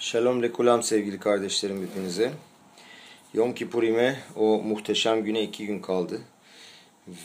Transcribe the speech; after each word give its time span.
Shalom 0.00 0.42
lekulam 0.42 0.82
sevgili 0.82 1.18
kardeşlerim 1.20 1.82
hepinize. 1.82 2.32
Yom 3.34 3.54
Kippur'ime 3.54 4.18
o 4.36 4.62
muhteşem 4.62 5.24
güne 5.24 5.42
iki 5.42 5.66
gün 5.66 5.80
kaldı. 5.80 6.20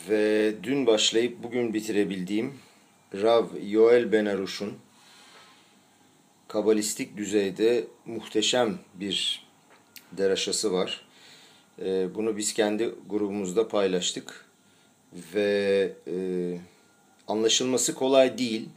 Ve 0.08 0.54
dün 0.62 0.86
başlayıp 0.86 1.42
bugün 1.42 1.74
bitirebildiğim 1.74 2.54
Rav 3.14 3.46
Yoel 3.62 4.12
Ben 4.12 4.26
Arush'un 4.26 4.74
kabalistik 6.48 7.16
düzeyde 7.16 7.84
muhteşem 8.06 8.78
bir 8.94 9.46
deraşası 10.12 10.72
var. 10.72 11.06
Ee, 11.82 12.14
bunu 12.14 12.36
biz 12.36 12.54
kendi 12.54 12.94
grubumuzda 13.08 13.68
paylaştık. 13.68 14.46
Ve 15.34 15.92
e, 16.06 16.16
anlaşılması 17.28 17.94
kolay 17.94 18.38
değil 18.38 18.68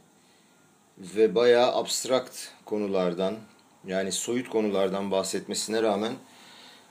ve 0.98 1.34
bayağı 1.34 1.74
abstrakt 1.74 2.36
konulardan 2.64 3.36
yani 3.86 4.12
soyut 4.12 4.48
konulardan 4.48 5.10
bahsetmesine 5.10 5.82
rağmen 5.82 6.12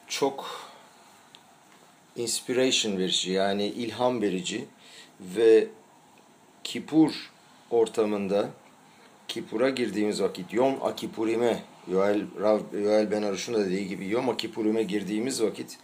çok 0.07 0.69
inspiration 2.15 2.97
verici 2.97 3.31
yani 3.31 3.65
ilham 3.65 4.21
verici 4.21 4.65
ve 5.21 5.67
Kipur 6.63 7.31
ortamında 7.69 8.49
Kipur'a 9.27 9.69
girdiğimiz 9.69 10.21
vakit 10.21 10.53
Yom 10.53 10.83
Akipurime 10.83 11.63
Yoel, 11.91 12.21
Rav, 12.39 12.59
Yoel 12.73 13.11
Ben 13.11 13.23
Aruş'un 13.23 13.53
da 13.53 13.65
dediği 13.65 13.87
gibi 13.87 14.09
Yom 14.09 14.29
Akipurime 14.29 14.83
girdiğimiz 14.83 15.41
vakit 15.43 15.77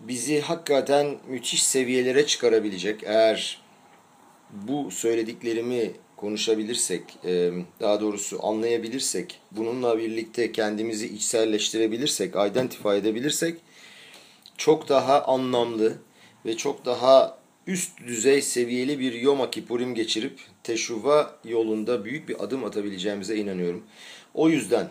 bizi 0.00 0.40
hakikaten 0.40 1.16
müthiş 1.28 1.62
seviyelere 1.62 2.26
çıkarabilecek 2.26 3.00
eğer 3.04 3.60
bu 4.50 4.90
söylediklerimi 4.90 5.92
konuşabilirsek, 6.20 7.02
daha 7.80 8.00
doğrusu 8.00 8.46
anlayabilirsek, 8.46 9.40
bununla 9.50 9.98
birlikte 9.98 10.52
kendimizi 10.52 11.06
içselleştirebilirsek, 11.06 12.34
identify 12.34 12.96
edebilirsek 12.96 13.58
çok 14.56 14.88
daha 14.88 15.24
anlamlı 15.24 15.98
ve 16.46 16.56
çok 16.56 16.84
daha 16.84 17.38
üst 17.66 18.00
düzey 18.06 18.42
seviyeli 18.42 18.98
bir 18.98 19.12
Yom 19.12 19.50
Kippurim 19.50 19.94
geçirip 19.94 20.40
teşuva 20.62 21.34
yolunda 21.44 22.04
büyük 22.04 22.28
bir 22.28 22.44
adım 22.44 22.64
atabileceğimize 22.64 23.36
inanıyorum. 23.36 23.84
O 24.34 24.48
yüzden 24.48 24.88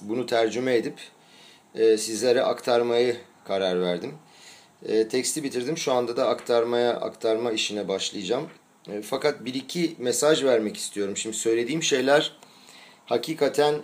bunu 0.00 0.26
tercüme 0.26 0.74
edip 0.74 0.98
sizlere 1.74 2.42
aktarmayı 2.42 3.16
karar 3.44 3.80
verdim. 3.80 4.14
Teksti 5.10 5.42
bitirdim. 5.42 5.78
Şu 5.78 5.92
anda 5.92 6.16
da 6.16 6.28
aktarmaya 6.28 6.92
aktarma 6.92 7.52
işine 7.52 7.88
başlayacağım. 7.88 8.48
E, 8.88 9.02
fakat 9.02 9.44
bir 9.44 9.54
iki 9.54 9.94
mesaj 9.98 10.44
vermek 10.44 10.76
istiyorum. 10.76 11.16
Şimdi 11.16 11.36
söylediğim 11.36 11.82
şeyler 11.82 12.32
hakikaten 13.06 13.74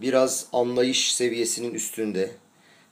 biraz 0.00 0.46
anlayış 0.52 1.14
seviyesinin 1.14 1.74
üstünde. 1.74 2.30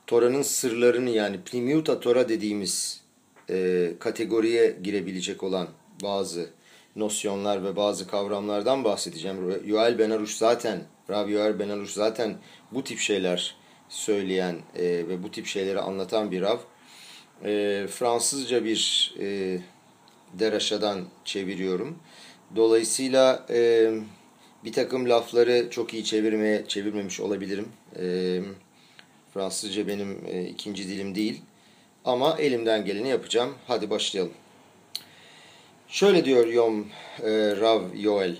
Tora'nın 0.07 0.41
sırlarını 0.41 1.09
yani 1.09 1.39
Primiuta 1.45 1.99
Tora 1.99 2.29
dediğimiz 2.29 3.01
e, 3.49 3.91
kategoriye 3.99 4.77
girebilecek 4.83 5.43
olan 5.43 5.67
bazı 6.03 6.49
nosyonlar 6.95 7.63
ve 7.63 7.75
bazı 7.75 8.07
kavramlardan 8.07 8.83
bahsedeceğim. 8.83 9.37
Yoel 9.65 9.99
Benaruş 9.99 10.35
zaten, 10.35 10.83
Rav 11.09 11.29
Yoel 11.29 11.59
Benaruş 11.59 11.91
zaten 11.91 12.37
bu 12.71 12.83
tip 12.83 12.99
şeyler 12.99 13.55
söyleyen 13.89 14.55
e, 14.75 14.83
ve 14.83 15.23
bu 15.23 15.31
tip 15.31 15.45
şeyleri 15.45 15.79
anlatan 15.79 16.31
bir 16.31 16.41
Rav. 16.41 16.57
E, 17.43 17.87
Fransızca 17.87 18.65
bir 18.65 19.13
e, 19.19 19.57
Deraşa'dan 20.39 21.05
çeviriyorum. 21.25 21.99
Dolayısıyla 22.55 23.45
e, 23.49 23.91
bir 24.63 24.73
takım 24.73 25.09
lafları 25.09 25.67
çok 25.69 25.93
iyi 25.93 26.03
çevirmeye 26.03 26.65
çevirmemiş 26.67 27.19
olabilirim. 27.19 27.67
E, 27.99 28.39
Fransızca 29.33 29.87
benim 29.87 30.19
e, 30.27 30.43
ikinci 30.43 30.87
dilim 30.87 31.15
değil. 31.15 31.41
Ama 32.05 32.37
elimden 32.39 32.85
geleni 32.85 33.07
yapacağım. 33.09 33.55
Hadi 33.67 33.89
başlayalım. 33.89 34.33
Şöyle 35.87 36.25
diyor 36.25 36.47
Yom 36.47 36.87
e, 37.23 37.55
Rav 37.59 37.81
Yoel. 37.95 38.37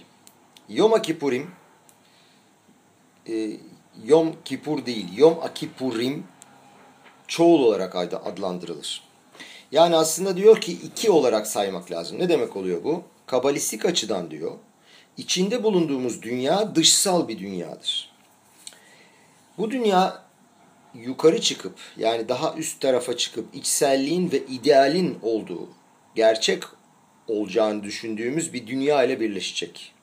Yom 0.70 0.94
Akipurim 0.94 1.52
e, 3.30 3.58
Yom 4.06 4.36
Kipur 4.46 4.86
değil, 4.86 5.08
Yom 5.18 5.40
Akipurim 5.42 6.24
çoğul 7.28 7.64
olarak 7.64 7.96
adlandırılır. 7.96 9.11
Yani 9.72 9.96
aslında 9.96 10.38
diyor 10.38 10.62
ki 10.62 10.72
iki 10.72 11.12
olarak 11.12 11.48
saymak 11.48 11.92
lazım. 11.92 12.20
Ne 12.20 12.30
demek 12.30 12.56
oluyor 12.56 12.84
bu? 12.84 13.04
Kabalistik 13.26 13.86
açıdan 13.86 14.32
diyor. 14.32 14.52
İçinde 15.18 15.64
bulunduğumuz 15.64 16.22
dünya 16.22 16.76
dışsal 16.76 17.28
bir 17.28 17.40
dünyadır. 17.40 18.12
Bu 19.58 19.72
dünya 19.72 20.24
yukarı 20.96 21.42
çıkıp 21.42 21.74
yani 21.98 22.30
daha 22.30 22.54
üst 22.54 22.82
tarafa 22.82 23.18
çıkıp 23.18 23.56
içselliğin 23.56 24.32
ve 24.32 24.38
idealin 24.38 25.20
olduğu, 25.22 25.70
gerçek 26.16 26.64
olacağını 27.28 27.84
düşündüğümüz 27.84 28.54
bir 28.54 28.68
dünya 28.68 29.04
ile 29.04 29.20
birleşecek. 29.20 29.94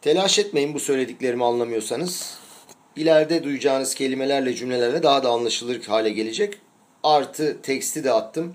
Telaş 0.00 0.38
etmeyin 0.38 0.74
bu 0.74 0.80
söylediklerimi 0.80 1.44
anlamıyorsanız. 1.44 2.38
İleride 2.96 3.44
duyacağınız 3.44 3.94
kelimelerle 3.94 4.54
cümlelerle 4.54 5.02
daha 5.02 5.22
da 5.22 5.30
anlaşılır 5.30 5.84
hale 5.84 6.10
gelecek. 6.10 6.58
Artı 7.02 7.62
teksti 7.62 8.04
de 8.04 8.12
attım. 8.12 8.54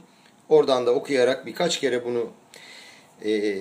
Oradan 0.50 0.86
da 0.86 0.92
okuyarak 0.94 1.46
birkaç 1.46 1.80
kere 1.80 2.06
bunu 2.06 2.32
e, 3.26 3.56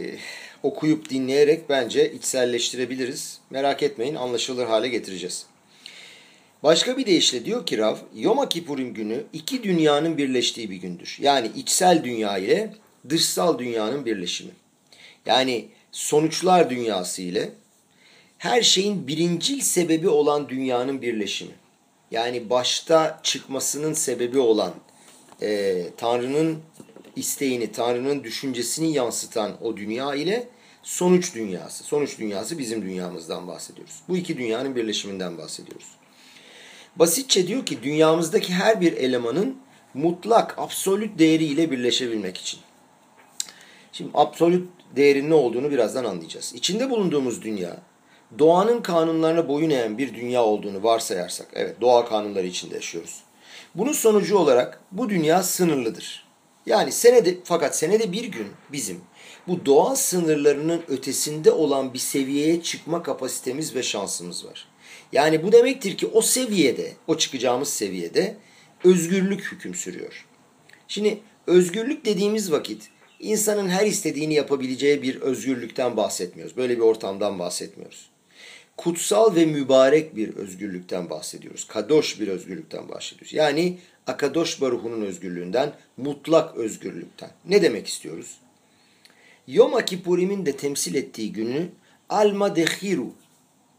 okuyup 0.62 1.10
dinleyerek 1.10 1.68
bence 1.68 2.12
içselleştirebiliriz. 2.12 3.38
Merak 3.50 3.82
etmeyin 3.82 4.14
anlaşılır 4.14 4.66
hale 4.66 4.88
getireceğiz. 4.88 5.46
Başka 6.62 6.96
bir 6.96 7.06
deyişle 7.06 7.44
diyor 7.44 7.66
ki 7.66 7.78
Rav, 7.78 7.96
Yom 8.14 8.48
Kippurim 8.48 8.94
günü 8.94 9.24
iki 9.32 9.62
dünyanın 9.62 10.18
birleştiği 10.18 10.70
bir 10.70 10.76
gündür. 10.76 11.18
Yani 11.20 11.50
içsel 11.56 12.04
dünya 12.04 12.38
ile 12.38 12.74
dışsal 13.08 13.58
dünyanın 13.58 14.06
birleşimi. 14.06 14.50
Yani 15.26 15.68
sonuçlar 15.92 16.70
dünyası 16.70 17.22
ile 17.22 17.50
her 18.38 18.62
şeyin 18.62 19.06
birincil 19.06 19.60
sebebi 19.60 20.08
olan 20.08 20.48
dünyanın 20.48 21.02
birleşimi. 21.02 21.52
Yani 22.10 22.50
başta 22.50 23.20
çıkmasının 23.22 23.92
sebebi 23.92 24.38
olan 24.38 24.74
e, 25.42 25.82
Tanrı'nın 25.96 26.58
isteğini, 27.16 27.72
Tanrı'nın 27.72 28.24
düşüncesini 28.24 28.92
yansıtan 28.92 29.52
o 29.62 29.76
dünya 29.76 30.14
ile 30.14 30.48
sonuç 30.82 31.34
dünyası. 31.34 31.84
Sonuç 31.84 32.18
dünyası 32.18 32.58
bizim 32.58 32.82
dünyamızdan 32.82 33.48
bahsediyoruz. 33.48 33.94
Bu 34.08 34.16
iki 34.16 34.38
dünyanın 34.38 34.76
birleşiminden 34.76 35.38
bahsediyoruz. 35.38 35.86
Basitçe 36.96 37.46
diyor 37.46 37.66
ki 37.66 37.82
dünyamızdaki 37.82 38.52
her 38.52 38.80
bir 38.80 38.92
elemanın 38.92 39.56
mutlak, 39.94 40.58
absolut 40.58 41.18
değeriyle 41.18 41.70
birleşebilmek 41.70 42.36
için. 42.36 42.60
Şimdi 43.92 44.10
absolut 44.14 44.68
değerin 44.96 45.30
ne 45.30 45.34
olduğunu 45.34 45.70
birazdan 45.70 46.04
anlayacağız. 46.04 46.52
İçinde 46.54 46.90
bulunduğumuz 46.90 47.42
dünya 47.42 47.76
doğanın 48.38 48.82
kanunlarına 48.82 49.48
boyun 49.48 49.70
eğen 49.70 49.98
bir 49.98 50.14
dünya 50.14 50.44
olduğunu 50.44 50.82
varsayarsak, 50.82 51.48
evet 51.54 51.80
doğa 51.80 52.08
kanunları 52.08 52.46
içinde 52.46 52.74
yaşıyoruz. 52.74 53.22
Bunun 53.74 53.92
sonucu 53.92 54.38
olarak 54.38 54.80
bu 54.92 55.08
dünya 55.08 55.42
sınırlıdır. 55.42 56.25
Yani 56.66 56.92
senede 56.92 57.34
fakat 57.44 57.76
senede 57.76 58.12
bir 58.12 58.24
gün 58.24 58.46
bizim 58.72 59.00
bu 59.48 59.66
doğal 59.66 59.94
sınırlarının 59.94 60.82
ötesinde 60.88 61.50
olan 61.50 61.94
bir 61.94 61.98
seviyeye 61.98 62.62
çıkma 62.62 63.02
kapasitemiz 63.02 63.74
ve 63.74 63.82
şansımız 63.82 64.46
var. 64.46 64.68
Yani 65.12 65.42
bu 65.42 65.52
demektir 65.52 65.96
ki 65.96 66.06
o 66.06 66.22
seviyede, 66.22 66.92
o 67.06 67.18
çıkacağımız 67.18 67.68
seviyede 67.68 68.36
özgürlük 68.84 69.52
hüküm 69.52 69.74
sürüyor. 69.74 70.26
Şimdi 70.88 71.18
özgürlük 71.46 72.04
dediğimiz 72.04 72.52
vakit 72.52 72.88
insanın 73.20 73.68
her 73.68 73.86
istediğini 73.86 74.34
yapabileceği 74.34 75.02
bir 75.02 75.20
özgürlükten 75.20 75.96
bahsetmiyoruz. 75.96 76.56
Böyle 76.56 76.76
bir 76.76 76.82
ortamdan 76.82 77.38
bahsetmiyoruz 77.38 78.10
kutsal 78.76 79.34
ve 79.34 79.46
mübarek 79.46 80.16
bir 80.16 80.34
özgürlükten 80.34 81.10
bahsediyoruz. 81.10 81.66
Kadoş 81.66 82.20
bir 82.20 82.28
özgürlükten 82.28 82.88
bahsediyoruz. 82.88 83.32
Yani 83.32 83.78
Akadosh 84.06 84.60
Baruhu'nun 84.60 85.02
özgürlüğünden, 85.02 85.72
mutlak 85.96 86.56
özgürlükten. 86.56 87.30
Ne 87.44 87.62
demek 87.62 87.86
istiyoruz? 87.86 88.38
Yom 89.46 89.84
Kippurim'in 89.84 90.46
de 90.46 90.56
temsil 90.56 90.94
ettiği 90.94 91.32
günü 91.32 91.68
Alma 92.08 92.56
Dehiru, 92.56 93.12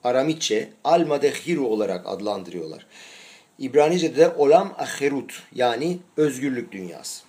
Aramitçe 0.03 0.69
Alma 0.83 1.21
Dehiru 1.21 1.67
olarak 1.67 2.07
adlandırıyorlar. 2.07 2.85
İbranice'de 3.59 4.17
de 4.17 4.29
Olam 4.29 4.75
Aherut 4.77 5.43
yani 5.55 5.97
özgürlük 6.17 6.71
dünyası. 6.71 7.23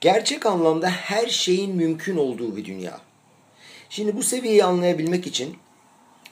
Gerçek 0.00 0.46
anlamda 0.46 0.90
her 0.90 1.26
şeyin 1.26 1.76
mümkün 1.76 2.16
olduğu 2.16 2.56
bir 2.56 2.64
dünya. 2.64 3.00
Şimdi 3.90 4.16
bu 4.16 4.22
seviyeyi 4.22 4.64
anlayabilmek 4.64 5.26
için 5.26 5.56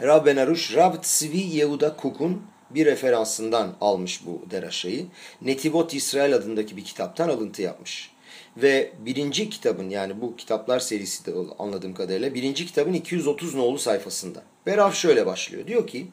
Rab 0.02 0.26
Ben 0.26 0.36
Arush, 0.36 0.74
Rab 0.74 1.02
Tzvi 1.02 1.38
Yehuda 1.38 1.96
Kuk'un 1.96 2.42
bir 2.70 2.86
referansından 2.86 3.76
almış 3.80 4.26
bu 4.26 4.42
deraşayı. 4.50 5.06
Netivot 5.42 5.94
İsrail 5.94 6.34
adındaki 6.34 6.76
bir 6.76 6.84
kitaptan 6.84 7.28
alıntı 7.28 7.62
yapmış. 7.62 8.10
Ve 8.56 8.92
birinci 8.98 9.50
kitabın 9.50 9.90
yani 9.90 10.20
bu 10.20 10.36
kitaplar 10.36 10.80
serisi 10.80 11.26
de 11.26 11.32
anladığım 11.58 11.94
kadarıyla 11.94 12.34
birinci 12.34 12.66
kitabın 12.66 12.92
230 12.92 13.54
nolu 13.54 13.78
sayfasında. 13.78 14.42
Berav 14.66 14.92
şöyle 14.92 15.26
başlıyor. 15.26 15.66
Diyor 15.66 15.86
ki 15.86 16.06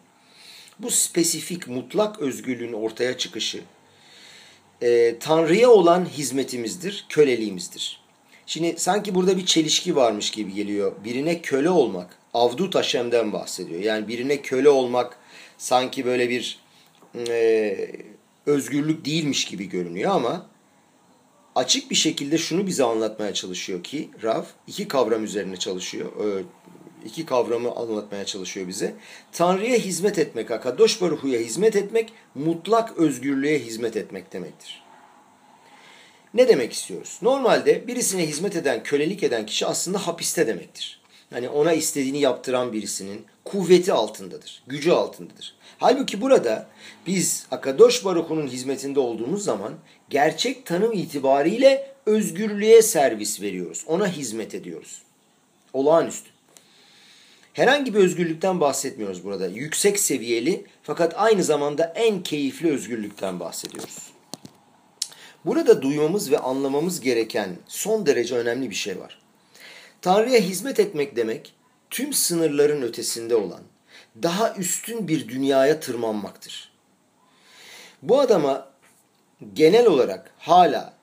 bu 0.79 0.91
spesifik 0.91 1.67
mutlak 1.67 2.19
özgürlüğün 2.19 2.73
ortaya 2.73 3.17
çıkışı 3.17 3.61
e, 4.81 5.19
Tanrı'ya 5.19 5.69
olan 5.69 6.05
hizmetimizdir, 6.05 7.05
köleliğimizdir. 7.09 8.01
Şimdi 8.45 8.75
sanki 8.77 9.15
burada 9.15 9.37
bir 9.37 9.45
çelişki 9.45 9.95
varmış 9.95 10.31
gibi 10.31 10.53
geliyor. 10.53 10.91
Birine 11.03 11.41
köle 11.41 11.69
olmak, 11.69 12.17
Avdut 12.33 12.75
Haşem'den 12.75 13.33
bahsediyor. 13.33 13.81
Yani 13.81 14.07
birine 14.07 14.41
köle 14.41 14.69
olmak 14.69 15.17
sanki 15.57 16.05
böyle 16.05 16.29
bir 16.29 16.59
e, 17.29 17.77
özgürlük 18.45 19.05
değilmiş 19.05 19.45
gibi 19.45 19.69
görünüyor 19.69 20.11
ama 20.11 20.45
açık 21.55 21.91
bir 21.91 21.95
şekilde 21.95 22.37
şunu 22.37 22.67
bize 22.67 22.83
anlatmaya 22.83 23.33
çalışıyor 23.33 23.83
ki 23.83 24.09
Rav 24.23 24.43
iki 24.67 24.87
kavram 24.87 25.23
üzerine 25.23 25.57
çalışıyor. 25.57 26.11
iki 27.05 27.25
kavramı 27.25 27.71
anlatmaya 27.71 28.25
çalışıyor 28.25 28.67
bize. 28.67 28.95
Tanrı'ya 29.31 29.77
hizmet 29.77 30.19
etmek, 30.19 30.51
Akadosh 30.51 31.01
Baruhu'ya 31.01 31.39
hizmet 31.39 31.75
etmek, 31.75 32.13
mutlak 32.35 32.97
özgürlüğe 32.97 33.59
hizmet 33.59 33.97
etmek 33.97 34.33
demektir. 34.33 34.83
Ne 36.33 36.47
demek 36.47 36.73
istiyoruz? 36.73 37.19
Normalde 37.21 37.87
birisine 37.87 38.27
hizmet 38.27 38.55
eden, 38.55 38.83
kölelik 38.83 39.23
eden 39.23 39.45
kişi 39.45 39.65
aslında 39.65 40.07
hapiste 40.07 40.47
demektir. 40.47 41.01
Yani 41.31 41.49
ona 41.49 41.73
istediğini 41.73 42.19
yaptıran 42.19 42.73
birisinin 42.73 43.25
kuvveti 43.45 43.93
altındadır, 43.93 44.63
gücü 44.67 44.91
altındadır. 44.91 45.55
Halbuki 45.77 46.21
burada 46.21 46.67
biz 47.07 47.47
Akadosh 47.51 48.05
Baruhu'nun 48.05 48.47
hizmetinde 48.47 48.99
olduğumuz 48.99 49.43
zaman 49.43 49.73
gerçek 50.09 50.65
tanım 50.65 50.93
itibariyle 50.93 51.91
özgürlüğe 52.05 52.81
servis 52.81 53.41
veriyoruz. 53.41 53.83
Ona 53.87 54.07
hizmet 54.07 54.55
ediyoruz. 54.55 55.01
Olağanüstü. 55.73 56.29
Herhangi 57.53 57.93
bir 57.93 57.99
özgürlükten 57.99 58.59
bahsetmiyoruz 58.59 59.23
burada. 59.23 59.47
Yüksek 59.47 59.99
seviyeli 59.99 60.65
fakat 60.83 61.13
aynı 61.17 61.43
zamanda 61.43 61.93
en 61.95 62.23
keyifli 62.23 62.71
özgürlükten 62.71 63.39
bahsediyoruz. 63.39 63.97
Burada 65.45 65.81
duymamız 65.81 66.31
ve 66.31 66.37
anlamamız 66.37 67.01
gereken 67.01 67.49
son 67.67 68.05
derece 68.05 68.35
önemli 68.35 68.69
bir 68.69 68.75
şey 68.75 68.99
var. 68.99 69.17
Tanrı'ya 70.07 70.39
hizmet 70.39 70.79
etmek 70.79 71.15
demek 71.15 71.53
tüm 71.89 72.13
sınırların 72.13 72.81
ötesinde 72.81 73.35
olan, 73.35 73.61
daha 74.23 74.55
üstün 74.55 75.07
bir 75.07 75.27
dünyaya 75.27 75.79
tırmanmaktır. 75.79 76.71
Bu 78.01 78.19
adama 78.19 78.69
genel 79.53 79.85
olarak 79.85 80.31
hala 80.37 80.93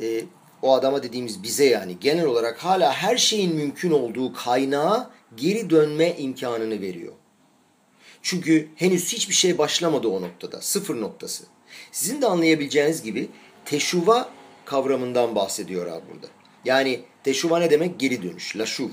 e, 0.00 0.24
o 0.62 0.74
adama 0.74 1.02
dediğimiz 1.02 1.42
bize 1.42 1.64
yani 1.64 2.00
genel 2.00 2.24
olarak 2.24 2.64
hala 2.64 2.92
her 2.92 3.16
şeyin 3.16 3.54
mümkün 3.54 3.90
olduğu 3.90 4.32
kaynağa 4.32 5.10
geri 5.36 5.70
dönme 5.70 6.16
imkanını 6.16 6.80
veriyor. 6.80 7.12
Çünkü 8.22 8.68
henüz 8.76 9.12
hiçbir 9.12 9.34
şey 9.34 9.58
başlamadı 9.58 10.08
o 10.08 10.22
noktada. 10.22 10.60
Sıfır 10.60 11.00
noktası. 11.00 11.44
Sizin 11.92 12.22
de 12.22 12.26
anlayabileceğiniz 12.26 13.02
gibi 13.02 13.28
teşuva 13.64 14.28
kavramından 14.64 15.34
bahsediyor 15.34 15.86
abi 15.86 16.04
burada. 16.14 16.41
Yani 16.64 17.04
teşuva 17.24 17.58
ne 17.58 17.70
demek? 17.70 18.00
Geri 18.00 18.22
dönüş. 18.22 18.56
Laşuv. 18.56 18.88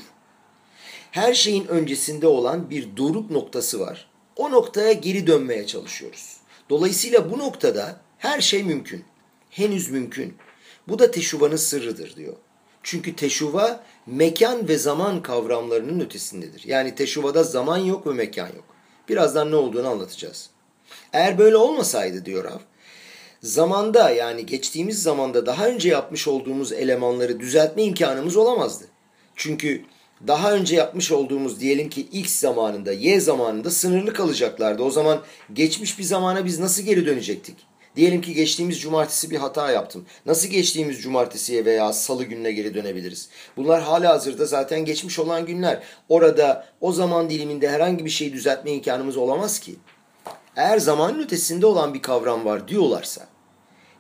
Her 1.11 1.33
şeyin 1.33 1.67
öncesinde 1.67 2.27
olan 2.27 2.69
bir 2.69 2.97
doruk 2.97 3.31
noktası 3.31 3.79
var. 3.79 4.09
O 4.35 4.51
noktaya 4.51 4.93
geri 4.93 5.27
dönmeye 5.27 5.67
çalışıyoruz. 5.67 6.37
Dolayısıyla 6.69 7.31
bu 7.31 7.37
noktada 7.37 8.01
her 8.17 8.41
şey 8.41 8.63
mümkün. 8.63 9.03
Henüz 9.49 9.89
mümkün. 9.89 10.37
Bu 10.87 10.99
da 10.99 11.11
teşuvanın 11.11 11.55
sırrıdır 11.55 12.15
diyor. 12.15 12.35
Çünkü 12.83 13.15
teşuva 13.15 13.83
mekan 14.05 14.67
ve 14.67 14.77
zaman 14.77 15.21
kavramlarının 15.21 15.99
ötesindedir. 15.99 16.63
Yani 16.65 16.95
teşuvada 16.95 17.43
zaman 17.43 17.77
yok 17.77 18.07
ve 18.07 18.13
mekan 18.13 18.47
yok. 18.47 18.65
Birazdan 19.09 19.51
ne 19.51 19.55
olduğunu 19.55 19.87
anlatacağız. 19.87 20.49
Eğer 21.13 21.37
böyle 21.37 21.57
olmasaydı 21.57 22.25
diyor 22.25 22.43
Rav, 22.43 22.59
zamanda 23.41 24.09
yani 24.09 24.45
geçtiğimiz 24.45 25.03
zamanda 25.03 25.45
daha 25.45 25.67
önce 25.67 25.89
yapmış 25.89 26.27
olduğumuz 26.27 26.71
elemanları 26.71 27.39
düzeltme 27.39 27.83
imkanımız 27.83 28.37
olamazdı. 28.37 28.85
Çünkü 29.35 29.85
daha 30.27 30.53
önce 30.53 30.75
yapmış 30.75 31.11
olduğumuz 31.11 31.59
diyelim 31.59 31.89
ki 31.89 32.01
X 32.01 32.35
zamanında, 32.35 32.91
Y 32.93 33.19
zamanında 33.19 33.71
sınırlı 33.71 34.13
kalacaklardı. 34.13 34.83
O 34.83 34.91
zaman 34.91 35.21
geçmiş 35.53 35.99
bir 35.99 36.03
zamana 36.03 36.45
biz 36.45 36.59
nasıl 36.59 36.83
geri 36.83 37.05
dönecektik? 37.05 37.55
Diyelim 37.95 38.21
ki 38.21 38.33
geçtiğimiz 38.33 38.81
cumartesi 38.81 39.31
bir 39.31 39.37
hata 39.37 39.71
yaptım. 39.71 40.05
Nasıl 40.25 40.47
geçtiğimiz 40.47 41.01
cumartesiye 41.01 41.65
veya 41.65 41.93
salı 41.93 42.23
gününe 42.23 42.51
geri 42.51 42.73
dönebiliriz? 42.73 43.29
Bunlar 43.57 43.81
hala 43.81 44.09
hazırda 44.09 44.45
zaten 44.45 44.85
geçmiş 44.85 45.19
olan 45.19 45.45
günler. 45.45 45.83
Orada 46.09 46.65
o 46.81 46.91
zaman 46.91 47.29
diliminde 47.29 47.69
herhangi 47.69 48.05
bir 48.05 48.09
şeyi 48.09 48.33
düzeltme 48.33 48.71
imkanımız 48.71 49.17
olamaz 49.17 49.59
ki. 49.59 49.75
Eğer 50.59 50.77
zamanın 50.77 51.19
ötesinde 51.19 51.65
olan 51.65 51.93
bir 51.93 52.01
kavram 52.01 52.45
var 52.45 52.67
diyorlarsa, 52.67 53.27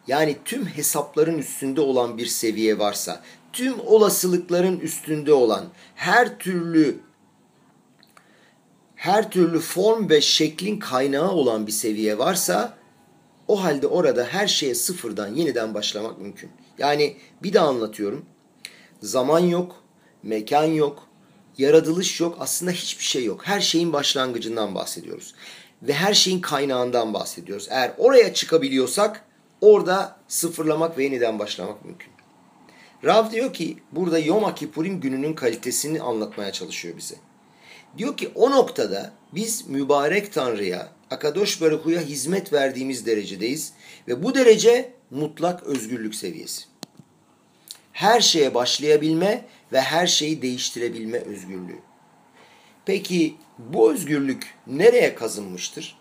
yani 0.07 0.37
tüm 0.45 0.65
hesapların 0.65 1.37
üstünde 1.37 1.81
olan 1.81 2.17
bir 2.17 2.25
seviye 2.25 2.79
varsa, 2.79 3.21
tüm 3.53 3.79
olasılıkların 3.79 4.79
üstünde 4.79 5.33
olan 5.33 5.65
her 5.95 6.39
türlü 6.39 6.99
her 8.95 9.31
türlü 9.31 9.59
form 9.59 10.09
ve 10.09 10.21
şeklin 10.21 10.79
kaynağı 10.79 11.31
olan 11.31 11.67
bir 11.67 11.71
seviye 11.71 12.17
varsa 12.17 12.77
o 13.47 13.63
halde 13.63 13.87
orada 13.87 14.23
her 14.23 14.47
şeye 14.47 14.75
sıfırdan 14.75 15.35
yeniden 15.35 15.73
başlamak 15.73 16.21
mümkün. 16.21 16.51
Yani 16.77 17.17
bir 17.43 17.53
daha 17.53 17.67
anlatıyorum. 17.67 18.25
Zaman 19.01 19.39
yok, 19.39 19.83
mekan 20.23 20.63
yok, 20.65 21.07
yaratılış 21.57 22.19
yok, 22.19 22.37
aslında 22.39 22.71
hiçbir 22.71 23.03
şey 23.03 23.25
yok. 23.25 23.41
Her 23.43 23.59
şeyin 23.59 23.93
başlangıcından 23.93 24.75
bahsediyoruz. 24.75 25.35
Ve 25.83 25.93
her 25.93 26.13
şeyin 26.13 26.41
kaynağından 26.41 27.13
bahsediyoruz. 27.13 27.67
Eğer 27.69 27.91
oraya 27.97 28.33
çıkabiliyorsak 28.33 29.25
orada 29.61 30.15
sıfırlamak 30.27 30.97
ve 30.97 31.03
yeniden 31.03 31.39
başlamak 31.39 31.85
mümkün. 31.85 32.11
Rav 33.05 33.31
diyor 33.31 33.53
ki 33.53 33.77
burada 33.91 34.19
Yom 34.19 34.55
Kippurim 34.55 35.01
gününün 35.01 35.33
kalitesini 35.33 36.01
anlatmaya 36.01 36.51
çalışıyor 36.51 36.97
bize. 36.97 37.15
Diyor 37.97 38.17
ki 38.17 38.31
o 38.35 38.51
noktada 38.51 39.13
biz 39.33 39.67
mübarek 39.67 40.33
Tanrı'ya, 40.33 40.89
Akadosh 41.11 41.61
Baruhu'ya 41.61 42.01
hizmet 42.01 42.53
verdiğimiz 42.53 43.05
derecedeyiz 43.05 43.73
ve 44.07 44.23
bu 44.23 44.35
derece 44.35 44.93
mutlak 45.11 45.63
özgürlük 45.63 46.15
seviyesi. 46.15 46.63
Her 47.93 48.21
şeye 48.21 48.53
başlayabilme 48.53 49.45
ve 49.71 49.81
her 49.81 50.07
şeyi 50.07 50.41
değiştirebilme 50.41 51.17
özgürlüğü. 51.17 51.79
Peki 52.85 53.35
bu 53.59 53.93
özgürlük 53.93 54.53
nereye 54.67 55.15
kazınmıştır? 55.15 55.99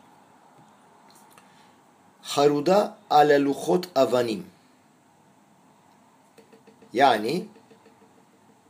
Haruda 2.22 2.98
ala 3.10 3.44
luhot 3.44 3.88
avanim 3.94 4.46
yani 6.92 7.44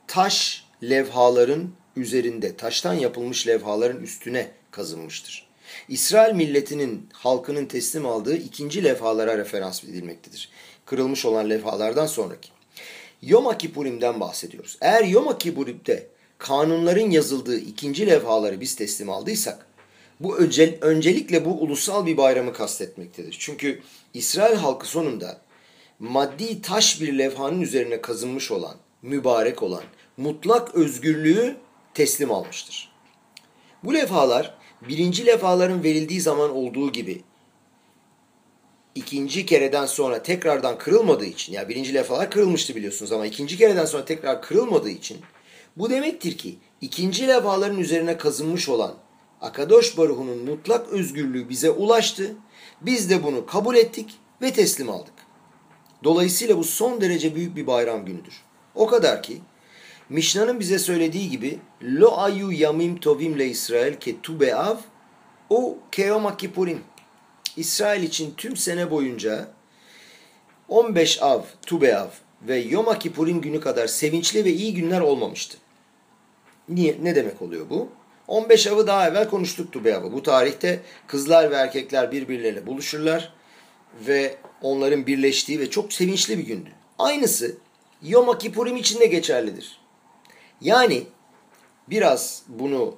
taş 0.07 0.65
levhaların 0.83 1.71
üzerinde, 1.97 2.57
taştan 2.57 2.95
yapılmış 2.95 3.47
levhaların 3.47 4.03
üstüne 4.03 4.51
kazınmıştır. 4.71 5.49
İsrail 5.89 6.35
milletinin 6.35 7.09
halkının 7.13 7.67
teslim 7.67 8.07
aldığı 8.07 8.37
ikinci 8.37 8.85
levhalara 8.85 9.39
referans 9.39 9.85
edilmektedir. 9.85 10.51
Kırılmış 10.87 11.25
olan 11.25 11.51
levhalardan 11.51 12.07
sonraki. 12.07 12.49
Yom 13.23 13.59
Kippurim'den 13.59 14.21
bahsediyoruz. 14.21 14.79
Eğer 14.81 15.05
Yom 15.05 15.39
Kippurim'de 15.39 16.07
kanunların 16.39 17.11
yazıldığı 17.11 17.59
ikinci 17.59 18.07
levhaları 18.07 18.61
biz 18.61 18.77
teslim 18.77 19.11
aldıysak, 19.11 19.67
bu 20.21 20.39
öncel, 20.39 20.79
öncelikle 20.81 21.45
bu 21.45 21.51
ulusal 21.51 22.07
bir 22.07 22.17
bayramı 22.17 22.53
kastetmektedir. 22.53 23.37
Çünkü 23.39 23.83
İsrail 24.15 24.57
halkı 24.57 24.89
sonunda 24.89 25.41
maddi 25.99 26.63
taş 26.63 27.01
bir 27.01 27.19
levhanın 27.19 27.61
üzerine 27.61 28.01
kazınmış 28.01 28.51
olan, 28.51 28.77
mübarek 29.03 29.63
olan, 29.63 29.83
mutlak 30.17 30.75
özgürlüğü 30.75 31.57
teslim 31.95 32.33
almıştır. 32.33 32.93
Bu 33.85 33.95
levhalar 33.95 34.59
birinci 34.89 35.27
levhaların 35.27 35.85
verildiği 35.85 36.21
zaman 36.21 36.51
olduğu 36.51 36.93
gibi 36.93 37.23
ikinci 38.95 39.47
kereden 39.47 39.87
sonra 39.87 40.23
tekrardan 40.23 40.79
kırılmadığı 40.79 41.25
için, 41.27 41.53
ya 41.53 41.69
birinci 41.69 41.95
levhalar 41.95 42.31
kırılmıştı 42.31 42.77
biliyorsunuz 42.77 43.13
ama 43.13 43.27
ikinci 43.27 43.59
kereden 43.59 43.85
sonra 43.85 44.05
tekrar 44.05 44.43
kırılmadığı 44.43 44.91
için 44.91 45.19
bu 45.79 45.91
demektir 45.91 46.39
ki 46.39 46.59
ikinci 46.81 47.29
levhaların 47.29 47.79
üzerine 47.79 48.17
kazınmış 48.17 48.69
olan 48.69 48.95
Akadosh 49.41 49.99
Baruhu'nun 49.99 50.45
mutlak 50.45 50.89
özgürlüğü 50.89 51.49
bize 51.49 51.71
ulaştı. 51.71 52.37
Biz 52.81 53.11
de 53.11 53.23
bunu 53.23 53.47
kabul 53.47 53.77
ettik 53.77 54.19
ve 54.43 54.53
teslim 54.53 54.91
aldık. 54.91 55.15
Dolayısıyla 56.05 56.59
bu 56.59 56.65
son 56.65 57.01
derece 57.01 57.35
büyük 57.35 57.57
bir 57.57 57.67
bayram 57.67 58.05
günüdür. 58.05 58.43
O 58.75 58.87
kadar 58.87 59.23
ki 59.23 59.41
Mishna'nın 60.09 60.61
bize 60.61 60.79
söylediği 60.79 61.31
gibi 61.31 61.59
Lo 61.83 62.17
ayu 62.17 62.53
yamim 62.53 63.01
tovim 63.01 63.39
le 63.39 63.47
İsrail 63.47 63.95
ke 63.95 64.21
tu 64.21 64.41
beav 64.41 64.77
o 65.51 65.79
keoma 65.93 66.37
kipurim. 66.37 66.81
İsrail 67.57 68.03
için 68.03 68.35
tüm 68.37 68.57
sene 68.57 68.91
boyunca 68.91 69.49
15 70.69 71.23
av, 71.23 71.43
tu 71.67 71.81
beav 71.81 72.09
ve 72.43 72.57
Yom 72.57 72.99
Kippurim 72.99 73.41
günü 73.41 73.61
kadar 73.61 73.87
sevinçli 73.87 74.45
ve 74.45 74.53
iyi 74.53 74.75
günler 74.75 75.01
olmamıştı. 75.01 75.59
Niye? 76.69 76.97
Ne 77.03 77.15
demek 77.15 77.43
oluyor 77.43 77.71
bu? 77.71 77.89
15 78.29 78.67
avı 78.67 78.87
daha 78.87 79.09
evvel 79.09 79.29
konuştuk 79.29 79.73
Tube 79.73 79.97
avı. 79.97 80.13
Bu 80.13 80.23
tarihte 80.23 80.81
kızlar 81.07 81.51
ve 81.51 81.55
erkekler 81.55 82.13
birbirleriyle 82.13 82.67
buluşurlar 82.67 83.33
ve 84.07 84.37
onların 84.63 85.07
birleştiği 85.07 85.61
ve 85.61 85.71
çok 85.71 85.93
sevinçli 85.93 86.39
bir 86.39 86.47
gündü. 86.47 86.71
Aynısı 86.99 87.57
Yom 88.03 88.39
Kippurim 88.39 88.77
için 88.77 89.01
de 89.01 89.07
geçerlidir. 89.07 89.81
Yani 90.61 91.03
biraz 91.91 92.43
bunu 92.49 92.95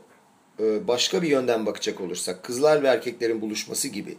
e, 0.61 0.89
başka 0.89 1.23
bir 1.23 1.29
yönden 1.29 1.67
bakacak 1.67 2.01
olursak 2.01 2.43
kızlar 2.43 2.83
ve 2.83 2.89
erkeklerin 2.89 3.41
buluşması 3.41 3.89
gibi 3.89 4.17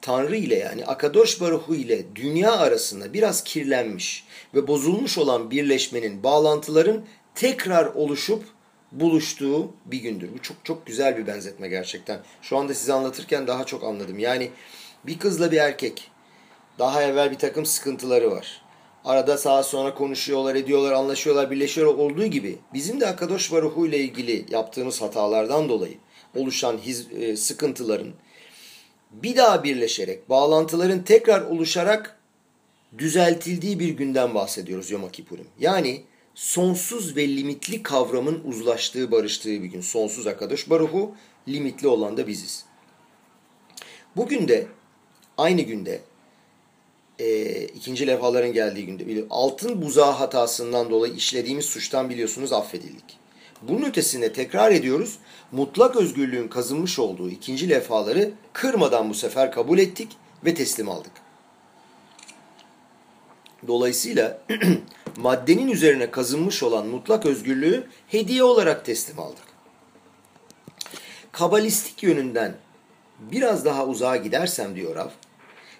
Tanrı 0.00 0.36
ile 0.36 0.58
yani 0.58 0.86
Akadosh 0.86 1.40
Baruhu 1.40 1.74
ile 1.74 2.16
dünya 2.16 2.52
arasında 2.52 3.12
biraz 3.12 3.44
kirlenmiş 3.44 4.24
ve 4.54 4.66
bozulmuş 4.66 5.18
olan 5.18 5.50
birleşmenin, 5.50 6.22
bağlantıların 6.22 7.04
tekrar 7.34 7.86
oluşup 7.86 8.44
buluştuğu 8.92 9.72
bir 9.86 9.98
gündür. 9.98 10.28
Bu 10.34 10.42
çok 10.42 10.56
çok 10.64 10.86
güzel 10.86 11.16
bir 11.16 11.26
benzetme 11.26 11.68
gerçekten. 11.68 12.20
Şu 12.42 12.58
anda 12.58 12.74
size 12.74 12.92
anlatırken 12.92 13.46
daha 13.46 13.64
çok 13.64 13.84
anladım. 13.84 14.18
Yani 14.18 14.50
bir 15.06 15.18
kızla 15.18 15.52
bir 15.52 15.56
erkek 15.56 16.10
daha 16.78 17.02
evvel 17.02 17.30
bir 17.30 17.38
takım 17.38 17.66
sıkıntıları 17.66 18.30
var. 18.30 18.62
Arada 19.04 19.38
sağa 19.38 19.62
sonra 19.62 19.94
konuşuyorlar, 19.94 20.54
ediyorlar, 20.54 20.92
anlaşıyorlar, 20.92 21.50
birleşiyorlar 21.50 21.94
olduğu 21.94 22.26
gibi 22.26 22.58
bizim 22.74 23.00
de 23.00 23.06
Akadosh 23.06 23.52
Baruhu 23.52 23.86
ile 23.86 23.98
ilgili 23.98 24.46
yaptığımız 24.50 25.02
hatalardan 25.02 25.68
dolayı 25.68 25.94
oluşan 26.36 26.78
hiz, 26.78 27.12
e, 27.12 27.36
sıkıntıların 27.36 28.12
bir 29.10 29.36
daha 29.36 29.64
birleşerek, 29.64 30.30
bağlantıların 30.30 31.02
tekrar 31.02 31.40
oluşarak 31.40 32.18
düzeltildiği 32.98 33.78
bir 33.78 33.88
günden 33.88 34.34
bahsediyoruz 34.34 34.90
Yom 34.90 35.10
Kippurim. 35.10 35.46
Yani 35.60 36.02
sonsuz 36.34 37.16
ve 37.16 37.28
limitli 37.28 37.82
kavramın 37.82 38.42
uzlaştığı, 38.44 39.10
barıştığı 39.10 39.62
bir 39.62 39.68
gün. 39.68 39.80
Sonsuz 39.80 40.26
Akadosh 40.26 40.70
Baruhu, 40.70 41.14
limitli 41.48 41.88
olan 41.88 42.16
da 42.16 42.26
biziz. 42.26 42.64
Bugün 44.16 44.48
de 44.48 44.66
aynı 45.38 45.62
günde 45.62 46.00
e, 47.18 47.64
ikinci 47.64 48.06
levhaların 48.06 48.52
geldiği 48.52 48.86
günde 48.86 49.24
altın 49.30 49.82
buzağı 49.82 50.12
hatasından 50.12 50.90
dolayı 50.90 51.14
işlediğimiz 51.14 51.64
suçtan 51.64 52.10
biliyorsunuz 52.10 52.52
affedildik. 52.52 53.18
Bunun 53.62 53.82
ötesinde 53.82 54.32
tekrar 54.32 54.72
ediyoruz 54.72 55.18
mutlak 55.52 55.96
özgürlüğün 55.96 56.48
kazınmış 56.48 56.98
olduğu 56.98 57.30
ikinci 57.30 57.70
levhaları 57.70 58.30
kırmadan 58.52 59.10
bu 59.10 59.14
sefer 59.14 59.52
kabul 59.52 59.78
ettik 59.78 60.08
ve 60.44 60.54
teslim 60.54 60.88
aldık. 60.88 61.12
Dolayısıyla 63.66 64.40
maddenin 65.16 65.68
üzerine 65.68 66.10
kazınmış 66.10 66.62
olan 66.62 66.86
mutlak 66.86 67.26
özgürlüğü 67.26 67.86
hediye 68.08 68.44
olarak 68.44 68.84
teslim 68.84 69.20
aldık. 69.20 69.44
Kabalistik 71.32 72.02
yönünden 72.02 72.54
biraz 73.18 73.64
daha 73.64 73.86
uzağa 73.86 74.16
gidersem 74.16 74.76
diyor 74.76 74.96
Rav, 74.96 75.08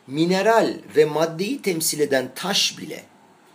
mineral 0.07 0.75
ve 0.97 1.05
maddeyi 1.05 1.63
temsil 1.63 2.01
eden 2.01 2.31
taş 2.35 2.79
bile, 2.79 3.03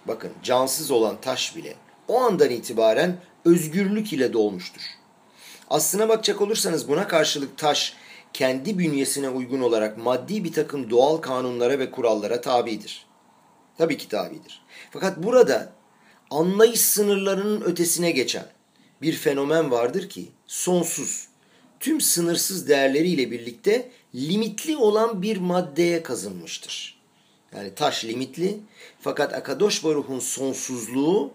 bakın 0.07 0.31
cansız 0.43 0.91
olan 0.91 1.21
taş 1.21 1.55
bile 1.55 1.75
o 2.07 2.19
andan 2.19 2.49
itibaren 2.49 3.17
özgürlük 3.45 4.13
ile 4.13 4.33
dolmuştur. 4.33 4.81
Aslına 5.69 6.09
bakacak 6.09 6.41
olursanız 6.41 6.87
buna 6.87 7.07
karşılık 7.07 7.57
taş 7.57 7.93
kendi 8.33 8.77
bünyesine 8.77 9.29
uygun 9.29 9.61
olarak 9.61 9.97
maddi 9.97 10.43
bir 10.43 10.53
takım 10.53 10.89
doğal 10.89 11.17
kanunlara 11.17 11.79
ve 11.79 11.91
kurallara 11.91 12.41
tabidir. 12.41 13.06
Tabii 13.77 13.97
ki 13.97 14.07
tabidir. 14.07 14.61
Fakat 14.91 15.23
burada 15.23 15.73
anlayış 16.29 16.81
sınırlarının 16.81 17.61
ötesine 17.61 18.11
geçen 18.11 18.45
bir 19.01 19.13
fenomen 19.13 19.71
vardır 19.71 20.09
ki 20.09 20.25
sonsuz, 20.47 21.27
tüm 21.79 22.01
sınırsız 22.01 22.69
değerleriyle 22.69 23.31
birlikte 23.31 23.91
limitli 24.15 24.77
olan 24.77 25.21
bir 25.21 25.37
maddeye 25.37 26.03
kazınmıştır. 26.03 26.97
Yani 27.55 27.75
taş 27.75 28.05
limitli 28.05 28.59
fakat 28.99 29.33
Akadosh 29.33 29.83
Baruh'un 29.83 30.19
sonsuzluğu 30.19 31.31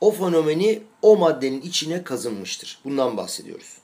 o 0.00 0.10
fenomeni 0.10 0.82
o 1.02 1.16
maddenin 1.16 1.60
içine 1.60 2.04
kazınmıştır. 2.04 2.78
Bundan 2.84 3.16
bahsediyoruz. 3.16 3.78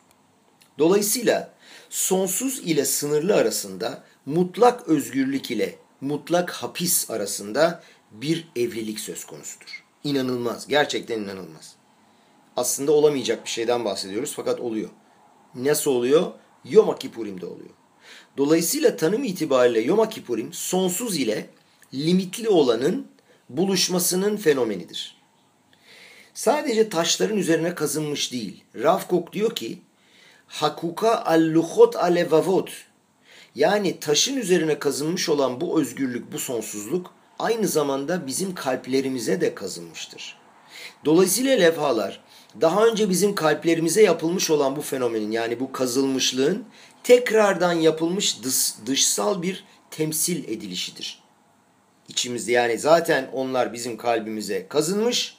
Dolayısıyla 0.79 1.55
sonsuz 1.91 2.59
ile 2.59 2.85
sınırlı 2.85 3.35
arasında 3.35 4.05
mutlak 4.27 4.89
özgürlük 4.89 5.51
ile 5.51 5.79
mutlak 6.01 6.51
hapis 6.51 7.11
arasında 7.11 7.83
bir 8.11 8.49
evlilik 8.57 9.01
söz 9.01 9.25
konusudur. 9.25 9.85
İnanılmaz, 10.05 10.69
gerçekten 10.69 11.21
inanılmaz. 11.21 11.75
Aslında 12.57 12.93
olamayacak 12.93 13.45
bir 13.45 13.51
şeyden 13.51 13.85
bahsediyoruz 13.85 14.33
fakat 14.37 14.61
oluyor. 14.61 14.89
Nasıl 15.55 15.91
oluyor? 15.91 16.33
Yom 16.65 16.99
Kippurim'de 16.99 17.47
oluyor. 17.47 17.71
Dolayısıyla 18.37 18.97
tanım 18.97 19.25
itibariyle 19.25 19.81
Yom 19.81 20.09
Kippurim 20.09 20.53
sonsuz 20.53 21.17
ile 21.17 21.51
limitli 21.95 22.49
olanın 22.49 23.07
buluşmasının 23.49 24.37
fenomenidir. 24.37 25.17
Sadece 26.35 26.89
taşların 26.89 27.37
üzerine 27.37 27.75
kazınmış 27.75 28.33
değil. 28.33 28.65
Ravkok 28.75 29.33
diyor 29.33 29.55
ki 29.55 29.79
hakuka 30.47 31.15
alluhot 31.15 31.97
alevavot 31.97 32.88
yani 33.55 34.01
taşın 34.01 34.37
üzerine 34.37 34.79
kazınmış 34.79 35.29
olan 35.29 35.61
bu 35.61 35.81
özgürlük, 35.81 36.33
bu 36.33 36.39
sonsuzluk 36.39 37.15
aynı 37.39 37.69
zamanda 37.69 38.27
bizim 38.27 38.55
kalplerimize 38.55 39.41
de 39.41 39.55
kazınmıştır. 39.55 40.39
Dolayısıyla 41.05 41.57
levhalar 41.57 42.21
daha 42.61 42.87
önce 42.87 43.11
bizim 43.11 43.35
kalplerimize 43.35 44.03
yapılmış 44.03 44.51
olan 44.51 44.77
bu 44.77 44.83
fenomenin 44.83 45.31
yani 45.31 45.61
bu 45.61 45.73
kazılmışlığın 45.73 46.65
tekrardan 47.03 47.73
yapılmış 47.73 48.43
dış, 48.43 48.75
dışsal 48.87 49.43
bir 49.43 49.65
temsil 49.91 50.49
edilişidir. 50.49 51.23
İçimizde 52.09 52.53
yani 52.53 52.79
zaten 52.79 53.31
onlar 53.33 53.73
bizim 53.73 53.97
kalbimize 53.97 54.69
kazınmış 54.69 55.39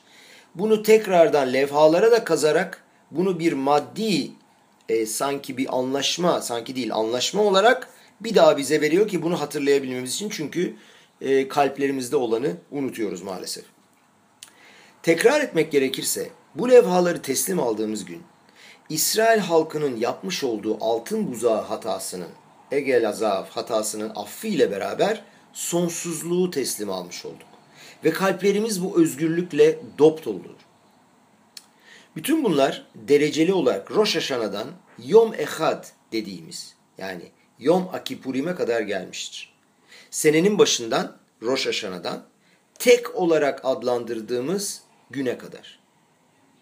bunu 0.55 0.83
tekrardan 0.83 1.53
levhalara 1.53 2.11
da 2.11 2.23
kazarak 2.23 2.83
bunu 3.11 3.39
bir 3.39 3.53
maddi 3.53 4.31
e, 4.89 5.05
sanki 5.05 5.57
bir 5.57 5.77
anlaşma, 5.77 6.41
sanki 6.41 6.75
değil 6.75 6.93
anlaşma 6.93 7.41
olarak 7.43 7.89
bir 8.21 8.35
daha 8.35 8.57
bize 8.57 8.81
veriyor 8.81 9.07
ki 9.07 9.23
bunu 9.23 9.41
hatırlayabilmemiz 9.41 10.13
için 10.13 10.29
çünkü 10.29 10.75
e, 11.21 11.47
kalplerimizde 11.47 12.15
olanı 12.15 12.57
unutuyoruz 12.71 13.21
maalesef. 13.21 13.65
Tekrar 15.03 15.41
etmek 15.41 15.71
gerekirse 15.71 16.29
bu 16.55 16.69
levhaları 16.69 17.21
teslim 17.21 17.59
aldığımız 17.59 18.05
gün 18.05 18.21
İsrail 18.89 19.39
halkının 19.39 19.97
yapmış 19.97 20.43
olduğu 20.43 20.77
altın 20.81 21.31
buzağı 21.31 21.61
hatasının, 21.61 22.29
Egel 22.71 23.09
Azav 23.09 23.45
hatasının 23.45 24.11
affı 24.15 24.47
ile 24.47 24.71
beraber 24.71 25.23
sonsuzluğu 25.53 26.51
teslim 26.51 26.89
almış 26.89 27.25
olduk. 27.25 27.47
Ve 28.03 28.11
kalplerimiz 28.11 28.83
bu 28.83 29.01
özgürlükle 29.01 29.79
dop 29.97 30.25
doludur. 30.25 30.55
Bütün 32.15 32.43
bunlar 32.43 32.85
dereceli 32.95 33.53
olarak 33.53 33.91
Rosh 33.91 34.15
Hashanah'dan 34.15 34.67
Yom 35.05 35.33
Ehad 35.33 35.85
dediğimiz 36.11 36.75
yani 36.97 37.23
Yom 37.59 37.89
Akipurim'e 37.93 38.55
kadar 38.55 38.81
gelmiştir. 38.81 39.53
Senenin 40.11 40.57
başından 40.57 41.17
Rosh 41.41 41.67
Hashanah'dan 41.67 42.25
tek 42.79 43.15
olarak 43.15 43.65
adlandırdığımız 43.65 44.81
güne 45.09 45.37
kadar. 45.37 45.79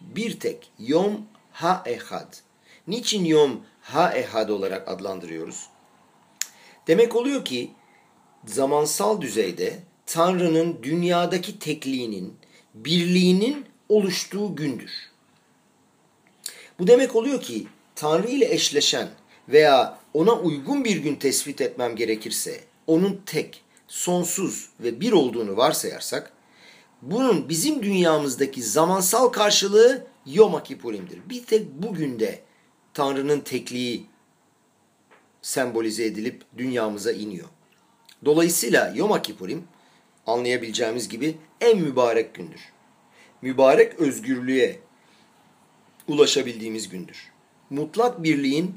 Bir 0.01 0.39
tek 0.39 0.71
Yom 0.79 1.21
Ha 1.51 1.83
Ehad. 1.85 2.33
Niçin 2.87 3.25
Yom 3.25 3.61
Ha 3.81 4.13
Ehad 4.13 4.49
olarak 4.49 4.87
adlandırıyoruz? 4.87 5.69
Demek 6.87 7.15
oluyor 7.15 7.45
ki 7.45 7.71
zamansal 8.45 9.21
düzeyde 9.21 9.79
Tanrı'nın 10.05 10.83
dünyadaki 10.83 11.59
tekliğinin, 11.59 12.37
birliğinin 12.73 13.65
oluştuğu 13.89 14.55
gündür. 14.55 14.91
Bu 16.79 16.87
demek 16.87 17.15
oluyor 17.15 17.41
ki 17.41 17.67
Tanrı 17.95 18.27
ile 18.27 18.53
eşleşen 18.53 19.09
veya 19.49 19.99
ona 20.13 20.33
uygun 20.33 20.83
bir 20.83 20.97
gün 20.97 21.15
tespit 21.15 21.61
etmem 21.61 21.95
gerekirse 21.95 22.63
onun 22.87 23.21
tek, 23.25 23.63
sonsuz 23.87 24.69
ve 24.79 24.99
bir 24.99 25.11
olduğunu 25.11 25.57
varsayarsak 25.57 26.33
bunun 27.01 27.49
bizim 27.49 27.83
dünyamızdaki 27.83 28.63
zamansal 28.63 29.27
karşılığı 29.27 30.07
Yom 30.25 30.63
Kippurim'dir. 30.63 31.19
Bir 31.29 31.45
tek 31.45 31.73
bugün 31.73 32.19
de 32.19 32.41
Tanrı'nın 32.93 33.39
tekliği 33.39 34.05
sembolize 35.41 36.05
edilip 36.05 36.43
dünyamıza 36.57 37.11
iniyor. 37.11 37.47
Dolayısıyla 38.25 38.93
Yom 38.95 39.21
Kippurim 39.21 39.63
anlayabileceğimiz 40.27 41.09
gibi 41.09 41.37
en 41.61 41.79
mübarek 41.79 42.33
gündür. 42.35 42.61
Mübarek 43.41 43.99
özgürlüğe 43.99 44.79
ulaşabildiğimiz 46.07 46.89
gündür. 46.89 47.31
Mutlak 47.69 48.23
birliğin 48.23 48.75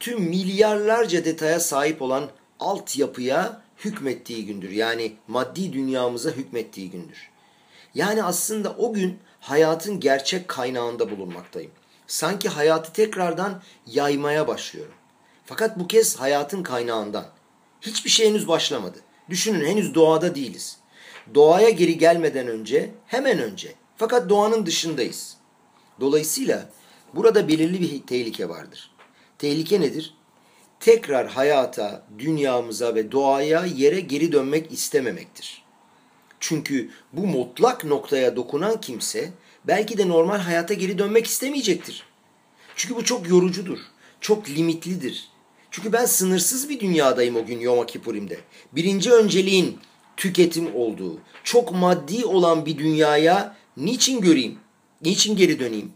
tüm 0.00 0.20
milyarlarca 0.20 1.24
detaya 1.24 1.60
sahip 1.60 2.02
olan 2.02 2.30
altyapıya 2.60 3.62
hükmettiği 3.84 4.46
gündür. 4.46 4.70
Yani 4.70 5.12
maddi 5.28 5.72
dünyamıza 5.72 6.30
hükmettiği 6.30 6.90
gündür. 6.90 7.30
Yani 7.94 8.22
aslında 8.22 8.74
o 8.78 8.92
gün 8.92 9.18
hayatın 9.40 10.00
gerçek 10.00 10.48
kaynağında 10.48 11.10
bulunmaktayım. 11.10 11.70
Sanki 12.06 12.48
hayatı 12.48 12.92
tekrardan 12.92 13.62
yaymaya 13.86 14.48
başlıyorum. 14.48 14.94
Fakat 15.44 15.78
bu 15.78 15.88
kez 15.88 16.16
hayatın 16.16 16.62
kaynağından. 16.62 17.26
Hiçbir 17.80 18.10
şey 18.10 18.28
henüz 18.28 18.48
başlamadı. 18.48 18.98
Düşünün 19.30 19.66
henüz 19.66 19.94
doğada 19.94 20.34
değiliz. 20.34 20.76
Doğaya 21.34 21.70
geri 21.70 21.98
gelmeden 21.98 22.46
önce, 22.46 22.90
hemen 23.06 23.38
önce. 23.38 23.74
Fakat 23.96 24.28
doğanın 24.28 24.66
dışındayız. 24.66 25.36
Dolayısıyla 26.00 26.70
burada 27.14 27.48
belirli 27.48 27.80
bir 27.80 28.06
tehlike 28.06 28.48
vardır. 28.48 28.95
Tehlike 29.38 29.80
nedir? 29.80 30.14
Tekrar 30.80 31.28
hayata, 31.28 32.06
dünyamıza 32.18 32.94
ve 32.94 33.12
doğaya 33.12 33.64
yere 33.64 34.00
geri 34.00 34.32
dönmek 34.32 34.72
istememektir. 34.72 35.62
Çünkü 36.40 36.90
bu 37.12 37.26
mutlak 37.26 37.84
noktaya 37.84 38.36
dokunan 38.36 38.80
kimse 38.80 39.32
belki 39.64 39.98
de 39.98 40.08
normal 40.08 40.38
hayata 40.38 40.74
geri 40.74 40.98
dönmek 40.98 41.26
istemeyecektir. 41.26 42.02
Çünkü 42.76 42.96
bu 42.96 43.04
çok 43.04 43.28
yorucudur, 43.28 43.78
çok 44.20 44.50
limitlidir. 44.50 45.28
Çünkü 45.70 45.92
ben 45.92 46.04
sınırsız 46.04 46.68
bir 46.68 46.80
dünyadayım 46.80 47.36
o 47.36 47.46
gün 47.46 47.60
Yom 47.60 47.86
Kippurim'de. 47.86 48.38
Birinci 48.72 49.12
önceliğin 49.12 49.78
tüketim 50.16 50.74
olduğu, 50.74 51.18
çok 51.44 51.72
maddi 51.72 52.24
olan 52.24 52.66
bir 52.66 52.78
dünyaya 52.78 53.56
niçin 53.76 54.20
göreyim, 54.20 54.58
niçin 55.02 55.36
geri 55.36 55.60
döneyim? 55.60 55.92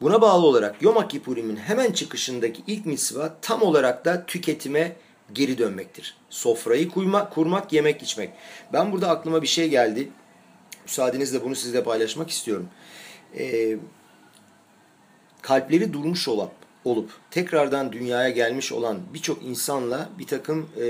Buna 0.00 0.20
bağlı 0.20 0.46
olarak 0.46 0.82
Yom 0.82 1.08
Kippurim'in 1.08 1.56
hemen 1.56 1.92
çıkışındaki 1.92 2.62
ilk 2.66 2.86
misva 2.86 3.36
tam 3.42 3.62
olarak 3.62 4.04
da 4.04 4.26
tüketime 4.26 4.96
geri 5.32 5.58
dönmektir. 5.58 6.16
Sofrayı 6.30 6.88
kurmak, 6.88 7.32
kurmak, 7.32 7.72
yemek 7.72 8.02
içmek. 8.02 8.30
Ben 8.72 8.92
burada 8.92 9.08
aklıma 9.08 9.42
bir 9.42 9.46
şey 9.46 9.68
geldi. 9.68 10.08
Müsaadenizle 10.84 11.44
bunu 11.44 11.54
sizle 11.54 11.84
paylaşmak 11.84 12.30
istiyorum. 12.30 12.68
Ee, 13.38 13.76
kalpleri 15.42 15.92
durmuş 15.92 16.28
olup, 16.28 16.50
olup 16.84 17.10
tekrardan 17.30 17.92
dünyaya 17.92 18.30
gelmiş 18.30 18.72
olan 18.72 18.98
birçok 19.14 19.42
insanla 19.42 20.08
bir 20.18 20.26
takım 20.26 20.70
e, 20.76 20.84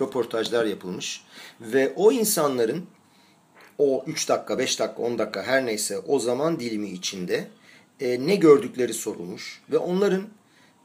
röportajlar 0.00 0.64
yapılmış. 0.64 1.24
Ve 1.60 1.92
o 1.96 2.12
insanların 2.12 2.86
o 3.78 4.04
3 4.06 4.28
dakika, 4.28 4.58
5 4.58 4.80
dakika, 4.80 5.02
10 5.02 5.18
dakika 5.18 5.42
her 5.42 5.66
neyse 5.66 5.98
o 5.98 6.18
zaman 6.18 6.60
dilimi 6.60 6.88
içinde 6.88 7.48
e, 8.00 8.26
ne 8.26 8.36
gördükleri 8.36 8.94
sorulmuş. 8.94 9.60
Ve 9.72 9.78
onların 9.78 10.22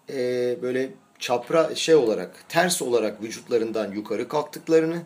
e, 0.09 0.57
böyle 0.61 0.89
çapra 1.19 1.75
şey 1.75 1.95
olarak, 1.95 2.49
ters 2.49 2.81
olarak 2.81 3.23
vücutlarından 3.23 3.91
yukarı 3.91 4.27
kalktıklarını, 4.27 5.01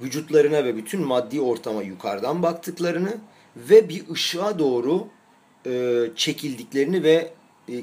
vücutlarına 0.00 0.64
ve 0.64 0.76
bütün 0.76 1.00
maddi 1.00 1.40
ortama 1.40 1.82
yukarıdan 1.82 2.42
baktıklarını 2.42 3.16
ve 3.56 3.88
bir 3.88 4.10
ışığa 4.10 4.58
doğru 4.58 5.08
e, 5.66 6.02
çekildiklerini 6.16 7.02
ve 7.02 7.32
e, 7.68 7.74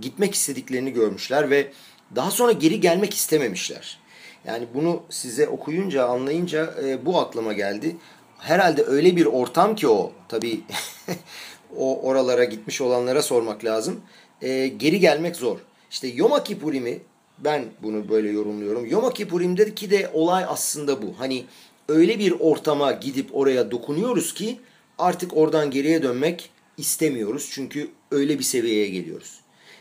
gitmek 0.00 0.34
istediklerini 0.34 0.92
görmüşler 0.92 1.50
ve 1.50 1.72
daha 2.16 2.30
sonra 2.30 2.52
geri 2.52 2.80
gelmek 2.80 3.14
istememişler. 3.14 3.98
Yani 4.44 4.66
bunu 4.74 5.02
size 5.10 5.48
okuyunca, 5.48 6.06
anlayınca 6.06 6.74
e, 6.84 7.06
bu 7.06 7.20
aklıma 7.20 7.52
geldi. 7.52 7.96
Herhalde 8.38 8.84
öyle 8.84 9.16
bir 9.16 9.26
ortam 9.26 9.76
ki 9.76 9.88
o, 9.88 10.12
tabii 10.28 10.60
o 11.76 12.02
oralara 12.02 12.44
gitmiş 12.44 12.80
olanlara 12.80 13.22
sormak 13.22 13.64
lazım. 13.64 14.00
E, 14.42 14.66
geri 14.66 15.00
gelmek 15.00 15.36
zor. 15.36 15.58
İşte 15.90 16.08
Yom 16.08 16.44
Kippurim'i 16.44 16.98
ben 17.38 17.64
bunu 17.82 18.08
böyle 18.08 18.30
yorumluyorum. 18.30 18.86
Yom 18.86 19.10
Kippurim'deki 19.10 19.90
de 19.90 20.10
olay 20.12 20.44
aslında 20.48 21.02
bu. 21.02 21.14
Hani 21.18 21.44
öyle 21.88 22.18
bir 22.18 22.34
ortama 22.40 22.92
gidip 22.92 23.36
oraya 23.36 23.70
dokunuyoruz 23.70 24.34
ki 24.34 24.60
artık 24.98 25.36
oradan 25.36 25.70
geriye 25.70 26.02
dönmek 26.02 26.50
istemiyoruz. 26.76 27.48
Çünkü 27.52 27.90
öyle 28.10 28.38
bir 28.38 28.44
seviyeye 28.44 28.88
geliyoruz. 28.88 29.40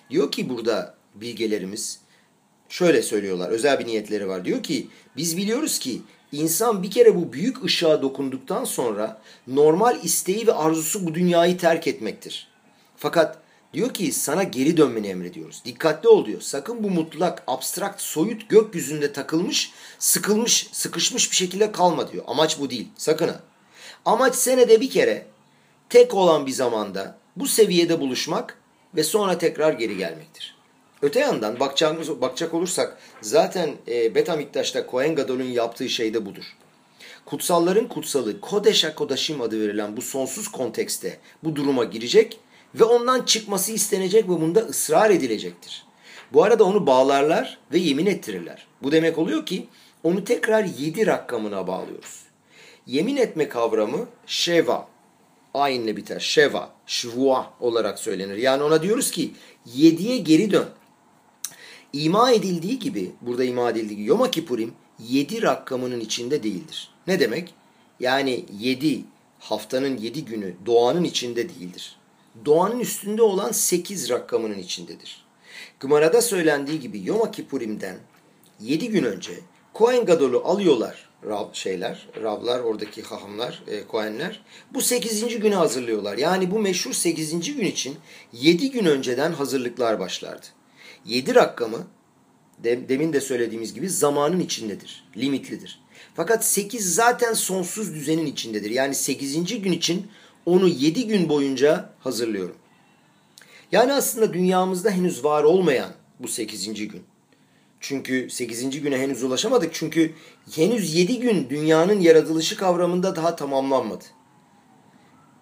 Diyor 0.09 0.31
ki 0.31 0.49
burada 0.49 0.95
bilgelerimiz 1.15 1.99
şöyle 2.69 3.01
söylüyorlar. 3.01 3.49
Özel 3.49 3.79
bir 3.79 3.87
niyetleri 3.87 4.27
var. 4.27 4.45
Diyor 4.45 4.63
ki 4.63 4.87
biz 5.17 5.37
biliyoruz 5.37 5.79
ki 5.79 6.01
insan 6.31 6.83
bir 6.83 6.91
kere 6.91 7.15
bu 7.15 7.33
büyük 7.33 7.63
ışığa 7.63 8.01
dokunduktan 8.01 8.63
sonra 8.63 9.21
normal 9.47 10.03
isteği 10.03 10.47
ve 10.47 10.53
arzusu 10.53 11.05
bu 11.05 11.15
dünyayı 11.15 11.57
terk 11.57 11.87
etmektir. 11.87 12.47
Fakat 12.97 13.39
Diyor 13.73 13.93
ki 13.93 14.11
sana 14.11 14.43
geri 14.43 14.77
dönmeni 14.77 15.07
emrediyoruz. 15.07 15.61
Dikkatli 15.65 16.09
ol 16.09 16.25
diyor. 16.25 16.41
Sakın 16.41 16.83
bu 16.83 16.89
mutlak, 16.89 17.43
abstrakt, 17.47 18.01
soyut 18.01 18.49
gökyüzünde 18.49 19.13
takılmış, 19.13 19.71
sıkılmış, 19.99 20.69
sıkışmış 20.71 21.31
bir 21.31 21.35
şekilde 21.35 21.71
kalma 21.71 22.11
diyor. 22.11 22.23
Amaç 22.27 22.59
bu 22.59 22.69
değil. 22.69 22.87
Sakın 22.97 23.27
ha. 23.27 23.39
Amaç 24.05 24.35
senede 24.35 24.81
bir 24.81 24.89
kere 24.89 25.25
tek 25.89 26.13
olan 26.13 26.45
bir 26.45 26.51
zamanda 26.51 27.17
bu 27.35 27.47
seviyede 27.47 27.99
buluşmak 27.99 28.57
ve 28.95 29.03
sonra 29.03 29.37
tekrar 29.37 29.73
geri 29.73 29.97
gelmektir. 29.97 30.58
Öte 31.01 31.19
yandan 31.19 31.59
bakacağımız, 31.59 32.21
bakacak 32.21 32.53
olursak 32.53 32.97
zaten 33.21 33.69
e, 33.87 34.15
Beta 34.15 34.35
Miktaş'ta 34.35 34.85
Kohen 34.85 35.15
Gadol'ün 35.15 35.51
yaptığı 35.51 35.89
şey 35.89 36.13
de 36.13 36.25
budur. 36.25 36.43
Kutsalların 37.25 37.87
kutsalı 37.87 38.41
Kodeşa 38.41 38.95
Kodaşim 38.95 39.41
adı 39.41 39.61
verilen 39.61 39.97
bu 39.97 40.01
sonsuz 40.01 40.47
kontekste 40.47 41.17
bu 41.43 41.55
duruma 41.55 41.83
girecek 41.83 42.39
ve 42.75 42.83
ondan 42.83 43.25
çıkması 43.25 43.71
istenecek 43.71 44.23
ve 44.23 44.29
bunda 44.29 44.59
ısrar 44.59 45.09
edilecektir. 45.09 45.85
Bu 46.33 46.43
arada 46.43 46.63
onu 46.63 46.87
bağlarlar 46.87 47.57
ve 47.73 47.77
yemin 47.77 48.05
ettirirler. 48.05 48.67
Bu 48.83 48.91
demek 48.91 49.17
oluyor 49.17 49.45
ki 49.45 49.67
onu 50.03 50.23
tekrar 50.23 50.63
yedi 50.63 51.07
rakamına 51.07 51.67
bağlıyoruz. 51.67 52.23
Yemin 52.87 53.17
etme 53.17 53.49
kavramı 53.49 54.07
şeva, 54.27 54.87
aynı 55.53 55.97
biter. 55.97 56.19
Şeva, 56.19 56.73
şvua 56.87 57.53
olarak 57.59 57.99
söylenir. 57.99 58.37
Yani 58.37 58.63
ona 58.63 58.81
diyoruz 58.81 59.11
ki 59.11 59.31
yediye 59.65 60.17
geri 60.17 60.51
dön. 60.51 60.69
İma 61.93 62.31
edildiği 62.31 62.79
gibi, 62.79 63.11
burada 63.21 63.43
ima 63.43 63.69
edildiği 63.69 63.97
gibi 63.97 64.07
Yom 64.09 64.31
Kippurim 64.31 64.73
yedi 64.99 65.41
rakamının 65.41 65.99
içinde 65.99 66.43
değildir. 66.43 66.89
Ne 67.07 67.19
demek? 67.19 67.53
Yani 67.99 68.45
yedi, 68.59 69.01
haftanın 69.39 69.97
yedi 69.97 70.25
günü 70.25 70.55
doğanın 70.65 71.03
içinde 71.03 71.49
değildir 71.49 71.99
doğanın 72.45 72.79
üstünde 72.79 73.21
olan 73.21 73.51
8 73.51 74.09
rakamının 74.09 74.59
içindedir. 74.59 75.25
Gımara'da 75.79 76.21
söylendiği 76.21 76.79
gibi 76.79 77.01
Yom 77.05 77.31
Kippurim'den 77.31 77.97
7 78.59 78.89
gün 78.89 79.03
önce 79.03 79.33
Kohen 79.73 80.05
Gadol'u 80.05 80.41
alıyorlar 80.45 81.09
Rav 81.25 81.53
şeyler, 81.53 82.07
Ravlar, 82.23 82.59
oradaki 82.59 83.01
hahamlar, 83.01 83.63
e, 83.67 83.87
Kohenler. 83.87 84.43
Bu 84.73 84.81
8. 84.81 85.39
günü 85.39 85.55
hazırlıyorlar. 85.55 86.17
Yani 86.17 86.51
bu 86.51 86.59
meşhur 86.59 86.93
8. 86.93 87.55
gün 87.55 87.65
için 87.65 87.95
7 88.33 88.71
gün 88.71 88.85
önceden 88.85 89.31
hazırlıklar 89.31 89.99
başlardı. 89.99 90.45
7 91.09 91.35
rakamı 91.35 91.87
demin 92.63 93.13
de 93.13 93.21
söylediğimiz 93.21 93.73
gibi 93.73 93.89
zamanın 93.89 94.39
içindedir, 94.39 95.03
limitlidir. 95.17 95.81
Fakat 96.15 96.45
8 96.45 96.95
zaten 96.95 97.33
sonsuz 97.33 97.93
düzenin 97.93 98.25
içindedir. 98.25 98.69
Yani 98.69 98.95
8. 98.95 99.61
gün 99.61 99.71
için 99.71 100.07
onu 100.45 100.67
7 100.67 101.07
gün 101.07 101.29
boyunca 101.29 101.93
hazırlıyorum. 101.99 102.55
Yani 103.71 103.93
aslında 103.93 104.33
dünyamızda 104.33 104.89
henüz 104.89 105.23
var 105.23 105.43
olmayan 105.43 105.91
bu 106.19 106.27
8. 106.27 106.73
gün. 106.73 107.03
Çünkü 107.79 108.29
8. 108.29 108.81
güne 108.81 108.97
henüz 108.97 109.23
ulaşamadık. 109.23 109.73
Çünkü 109.73 110.13
henüz 110.55 110.95
7 110.95 111.19
gün 111.19 111.49
dünyanın 111.49 111.99
yaratılışı 111.99 112.57
kavramında 112.57 113.15
daha 113.15 113.35
tamamlanmadı. 113.35 114.05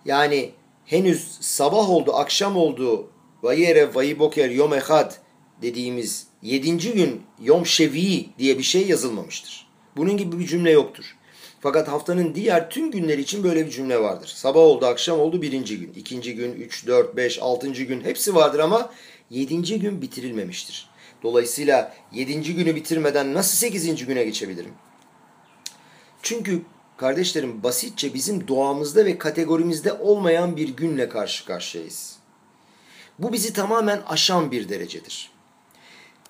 Yani 0.06 0.51
henüz 0.86 1.38
sabah 1.41 1.89
oldu, 1.89 2.13
akşam 2.13 2.58
oldu, 2.58 3.10
vayere 3.43 3.95
vayiboker 3.95 4.49
yom 4.49 4.73
ehad 4.73 5.26
dediğimiz 5.62 6.28
7. 6.41 6.78
gün 6.93 7.22
yom 7.41 7.65
şevi 7.65 8.30
diye 8.39 8.58
bir 8.58 8.63
şey 8.63 8.88
yazılmamıştır. 8.88 9.67
Bunun 9.98 10.17
gibi 10.17 10.39
bir 10.39 10.48
cümle 10.48 10.72
yoktur. 10.72 11.15
Fakat 11.60 11.88
haftanın 11.88 12.36
diğer 12.36 12.70
tüm 12.70 12.91
günleri 12.91 13.22
için 13.22 13.43
böyle 13.43 13.65
bir 13.65 13.72
cümle 13.72 14.02
vardır. 14.02 14.28
Sabah 14.28 14.62
oldu, 14.62 14.86
akşam 14.86 15.20
oldu 15.20 15.41
birinci 15.41 15.80
gün. 15.80 15.93
ikinci 15.96 16.36
gün, 16.36 16.54
üç, 16.54 16.88
dört, 16.88 17.15
beş, 17.15 17.39
altıncı 17.41 17.84
gün 17.84 18.02
hepsi 18.02 18.36
vardır 18.36 18.60
ama 18.60 18.91
yedinci 19.30 19.80
gün 19.80 20.02
bitirilmemiştir. 20.02 20.89
Dolayısıyla 21.24 21.93
yedinci 22.12 22.56
günü 22.56 22.76
bitirmeden 22.76 23.34
nasıl 23.34 23.58
sekizinci 23.58 24.06
güne 24.06 24.24
geçebilirim? 24.24 24.74
Çünkü 26.22 26.62
kardeşlerim 26.98 27.63
basitçe 27.63 28.13
bizim 28.13 28.48
doğamızda 28.48 29.06
ve 29.06 29.17
kategorimizde 29.17 29.93
olmayan 29.93 30.58
bir 30.58 30.70
günle 30.70 31.10
karşı 31.10 31.46
karşıyayız. 31.46 32.15
Bu 33.20 33.34
bizi 33.34 33.54
tamamen 33.54 34.02
aşan 34.08 34.52
bir 34.52 34.70
derecedir 34.70 35.37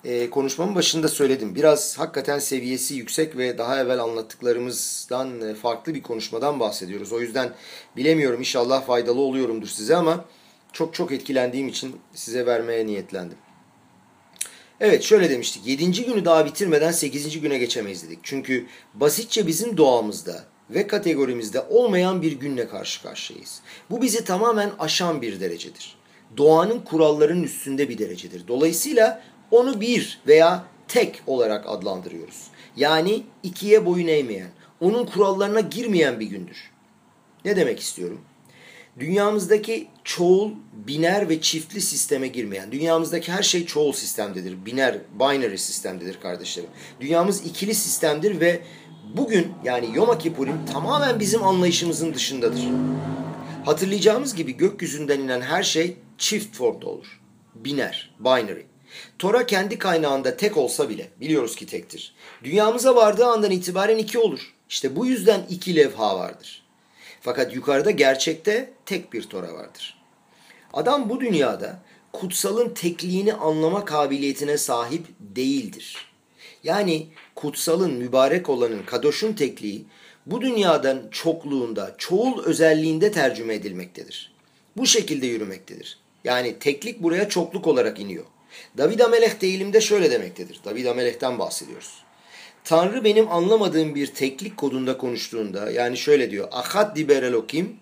e, 0.04 0.30
konuşmamın 0.30 0.74
başında 0.74 1.08
söyledim. 1.08 1.54
Biraz 1.54 1.98
hakikaten 1.98 2.38
seviyesi 2.38 2.94
yüksek 2.94 3.36
ve 3.36 3.58
daha 3.58 3.80
evvel 3.80 4.02
anlattıklarımızdan 4.02 5.40
e, 5.40 5.54
farklı 5.54 5.94
bir 5.94 6.02
konuşmadan 6.02 6.60
bahsediyoruz. 6.60 7.12
O 7.12 7.20
yüzden 7.20 7.52
bilemiyorum 7.96 8.40
inşallah 8.40 8.86
faydalı 8.86 9.20
oluyorumdur 9.20 9.66
size 9.66 9.96
ama 9.96 10.24
çok 10.72 10.94
çok 10.94 11.12
etkilendiğim 11.12 11.68
için 11.68 11.96
size 12.14 12.46
vermeye 12.46 12.86
niyetlendim. 12.86 13.38
Evet 14.80 15.02
şöyle 15.02 15.30
demiştik. 15.30 15.66
7. 15.66 16.04
günü 16.04 16.24
daha 16.24 16.46
bitirmeden 16.46 16.92
8. 16.92 17.40
güne 17.40 17.58
geçemeyiz 17.58 18.06
dedik. 18.06 18.18
Çünkü 18.22 18.66
basitçe 18.94 19.46
bizim 19.46 19.76
doğamızda 19.76 20.44
ve 20.70 20.86
kategorimizde 20.86 21.60
olmayan 21.60 22.22
bir 22.22 22.32
günle 22.32 22.68
karşı 22.68 23.02
karşıyayız. 23.02 23.60
Bu 23.90 24.02
bizi 24.02 24.24
tamamen 24.24 24.70
aşan 24.78 25.22
bir 25.22 25.40
derecedir. 25.40 25.98
doğanın 26.36 26.80
kurallarının 26.80 27.42
üstünde 27.42 27.88
bir 27.88 27.98
derecedir. 27.98 28.48
Dolayısıyla 28.48 29.22
onu 29.50 29.80
bir 29.80 30.20
veya 30.26 30.64
tek 30.88 31.22
olarak 31.26 31.64
adlandırıyoruz. 31.68 32.46
Yani 32.76 33.22
ikiye 33.42 33.86
boyun 33.86 34.06
eğmeyen, 34.06 34.50
onun 34.80 35.06
kurallarına 35.06 35.60
girmeyen 35.60 36.20
bir 36.20 36.26
gündür. 36.26 36.70
Ne 37.44 37.56
demek 37.56 37.80
istiyorum? 37.80 38.20
Dünyamızdaki 39.00 39.88
çoğul, 40.04 40.50
biner 40.72 41.28
ve 41.28 41.40
çiftli 41.40 41.80
sisteme 41.80 42.28
girmeyen, 42.28 42.72
dünyamızdaki 42.72 43.32
her 43.32 43.42
şey 43.42 43.66
çoğul 43.66 43.92
sistemdedir. 43.92 44.66
Biner, 44.66 44.98
binary 45.20 45.56
sistemdedir 45.56 46.20
kardeşlerim. 46.20 46.70
Dünyamız 47.00 47.46
ikili 47.46 47.74
sistemdir 47.74 48.40
ve 48.40 48.60
bugün 49.16 49.52
yani 49.64 49.88
Yom 49.94 50.18
Kippurim 50.18 50.66
tamamen 50.72 51.20
bizim 51.20 51.42
anlayışımızın 51.42 52.14
dışındadır. 52.14 52.64
Hatırlayacağımız 53.64 54.34
gibi 54.34 54.56
gökyüzünden 54.56 55.20
inen 55.20 55.40
her 55.40 55.62
şey 55.62 55.96
çift 56.18 56.56
formda 56.56 56.86
olur. 56.86 57.20
Biner, 57.54 58.14
binary. 58.20 58.62
Tora 59.18 59.46
kendi 59.46 59.78
kaynağında 59.78 60.36
tek 60.36 60.56
olsa 60.56 60.88
bile 60.88 61.08
biliyoruz 61.20 61.56
ki 61.56 61.66
tektir. 61.66 62.14
Dünyamıza 62.44 62.96
vardığı 62.96 63.26
andan 63.26 63.50
itibaren 63.50 63.98
iki 63.98 64.18
olur. 64.18 64.54
İşte 64.68 64.96
bu 64.96 65.06
yüzden 65.06 65.46
iki 65.50 65.76
levha 65.76 66.18
vardır. 66.18 66.62
Fakat 67.20 67.54
yukarıda 67.54 67.90
gerçekte 67.90 68.72
tek 68.86 69.12
bir 69.12 69.22
Tora 69.22 69.54
vardır. 69.54 69.98
Adam 70.72 71.10
bu 71.10 71.20
dünyada 71.20 71.82
kutsalın 72.12 72.74
tekliğini 72.74 73.32
anlama 73.32 73.84
kabiliyetine 73.84 74.58
sahip 74.58 75.06
değildir. 75.20 76.08
Yani 76.64 77.06
kutsalın, 77.34 77.92
mübarek 77.92 78.48
olanın, 78.48 78.82
kadoşun 78.82 79.32
tekliği 79.32 79.84
bu 80.26 80.40
dünyadan 80.40 81.08
çokluğunda, 81.10 81.94
çoğul 81.98 82.44
özelliğinde 82.44 83.12
tercüme 83.12 83.54
edilmektedir. 83.54 84.32
Bu 84.76 84.86
şekilde 84.86 85.26
yürümektedir. 85.26 85.98
Yani 86.24 86.58
teklik 86.58 87.02
buraya 87.02 87.28
çokluk 87.28 87.66
olarak 87.66 88.00
iniyor. 88.00 88.24
David 88.78 89.00
Amelech 89.00 89.40
değilimde 89.40 89.80
şöyle 89.80 90.10
demektedir. 90.10 90.60
David 90.64 90.86
Amelech'ten 90.86 91.38
bahsediyoruz. 91.38 92.02
Tanrı 92.64 93.04
benim 93.04 93.32
anlamadığım 93.32 93.94
bir 93.94 94.06
teklik 94.06 94.56
kodunda 94.56 94.98
konuştuğunda 94.98 95.70
yani 95.70 95.96
şöyle 95.96 96.30
diyor. 96.30 96.48
Ahad 96.52 96.96
diber 96.96 97.22
elokim 97.22 97.76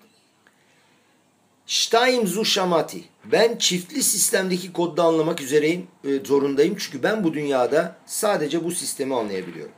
Shtaim 1.67 2.27
zu 2.27 2.45
shamati. 2.45 3.05
Ben 3.25 3.57
çiftli 3.57 4.03
sistemdeki 4.03 4.73
kodda 4.73 5.03
anlamak 5.03 5.41
üzereyim, 5.41 5.87
e, 6.05 6.25
zorundayım. 6.25 6.77
Çünkü 6.79 7.03
ben 7.03 7.25
bu 7.25 7.35
dünyada 7.35 7.97
sadece 8.07 8.65
bu 8.65 8.71
sistemi 8.71 9.17
anlayabiliyorum. 9.17 9.73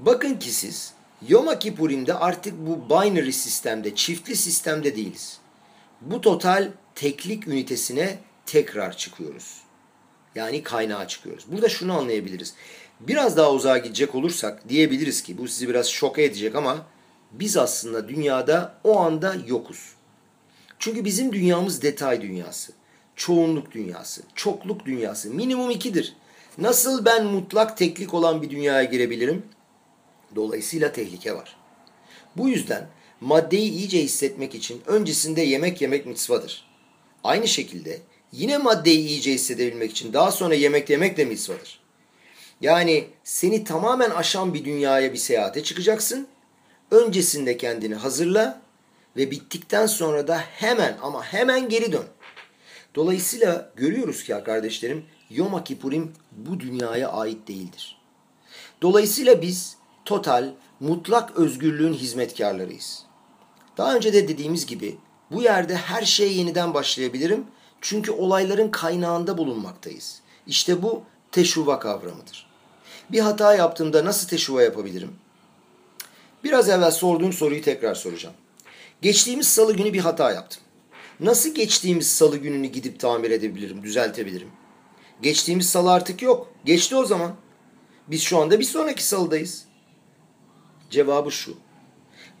Bakın 0.00 0.34
ki 0.34 0.50
siz 0.52 0.92
Yom 1.28 1.58
Kippurim'de 1.58 2.14
artık 2.14 2.54
bu 2.58 2.90
binary 2.90 3.32
sistemde, 3.32 3.94
çiftli 3.94 4.36
sistemde 4.36 4.96
değiliz. 4.96 5.38
Bu 6.00 6.20
total 6.20 6.72
teklik 6.94 7.48
ünitesine 7.48 8.18
tekrar 8.46 8.96
çıkıyoruz. 8.96 9.63
Yani 10.34 10.62
kaynağa 10.62 11.08
çıkıyoruz. 11.08 11.44
Burada 11.48 11.68
şunu 11.68 11.98
anlayabiliriz. 11.98 12.54
Biraz 13.00 13.36
daha 13.36 13.52
uzağa 13.52 13.78
gidecek 13.78 14.14
olursak 14.14 14.68
diyebiliriz 14.68 15.22
ki 15.22 15.38
bu 15.38 15.48
sizi 15.48 15.68
biraz 15.68 15.88
şoka 15.88 16.22
edecek 16.22 16.54
ama 16.54 16.86
biz 17.32 17.56
aslında 17.56 18.08
dünyada 18.08 18.74
o 18.84 18.98
anda 19.00 19.36
yokuz. 19.46 19.94
Çünkü 20.78 21.04
bizim 21.04 21.32
dünyamız 21.32 21.82
detay 21.82 22.22
dünyası, 22.22 22.72
çoğunluk 23.16 23.72
dünyası, 23.72 24.22
çokluk 24.34 24.86
dünyası, 24.86 25.30
minimum 25.30 25.70
ikidir. 25.70 26.16
Nasıl 26.58 27.04
ben 27.04 27.26
mutlak 27.26 27.76
teklik 27.76 28.14
olan 28.14 28.42
bir 28.42 28.50
dünyaya 28.50 28.84
girebilirim? 28.84 29.42
Dolayısıyla 30.36 30.92
tehlike 30.92 31.34
var. 31.34 31.56
Bu 32.36 32.48
yüzden 32.48 32.88
maddeyi 33.20 33.70
iyice 33.70 34.02
hissetmek 34.02 34.54
için 34.54 34.82
öncesinde 34.86 35.40
yemek 35.40 35.80
yemek 35.80 36.06
mitzvadır. 36.06 36.66
Aynı 37.24 37.48
şekilde 37.48 38.00
yine 38.36 38.58
maddeyi 38.58 39.08
iyice 39.08 39.32
hissedebilmek 39.32 39.90
için 39.90 40.12
daha 40.12 40.32
sonra 40.32 40.54
yemek 40.54 40.90
yemek 40.90 41.16
de 41.16 41.24
mitzvadır. 41.24 41.80
Yani 42.60 43.04
seni 43.24 43.64
tamamen 43.64 44.10
aşan 44.10 44.54
bir 44.54 44.64
dünyaya 44.64 45.12
bir 45.12 45.18
seyahate 45.18 45.62
çıkacaksın. 45.62 46.26
Öncesinde 46.90 47.56
kendini 47.56 47.94
hazırla 47.94 48.60
ve 49.16 49.30
bittikten 49.30 49.86
sonra 49.86 50.28
da 50.28 50.38
hemen 50.38 50.96
ama 51.02 51.24
hemen 51.24 51.68
geri 51.68 51.92
dön. 51.92 52.04
Dolayısıyla 52.94 53.72
görüyoruz 53.76 54.24
ki 54.24 54.34
kardeşlerim 54.44 55.04
Yom 55.30 55.64
Kippurim 55.64 56.12
bu 56.32 56.60
dünyaya 56.60 57.08
ait 57.08 57.48
değildir. 57.48 57.98
Dolayısıyla 58.82 59.42
biz 59.42 59.76
total, 60.04 60.52
mutlak 60.80 61.36
özgürlüğün 61.36 61.94
hizmetkarlarıyız. 61.94 63.02
Daha 63.76 63.96
önce 63.96 64.12
de 64.12 64.28
dediğimiz 64.28 64.66
gibi 64.66 64.96
bu 65.30 65.42
yerde 65.42 65.76
her 65.76 66.02
şeye 66.02 66.32
yeniden 66.32 66.74
başlayabilirim. 66.74 67.44
Çünkü 67.84 68.12
olayların 68.12 68.70
kaynağında 68.70 69.38
bulunmaktayız. 69.38 70.20
İşte 70.46 70.82
bu 70.82 71.02
teşuva 71.32 71.78
kavramıdır. 71.78 72.46
Bir 73.12 73.20
hata 73.20 73.54
yaptığımda 73.54 74.04
nasıl 74.04 74.28
teşuva 74.28 74.62
yapabilirim? 74.62 75.12
Biraz 76.44 76.68
evvel 76.68 76.90
sorduğum 76.90 77.32
soruyu 77.32 77.62
tekrar 77.62 77.94
soracağım. 77.94 78.34
Geçtiğimiz 79.02 79.48
salı 79.48 79.76
günü 79.76 79.92
bir 79.92 80.00
hata 80.00 80.32
yaptım. 80.32 80.62
Nasıl 81.20 81.54
geçtiğimiz 81.54 82.10
salı 82.10 82.36
gününü 82.36 82.66
gidip 82.66 83.00
tamir 83.00 83.30
edebilirim, 83.30 83.82
düzeltebilirim? 83.82 84.48
Geçtiğimiz 85.22 85.68
salı 85.68 85.92
artık 85.92 86.22
yok. 86.22 86.52
Geçti 86.64 86.96
o 86.96 87.04
zaman. 87.04 87.34
Biz 88.08 88.22
şu 88.22 88.38
anda 88.38 88.60
bir 88.60 88.64
sonraki 88.64 89.04
salıdayız. 89.04 89.64
Cevabı 90.90 91.32
şu. 91.32 91.54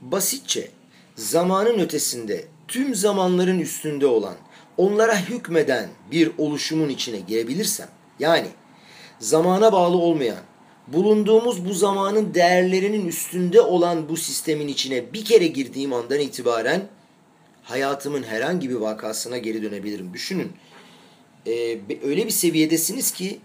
Basitçe 0.00 0.70
zamanın 1.16 1.78
ötesinde 1.78 2.44
tüm 2.68 2.94
zamanların 2.94 3.58
üstünde 3.58 4.06
olan, 4.06 4.36
onlara 4.76 5.20
hükmeden 5.20 5.88
bir 6.10 6.30
oluşumun 6.38 6.88
içine 6.88 7.18
girebilirsem, 7.18 7.88
yani 8.18 8.48
zamana 9.18 9.72
bağlı 9.72 9.96
olmayan, 9.96 10.42
bulunduğumuz 10.88 11.68
bu 11.68 11.74
zamanın 11.74 12.34
değerlerinin 12.34 13.08
üstünde 13.08 13.60
olan 13.60 14.08
bu 14.08 14.16
sistemin 14.16 14.68
içine 14.68 15.12
bir 15.12 15.24
kere 15.24 15.46
girdiğim 15.46 15.92
andan 15.92 16.20
itibaren 16.20 16.88
hayatımın 17.62 18.22
herhangi 18.22 18.70
bir 18.70 18.74
vakasına 18.74 19.38
geri 19.38 19.62
dönebilirim. 19.62 20.14
Düşünün, 20.14 20.52
ee, 21.46 21.78
öyle 22.04 22.26
bir 22.26 22.30
seviyedesiniz 22.30 23.10
ki 23.10 23.40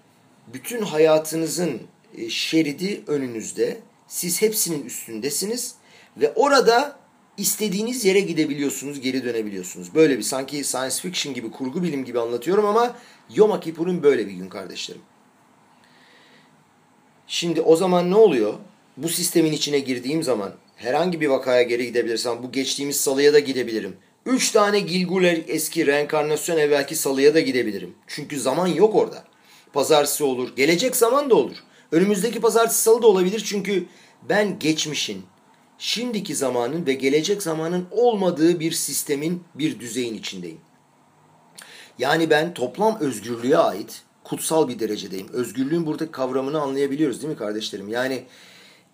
bütün 0.53 0.81
hayatınızın 0.81 1.81
e, 2.17 2.29
şeridi 2.29 3.03
önünüzde, 3.07 3.77
siz 4.07 4.41
hepsinin 4.41 4.85
üstündesiniz 4.85 5.75
ve 6.17 6.33
orada 6.35 6.99
istediğiniz 7.39 8.05
yere 8.05 8.19
gidebiliyorsunuz, 8.19 9.01
geri 9.01 9.23
dönebiliyorsunuz. 9.23 9.95
Böyle 9.95 10.17
bir 10.17 10.23
sanki 10.23 10.63
science 10.63 10.95
fiction 10.95 11.33
gibi, 11.33 11.51
kurgu 11.51 11.83
bilim 11.83 12.05
gibi 12.05 12.19
anlatıyorum 12.19 12.65
ama 12.65 12.95
Yom 13.35 13.59
Kippur'un 13.59 14.03
böyle 14.03 14.27
bir 14.27 14.31
gün 14.31 14.49
kardeşlerim. 14.49 15.01
Şimdi 17.27 17.61
o 17.61 17.75
zaman 17.75 18.11
ne 18.11 18.15
oluyor? 18.15 18.53
Bu 18.97 19.09
sistemin 19.09 19.51
içine 19.51 19.79
girdiğim 19.79 20.23
zaman 20.23 20.53
herhangi 20.75 21.21
bir 21.21 21.27
vakaya 21.27 21.61
geri 21.61 21.85
gidebilirsem 21.85 22.43
bu 22.43 22.51
geçtiğimiz 22.51 23.01
salıya 23.01 23.33
da 23.33 23.39
gidebilirim. 23.39 23.97
Üç 24.25 24.51
tane 24.51 24.79
Gilguler 24.79 25.41
eski 25.47 25.87
reenkarnasyon 25.87 26.57
evvelki 26.57 26.95
salıya 26.95 27.33
da 27.33 27.39
gidebilirim. 27.39 27.95
Çünkü 28.07 28.39
zaman 28.39 28.67
yok 28.67 28.95
orada. 28.95 29.23
Pazartesi 29.73 30.23
olur, 30.23 30.55
gelecek 30.55 30.95
zaman 30.95 31.29
da 31.29 31.35
olur. 31.35 31.55
Önümüzdeki 31.91 32.39
pazartesi 32.39 32.81
salı 32.81 33.01
da 33.01 33.07
olabilir 33.07 33.43
çünkü 33.45 33.85
ben 34.29 34.59
geçmişin, 34.59 35.23
şimdiki 35.79 36.35
zamanın 36.35 36.85
ve 36.85 36.93
gelecek 36.93 37.43
zamanın 37.43 37.85
olmadığı 37.91 38.59
bir 38.59 38.71
sistemin, 38.71 39.43
bir 39.55 39.79
düzeyin 39.79 40.13
içindeyim. 40.13 40.61
Yani 41.99 42.29
ben 42.29 42.53
toplam 42.53 42.97
özgürlüğe 42.99 43.57
ait 43.57 44.03
kutsal 44.23 44.67
bir 44.67 44.79
derecedeyim. 44.79 45.27
Özgürlüğün 45.33 45.85
burada 45.85 46.11
kavramını 46.11 46.61
anlayabiliyoruz 46.61 47.21
değil 47.21 47.33
mi 47.33 47.37
kardeşlerim? 47.37 47.89
Yani 47.89 48.25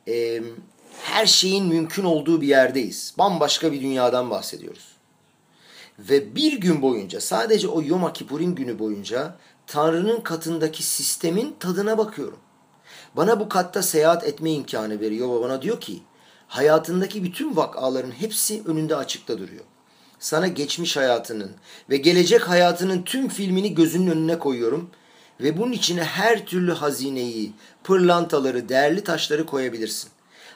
e, 0.07 0.41
her 1.03 1.25
şeyin 1.25 1.65
mümkün 1.65 2.03
olduğu 2.03 2.41
bir 2.41 2.47
yerdeyiz. 2.47 3.13
Bambaşka 3.17 3.71
bir 3.71 3.81
dünyadan 3.81 4.29
bahsediyoruz. 4.29 4.95
Ve 5.99 6.35
bir 6.35 6.61
gün 6.61 6.81
boyunca 6.81 7.21
sadece 7.21 7.67
o 7.67 7.81
Yom 7.83 8.13
Kippurim 8.13 8.55
günü 8.55 8.79
boyunca 8.79 9.37
Tanrı'nın 9.67 10.21
katındaki 10.21 10.83
sistemin 10.83 11.55
tadına 11.59 11.97
bakıyorum. 11.97 12.39
Bana 13.15 13.39
bu 13.39 13.49
katta 13.49 13.83
seyahat 13.83 14.23
etme 14.23 14.51
imkanı 14.51 14.99
veriyor 14.99 15.39
ve 15.39 15.43
bana 15.43 15.61
diyor 15.61 15.81
ki 15.81 16.01
hayatındaki 16.47 17.23
bütün 17.23 17.55
vakaların 17.55 18.11
hepsi 18.11 18.61
önünde 18.65 18.95
açıkta 18.95 19.39
duruyor. 19.39 19.63
Sana 20.19 20.47
geçmiş 20.47 20.97
hayatının 20.97 21.51
ve 21.89 21.97
gelecek 21.97 22.49
hayatının 22.49 23.03
tüm 23.03 23.29
filmini 23.29 23.75
gözünün 23.75 24.11
önüne 24.11 24.39
koyuyorum 24.39 24.89
ve 25.41 25.57
bunun 25.57 25.71
içine 25.71 26.03
her 26.03 26.45
türlü 26.45 26.71
hazineyi, 26.71 27.51
pırlantaları, 27.83 28.69
değerli 28.69 29.03
taşları 29.03 29.45
koyabilirsin. 29.45 30.09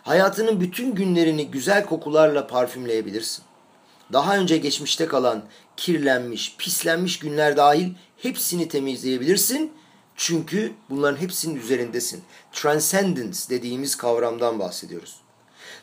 Hayatının 0.04 0.62
bütün 0.62 0.95
günlerini 0.95 1.52
güzel 1.52 1.86
kokularla 1.86 2.47
parfümleyebilirsin. 2.47 3.43
Daha 4.13 4.38
önce 4.38 4.58
geçmişte 4.58 5.06
kalan 5.06 5.43
kirlenmiş, 5.78 6.56
pislenmiş 6.58 7.19
günler 7.19 7.58
dahil 7.58 7.93
hepsini 8.17 8.67
temizleyebilirsin. 8.67 9.71
Çünkü 10.15 10.73
bunların 10.89 11.21
hepsinin 11.21 11.56
üzerindesin. 11.56 12.23
Transcendence 12.52 13.39
dediğimiz 13.49 13.95
kavramdan 13.95 14.60
bahsediyoruz. 14.60 15.18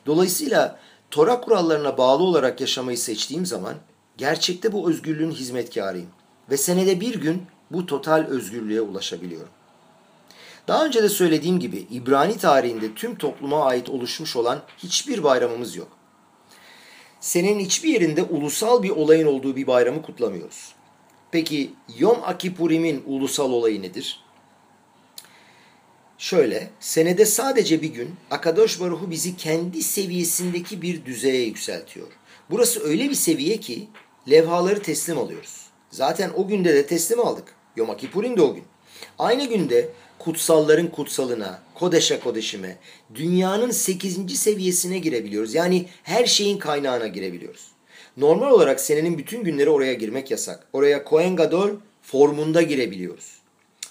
Dolayısıyla 0.06 0.78
Tora 1.10 1.40
kurallarına 1.40 1.98
bağlı 1.98 2.22
olarak 2.22 2.60
yaşamayı 2.60 2.98
seçtiğim 2.98 3.46
zaman 3.46 3.74
Gerçekte 4.18 4.72
bu 4.72 4.90
özgürlüğün 4.90 5.30
hizmetkarıyım. 5.30 6.08
Ve 6.50 6.56
senede 6.56 7.00
bir 7.00 7.14
gün 7.14 7.42
bu 7.70 7.86
total 7.86 8.26
özgürlüğe 8.28 8.80
ulaşabiliyorum. 8.80 9.48
Daha 10.68 10.84
önce 10.84 11.02
de 11.02 11.08
söylediğim 11.08 11.60
gibi 11.60 11.86
İbrani 11.90 12.38
tarihinde 12.38 12.94
tüm 12.94 13.18
topluma 13.18 13.64
ait 13.64 13.90
oluşmuş 13.90 14.36
olan 14.36 14.62
hiçbir 14.78 15.24
bayramımız 15.24 15.76
yok. 15.76 15.88
Senenin 17.20 17.60
hiçbir 17.60 17.88
yerinde 17.88 18.22
ulusal 18.22 18.82
bir 18.82 18.90
olayın 18.90 19.26
olduğu 19.26 19.56
bir 19.56 19.66
bayramı 19.66 20.02
kutlamıyoruz. 20.02 20.74
Peki 21.30 21.70
Yom 21.98 22.18
Akipurim'in 22.24 23.02
ulusal 23.06 23.52
olayı 23.52 23.82
nedir? 23.82 24.20
Şöyle, 26.18 26.70
senede 26.80 27.26
sadece 27.26 27.82
bir 27.82 27.88
gün 27.88 28.14
Akadosh 28.30 28.80
Baruhu 28.80 29.10
bizi 29.10 29.36
kendi 29.36 29.82
seviyesindeki 29.82 30.82
bir 30.82 31.04
düzeye 31.04 31.44
yükseltiyor. 31.44 32.06
Burası 32.50 32.84
öyle 32.84 33.10
bir 33.10 33.14
seviye 33.14 33.56
ki 33.56 33.88
levhaları 34.30 34.82
teslim 34.82 35.18
alıyoruz. 35.18 35.66
Zaten 35.90 36.30
o 36.36 36.48
günde 36.48 36.74
de 36.74 36.86
teslim 36.86 37.20
aldık. 37.20 37.54
Yom 37.76 37.96
Kipur'in 37.96 38.36
de 38.36 38.42
o 38.42 38.54
gün. 38.54 38.64
Aynı 39.18 39.48
günde 39.48 39.88
kutsalların 40.18 40.86
kutsalına, 40.86 41.62
kodeşe 41.74 42.20
kodeşime, 42.20 42.76
dünyanın 43.14 43.70
8. 43.70 44.38
seviyesine 44.38 44.98
girebiliyoruz. 44.98 45.54
Yani 45.54 45.86
her 46.02 46.26
şeyin 46.26 46.58
kaynağına 46.58 47.06
girebiliyoruz. 47.06 47.66
Normal 48.16 48.50
olarak 48.50 48.80
senenin 48.80 49.18
bütün 49.18 49.44
günleri 49.44 49.70
oraya 49.70 49.94
girmek 49.94 50.30
yasak. 50.30 50.68
Oraya 50.72 51.04
Kohen 51.04 51.36
Gadol 51.36 51.70
formunda 52.02 52.62
girebiliyoruz. 52.62 53.35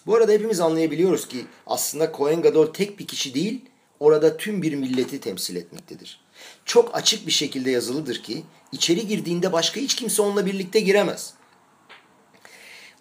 Bu 0.06 0.16
arada 0.16 0.32
hepimiz 0.32 0.60
anlayabiliyoruz 0.60 1.28
ki 1.28 1.46
aslında 1.68 2.12
Kohen 2.12 2.42
Gadol 2.42 2.74
tek 2.74 3.00
bir 3.00 3.08
kişi 3.08 3.34
değil, 3.34 3.62
orada 4.00 4.38
tüm 4.38 4.62
bir 4.62 4.76
milleti 4.76 5.20
temsil 5.20 5.56
etmektedir. 5.56 6.20
Çok 6.66 6.96
açık 6.96 7.28
bir 7.28 7.32
şekilde 7.32 7.72
yazılıdır 7.72 8.24
ki 8.24 8.44
içeri 8.72 9.08
girdiğinde 9.08 9.54
başka 9.54 9.82
hiç 9.82 9.96
kimse 9.96 10.22
onunla 10.22 10.46
birlikte 10.46 10.80
giremez. 10.80 11.34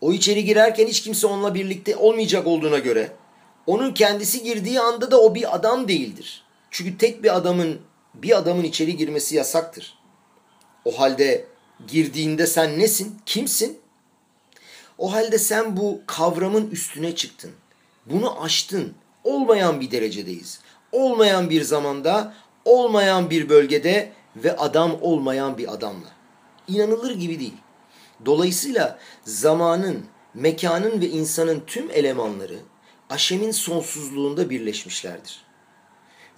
O 0.00 0.12
içeri 0.12 0.44
girerken 0.44 0.86
hiç 0.86 1.02
kimse 1.02 1.26
onunla 1.26 1.54
birlikte 1.54 1.96
olmayacak 1.96 2.46
olduğuna 2.46 2.78
göre 2.78 3.12
onun 3.66 3.94
kendisi 3.94 4.42
girdiği 4.42 4.80
anda 4.80 5.10
da 5.10 5.20
o 5.20 5.34
bir 5.34 5.54
adam 5.54 5.88
değildir. 5.88 6.44
Çünkü 6.70 6.98
tek 6.98 7.22
bir 7.22 7.36
adamın 7.36 7.80
bir 8.14 8.38
adamın 8.38 8.64
içeri 8.64 8.96
girmesi 8.96 9.36
yasaktır. 9.36 9.98
O 10.84 10.98
halde 10.98 11.44
girdiğinde 11.88 12.46
sen 12.46 12.78
nesin? 12.78 13.18
Kimsin? 13.26 13.78
O 14.98 15.12
halde 15.12 15.38
sen 15.38 15.76
bu 15.76 16.00
kavramın 16.07 16.70
üstüne 16.70 17.14
çıktın. 17.14 17.50
Bunu 18.07 18.42
aştın. 18.42 18.94
Olmayan 19.24 19.80
bir 19.80 19.90
derecedeyiz. 19.90 20.61
Olmayan 20.92 21.50
bir 21.50 21.62
zamanda, 21.62 22.35
olmayan 22.64 23.30
bir 23.30 23.48
bölgede 23.48 24.12
ve 24.37 24.57
adam 24.57 24.98
olmayan 25.00 25.59
bir 25.59 25.72
adamla. 25.72 26.09
İnanılır 26.68 27.14
gibi 27.14 27.40
değil. 27.40 27.57
Dolayısıyla 28.26 28.98
zamanın, 29.24 30.04
mekanın 30.35 31.00
ve 31.00 31.09
insanın 31.09 31.62
tüm 31.66 31.90
elemanları 31.90 32.59
aşemin 33.11 33.50
sonsuzluğunda 33.50 34.50
birleşmişlerdir. 34.50 35.44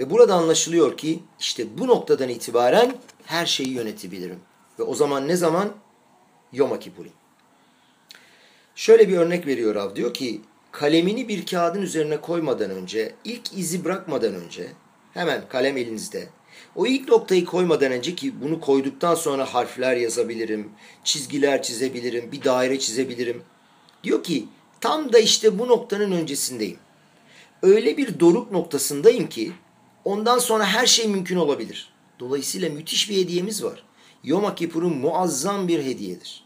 Ve 0.01 0.11
burada 0.11 0.35
anlaşılıyor 0.35 0.97
ki 0.97 1.23
işte 1.41 1.79
bu 1.79 1.87
noktadan 1.87 2.29
itibaren 2.29 2.97
her 3.25 3.47
şeyi 3.47 3.69
yönetebilirim. 3.69 4.41
Ve 4.79 4.83
o 4.83 4.95
zaman 4.95 5.29
ne 5.29 5.37
zaman? 5.37 5.69
Yom 6.53 6.81
Kippurim. 6.81 7.13
Şöyle 8.77 9.09
bir 9.09 9.17
örnek 9.17 9.47
veriyor 9.47 9.75
Rav. 9.75 9.97
Diyor 9.97 10.15
ki 10.15 10.41
kalemini 10.73 11.29
bir 11.29 11.47
kağıdın 11.47 11.83
üzerine 11.83 12.21
koymadan 12.21 12.71
önce, 12.71 13.15
ilk 13.25 13.59
izi 13.59 13.85
bırakmadan 13.85 14.35
önce 14.35 14.67
hemen 15.15 15.49
kalem 15.49 15.77
elinizde. 15.77 16.29
O 16.75 16.87
ilk 16.87 17.09
noktayı 17.09 17.45
koymadan 17.45 17.93
önce 17.93 18.15
ki 18.15 18.41
bunu 18.43 18.61
koyduktan 18.61 19.15
sonra 19.15 19.55
harfler 19.55 19.97
yazabilirim, 19.97 20.71
çizgiler 21.05 21.63
çizebilirim, 21.63 22.33
bir 22.33 22.45
daire 22.45 22.79
çizebilirim. 22.79 23.43
Diyor 24.05 24.25
ki 24.25 24.49
tam 24.81 25.13
da 25.13 25.19
işte 25.19 25.59
bu 25.59 25.69
noktanın 25.69 26.13
öncesindeyim. 26.13 26.79
Öyle 27.63 27.97
bir 27.97 28.21
doruk 28.21 28.53
noktasındayım 28.53 29.29
ki 29.29 29.53
ondan 30.05 30.39
sonra 30.39 30.65
her 30.65 30.87
şey 30.87 31.09
mümkün 31.09 31.37
olabilir. 31.37 31.93
Dolayısıyla 32.21 32.71
müthiş 32.71 33.11
bir 33.11 33.17
hediyemiz 33.17 33.65
var. 33.65 33.85
Yom 34.25 34.55
Kippur'un 34.55 34.97
muazzam 34.97 35.69
bir 35.69 35.85
hediyedir. 35.85 36.46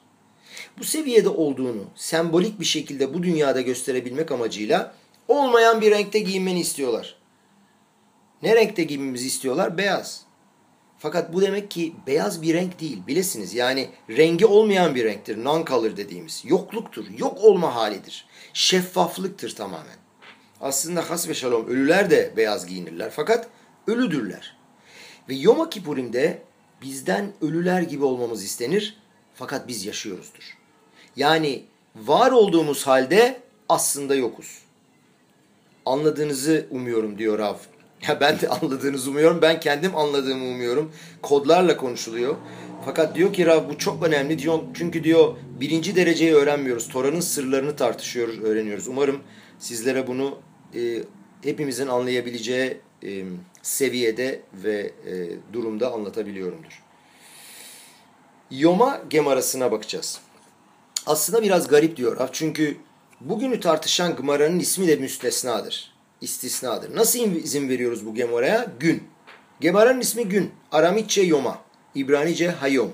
Bu 0.78 0.84
seviyede 0.84 1.28
olduğunu 1.28 1.84
sembolik 1.96 2.60
bir 2.60 2.64
şekilde 2.64 3.14
bu 3.14 3.22
dünyada 3.22 3.60
gösterebilmek 3.60 4.32
amacıyla 4.32 4.94
olmayan 5.28 5.80
bir 5.80 5.90
renkte 5.90 6.18
giyinmeni 6.18 6.60
istiyorlar. 6.60 7.16
Ne 8.42 8.56
renkte 8.56 8.82
giymemizi 8.82 9.26
istiyorlar? 9.26 9.78
Beyaz. 9.78 10.24
Fakat 10.98 11.34
bu 11.34 11.42
demek 11.42 11.70
ki 11.70 11.92
beyaz 12.06 12.42
bir 12.42 12.54
renk 12.54 12.80
değil. 12.80 12.98
Bilesiniz 13.06 13.54
yani 13.54 13.88
rengi 14.10 14.46
olmayan 14.46 14.94
bir 14.94 15.04
renktir. 15.04 15.36
Non-color 15.36 15.96
dediğimiz. 15.96 16.42
Yokluktur. 16.44 17.04
Yok 17.18 17.38
olma 17.44 17.74
halidir. 17.74 18.26
Şeffaflıktır 18.52 19.54
tamamen. 19.54 19.96
Aslında 20.60 21.10
has 21.10 21.28
ve 21.28 21.34
şalom 21.34 21.66
ölüler 21.66 22.10
de 22.10 22.32
beyaz 22.36 22.66
giyinirler. 22.66 23.10
Fakat 23.10 23.48
ölüdürler. 23.86 24.56
Ve 25.28 25.34
Yom 25.34 25.70
Kippurim'de 25.70 26.42
bizden 26.82 27.32
ölüler 27.40 27.82
gibi 27.82 28.04
olmamız 28.04 28.44
istenir. 28.44 28.98
Fakat 29.40 29.68
biz 29.68 29.86
yaşıyoruzdur. 29.86 30.56
Yani 31.16 31.62
var 31.96 32.32
olduğumuz 32.32 32.86
halde 32.86 33.40
aslında 33.68 34.14
yokuz. 34.14 34.58
Anladığınızı 35.86 36.66
umuyorum 36.70 37.18
diyor 37.18 37.38
Rav. 37.38 37.56
Ya 38.08 38.20
ben 38.20 38.40
de 38.40 38.48
anladığınızı 38.48 39.10
umuyorum. 39.10 39.42
Ben 39.42 39.60
kendim 39.60 39.96
anladığımı 39.96 40.44
umuyorum. 40.44 40.92
Kodlarla 41.22 41.76
konuşuluyor. 41.76 42.36
Fakat 42.84 43.14
diyor 43.14 43.32
ki 43.32 43.46
Rav 43.46 43.68
bu 43.68 43.78
çok 43.78 44.02
önemli 44.02 44.38
diyor. 44.38 44.58
Çünkü 44.74 45.04
diyor 45.04 45.36
birinci 45.60 45.96
dereceyi 45.96 46.34
öğrenmiyoruz. 46.34 46.88
Tora'nın 46.88 47.20
sırlarını 47.20 47.76
tartışıyoruz, 47.76 48.40
öğreniyoruz. 48.40 48.88
Umarım 48.88 49.20
sizlere 49.58 50.06
bunu 50.06 50.38
e, 50.74 51.02
hepimizin 51.42 51.86
anlayabileceği 51.86 52.76
e, 53.04 53.24
seviyede 53.62 54.40
ve 54.54 54.92
e, 55.06 55.30
durumda 55.52 55.92
anlatabiliyorumdur. 55.92 56.89
Yoma 58.50 59.00
Gemarası'na 59.10 59.72
bakacağız. 59.72 60.20
Aslında 61.06 61.42
biraz 61.42 61.68
garip 61.68 61.96
diyor 61.96 62.18
Rav. 62.18 62.28
Çünkü 62.32 62.76
bugünü 63.20 63.60
tartışan 63.60 64.16
Gemara'nın 64.16 64.58
ismi 64.58 64.88
de 64.88 64.96
müstesnadır. 64.96 65.92
İstisnadır. 66.20 66.96
Nasıl 66.96 67.18
izin 67.18 67.68
veriyoruz 67.68 68.06
bu 68.06 68.14
Gemara'ya? 68.14 68.66
Gün. 68.80 69.02
Gemara'nın 69.60 70.00
ismi 70.00 70.28
gün. 70.28 70.50
Aramitçe 70.72 71.22
Yoma. 71.22 71.58
İbranice 71.94 72.50
Hayom. 72.50 72.92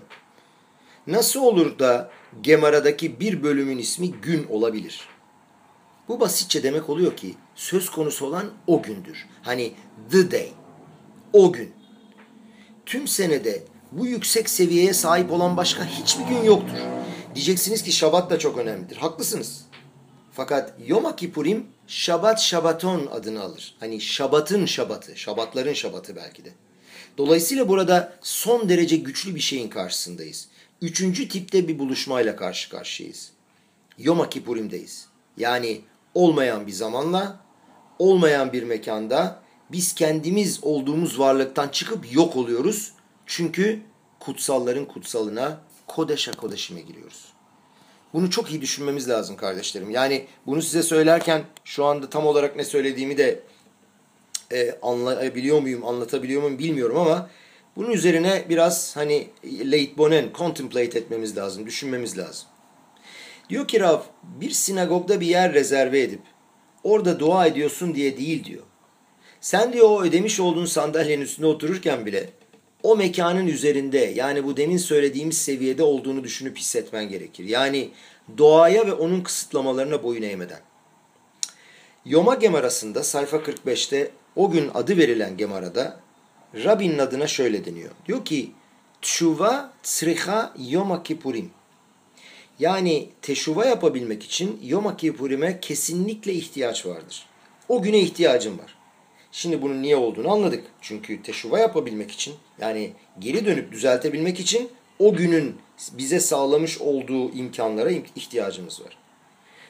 Nasıl 1.07 1.41
olur 1.41 1.79
da 1.79 2.11
Gemara'daki 2.41 3.21
bir 3.21 3.43
bölümün 3.43 3.79
ismi 3.79 4.13
gün 4.13 4.47
olabilir? 4.51 5.09
Bu 6.09 6.21
basitçe 6.21 6.63
demek 6.63 6.89
oluyor 6.89 7.17
ki 7.17 7.35
söz 7.55 7.91
konusu 7.91 8.27
olan 8.27 8.51
o 8.67 8.83
gündür. 8.83 9.27
Hani 9.43 9.73
the 10.11 10.31
day. 10.31 10.53
O 11.33 11.53
gün. 11.53 11.73
Tüm 12.87 13.09
senede 13.09 13.63
bu 13.93 14.07
yüksek 14.07 14.51
seviyeye 14.51 14.95
sahip 14.95 15.33
olan 15.33 15.57
başka 15.57 15.85
hiçbir 15.85 16.25
gün 16.25 16.43
yoktur. 16.43 16.79
Diyeceksiniz 17.35 17.83
ki 17.83 17.93
Şabat 17.93 18.31
da 18.31 18.39
çok 18.39 18.59
önemlidir. 18.59 18.97
Haklısınız. 18.97 19.65
Fakat 20.33 20.75
Yom 20.87 21.17
Kippurim 21.17 21.67
Şabat 21.87 22.41
Şabaton 22.41 23.07
adını 23.07 23.43
alır. 23.43 23.77
Hani 23.81 24.01
Şabat'ın 24.01 24.67
Şabatı, 24.67 25.17
Şabatların 25.17 25.73
Şabatı 25.73 26.17
belki 26.17 26.45
de. 26.45 26.51
Dolayısıyla 27.19 27.69
burada 27.69 28.13
son 28.23 28.69
derece 28.69 28.97
güçlü 28.97 29.35
bir 29.35 29.41
şeyin 29.41 29.69
karşısındayız. 29.69 30.49
Üçüncü 30.83 31.29
tipte 31.29 31.69
bir 31.69 31.79
buluşmayla 31.79 32.37
karşı 32.37 32.71
karşıyayız. 32.71 33.31
Yom 33.99 34.31
Kippurim'deyiz. 34.31 35.07
Yani 35.37 35.81
olmayan 36.15 36.67
bir 36.67 36.73
zamanla, 36.73 37.41
olmayan 37.99 38.53
bir 38.53 38.63
mekanda 38.63 39.43
biz 39.73 39.95
kendimiz 39.95 40.65
olduğumuz 40.65 41.19
varlıktan 41.19 41.69
çıkıp 41.69 42.13
yok 42.13 42.37
oluyoruz. 42.37 42.93
Çünkü 43.27 43.81
kutsalların 44.21 44.85
kutsalına, 44.85 45.61
kodeşa 45.87 46.33
kodeşime 46.33 46.81
giriyoruz. 46.81 47.25
Bunu 48.13 48.31
çok 48.31 48.51
iyi 48.51 48.61
düşünmemiz 48.61 49.09
lazım 49.09 49.37
kardeşlerim. 49.37 49.91
Yani 49.91 50.27
bunu 50.47 50.63
size 50.63 50.83
söylerken 50.83 51.45
şu 51.65 51.85
anda 51.85 52.11
tam 52.11 52.27
olarak 52.27 52.57
ne 52.57 52.65
söylediğimi 52.65 53.19
de 53.19 53.41
e, 54.53 54.79
anlayabiliyor 54.83 55.61
muyum, 55.61 55.87
anlatabiliyor 55.87 56.43
muyum 56.43 56.59
bilmiyorum 56.59 56.99
ama 56.99 57.31
bunun 57.77 57.91
üzerine 57.91 58.45
biraz 58.49 58.97
hani 58.97 59.29
late 59.45 59.99
bonen, 59.99 60.31
contemplate 60.35 60.99
etmemiz 60.99 61.37
lazım, 61.37 61.67
düşünmemiz 61.67 62.19
lazım. 62.19 62.49
Diyor 63.51 63.69
ki 63.69 63.81
Rav, 63.81 64.01
bir 64.23 64.51
sinagogda 64.51 65.21
bir 65.21 65.27
yer 65.27 65.53
rezerve 65.53 66.01
edip 66.01 66.21
orada 66.85 67.21
dua 67.21 67.47
ediyorsun 67.47 67.95
diye 67.95 68.17
değil 68.17 68.45
diyor. 68.45 68.63
Sen 69.41 69.73
diyor 69.73 69.91
o 69.91 70.03
ödemiş 70.03 70.41
olduğun 70.41 70.67
sandalyenin 70.67 71.23
üstünde 71.23 71.47
otururken 71.47 72.07
bile 72.07 72.31
o 72.87 72.97
mekanın 72.97 73.47
üzerinde 73.47 73.99
yani 73.99 74.45
bu 74.45 74.57
demin 74.57 74.77
söylediğimiz 74.77 75.39
seviyede 75.39 75.83
olduğunu 75.83 76.25
düşünüp 76.25 76.59
hissetmen 76.59 77.09
gerekir. 77.09 77.45
Yani 77.45 77.91
doğaya 78.39 78.87
ve 78.87 78.93
onun 78.93 79.21
kısıtlamalarına 79.21 80.03
boyun 80.03 80.23
eğmeden. 80.23 80.61
Yoma 82.05 82.35
Gemarası'nda 82.35 83.03
sayfa 83.03 83.37
45'te 83.37 84.11
o 84.37 84.51
gün 84.51 84.71
adı 84.75 84.97
verilen 84.97 85.37
Gemara'da 85.37 86.01
Rabbinin 86.65 86.99
adına 86.99 87.27
şöyle 87.27 87.65
deniyor. 87.65 87.91
Diyor 88.07 88.25
ki 88.25 88.51
Tşuva 89.03 89.73
tsriha 89.83 90.55
Yom 90.59 91.03
Kippurim. 91.03 91.51
Yani 92.59 93.09
teşuva 93.23 93.65
yapabilmek 93.65 94.23
için 94.23 94.61
Yom 94.63 94.97
Kippurim'e 94.97 95.61
kesinlikle 95.61 96.33
ihtiyaç 96.33 96.87
vardır. 96.87 97.27
O 97.69 97.83
güne 97.83 97.99
ihtiyacım 97.99 98.59
var. 98.59 98.76
Şimdi 99.37 99.63
bunun 99.63 99.83
niye 99.83 99.97
olduğunu 99.97 100.33
anladık. 100.33 100.65
Çünkü 100.81 101.23
teşuva 101.23 101.59
yapabilmek 101.59 102.11
için 102.11 102.35
yani 102.61 102.93
geri 103.19 103.47
dönüp 103.47 103.73
düzeltebilmek 103.73 104.41
için 104.41 104.69
o 104.99 105.15
günün 105.15 105.57
bize 105.93 106.21
sağlamış 106.21 106.79
olduğu 106.79 107.33
imkanlara 107.33 107.91
ihtiyacımız 107.91 108.81
var. 108.81 108.97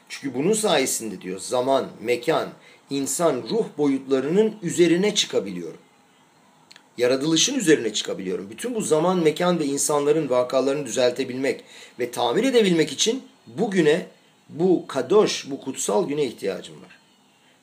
Çünkü 0.08 0.34
bunun 0.34 0.52
sayesinde 0.52 1.20
diyor 1.20 1.38
zaman, 1.38 1.86
mekan, 2.00 2.48
insan 2.90 3.42
ruh 3.50 3.64
boyutlarının 3.78 4.54
üzerine 4.62 5.14
çıkabiliyorum. 5.14 5.80
Yaratılışın 6.98 7.54
üzerine 7.54 7.92
çıkabiliyorum. 7.92 8.50
Bütün 8.50 8.74
bu 8.74 8.80
zaman, 8.80 9.18
mekan 9.18 9.58
ve 9.58 9.64
insanların 9.64 10.30
vakalarını 10.30 10.86
düzeltebilmek 10.86 11.64
ve 11.98 12.10
tamir 12.10 12.44
edebilmek 12.44 12.92
için 12.92 13.22
bugüne, 13.46 14.06
bu 14.48 14.86
kadoş, 14.86 15.50
bu 15.50 15.60
kutsal 15.60 16.08
güne 16.08 16.24
ihtiyacım 16.24 16.82
var. 16.82 16.95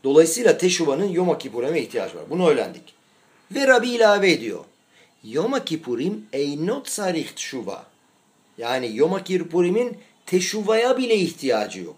Dolayısıyla 0.04 0.58
Teşuva'nın 0.58 1.10
Yom 1.10 1.38
Kippur'e 1.38 1.82
ihtiyaç 1.82 2.16
var. 2.16 2.24
Bunu 2.30 2.48
öğrendik. 2.50 2.94
Ve 3.52 3.68
Rabbi 3.68 3.90
ilave 3.90 4.32
ediyor. 4.32 4.66
Yom 5.24 5.66
Kippurim 5.66 6.26
eynot 6.34 6.90
sarih 6.90 7.28
teşuva. 7.28 7.86
Yani 8.58 8.98
Yom 8.98 9.24
Kippurim'in 9.24 9.98
teşuvaya 10.26 10.98
bile 10.98 11.16
ihtiyacı 11.16 11.80
yok. 11.80 11.96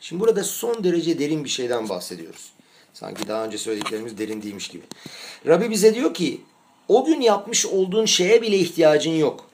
Şimdi 0.00 0.20
burada 0.20 0.44
son 0.44 0.84
derece 0.84 1.18
derin 1.18 1.44
bir 1.44 1.48
şeyden 1.48 1.88
bahsediyoruz. 1.88 2.52
Sanki 2.94 3.28
daha 3.28 3.44
önce 3.44 3.58
söylediklerimiz 3.58 4.18
derin 4.18 4.42
değilmiş 4.42 4.68
gibi. 4.68 4.82
Rabbi 5.46 5.70
bize 5.70 5.94
diyor 5.94 6.14
ki 6.14 6.40
o 6.88 7.04
gün 7.04 7.20
yapmış 7.20 7.66
olduğun 7.66 8.06
şeye 8.06 8.42
bile 8.42 8.56
ihtiyacın 8.56 9.10
yok. 9.10 9.50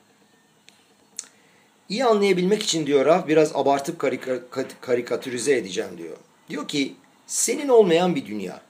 İyi 1.88 2.04
anlayabilmek 2.04 2.62
için 2.62 2.86
diyor 2.86 3.06
Rab 3.06 3.28
biraz 3.28 3.56
abartıp 3.56 3.98
karika, 3.98 4.38
karikatürize 4.80 5.56
edeceğim 5.56 5.90
diyor. 5.98 6.16
Diyor 6.50 6.68
ki 6.68 6.94
senin 7.28 7.68
olmayan 7.68 8.14
bir 8.14 8.26
dünya, 8.26 8.60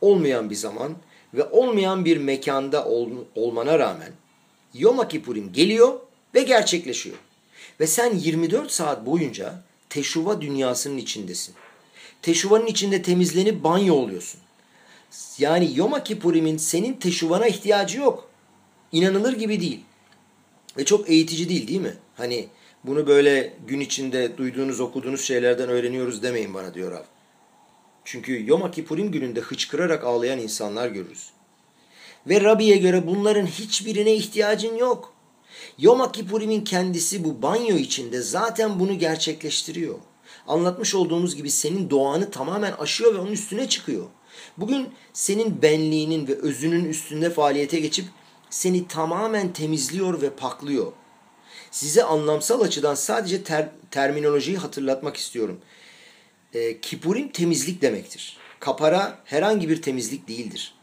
olmayan 0.00 0.50
bir 0.50 0.54
zaman 0.54 0.96
ve 1.34 1.44
olmayan 1.44 2.04
bir 2.04 2.16
mekanda 2.16 2.84
ol, 2.84 3.10
olmana 3.34 3.78
rağmen 3.78 4.12
Yom 4.74 5.08
Kippurim 5.08 5.52
geliyor 5.52 6.00
ve 6.34 6.42
gerçekleşiyor. 6.42 7.16
Ve 7.80 7.86
sen 7.86 8.14
24 8.14 8.70
saat 8.70 9.06
boyunca 9.06 9.62
teşuva 9.88 10.40
dünyasının 10.40 10.96
içindesin. 10.96 11.54
Teşuvanın 12.22 12.66
içinde 12.66 13.02
temizlenip 13.02 13.64
banyo 13.64 13.94
oluyorsun. 13.94 14.40
Yani 15.38 15.70
Yom 15.74 16.04
Kippurim'in 16.04 16.56
senin 16.56 16.92
teşuvana 16.92 17.46
ihtiyacı 17.46 17.98
yok. 17.98 18.30
İnanılır 18.92 19.32
gibi 19.32 19.60
değil. 19.60 19.80
Ve 20.76 20.84
çok 20.84 21.10
eğitici 21.10 21.48
değil 21.48 21.68
değil 21.68 21.80
mi? 21.80 21.94
Hani 22.16 22.48
bunu 22.84 23.06
böyle 23.06 23.54
gün 23.66 23.80
içinde 23.80 24.36
duyduğunuz 24.38 24.80
okuduğunuz 24.80 25.20
şeylerden 25.20 25.68
öğreniyoruz 25.68 26.22
demeyin 26.22 26.54
bana 26.54 26.74
diyor 26.74 26.92
Rab. 26.92 27.19
Çünkü 28.04 28.46
Yom 28.46 28.70
Kippurim 28.70 29.10
gününde 29.10 29.40
hıçkırarak 29.40 30.04
ağlayan 30.04 30.38
insanlar 30.38 30.88
görürüz. 30.88 31.30
Ve 32.26 32.40
Rabbi'ye 32.40 32.76
göre 32.76 33.06
bunların 33.06 33.46
hiçbirine 33.46 34.14
ihtiyacın 34.14 34.76
yok. 34.76 35.14
Yom 35.78 36.12
Kippurim'in 36.12 36.64
kendisi 36.64 37.24
bu 37.24 37.42
banyo 37.42 37.76
içinde 37.76 38.22
zaten 38.22 38.80
bunu 38.80 38.98
gerçekleştiriyor. 38.98 39.98
Anlatmış 40.46 40.94
olduğumuz 40.94 41.36
gibi 41.36 41.50
senin 41.50 41.90
doğanı 41.90 42.30
tamamen 42.30 42.72
aşıyor 42.72 43.14
ve 43.14 43.18
onun 43.18 43.32
üstüne 43.32 43.68
çıkıyor. 43.68 44.06
Bugün 44.56 44.88
senin 45.12 45.62
benliğinin 45.62 46.28
ve 46.28 46.34
özünün 46.34 46.84
üstünde 46.84 47.30
faaliyete 47.30 47.80
geçip 47.80 48.06
seni 48.50 48.88
tamamen 48.88 49.52
temizliyor 49.52 50.22
ve 50.22 50.30
paklıyor. 50.30 50.92
Size 51.70 52.04
anlamsal 52.04 52.60
açıdan 52.60 52.94
sadece 52.94 53.44
ter, 53.44 53.68
terminolojiyi 53.90 54.56
hatırlatmak 54.56 55.16
istiyorum. 55.16 55.60
E, 56.54 56.80
kipurim 56.80 57.28
temizlik 57.28 57.82
demektir. 57.82 58.36
Kapara 58.60 59.18
herhangi 59.24 59.68
bir 59.68 59.82
temizlik 59.82 60.28
değildir. 60.28 60.74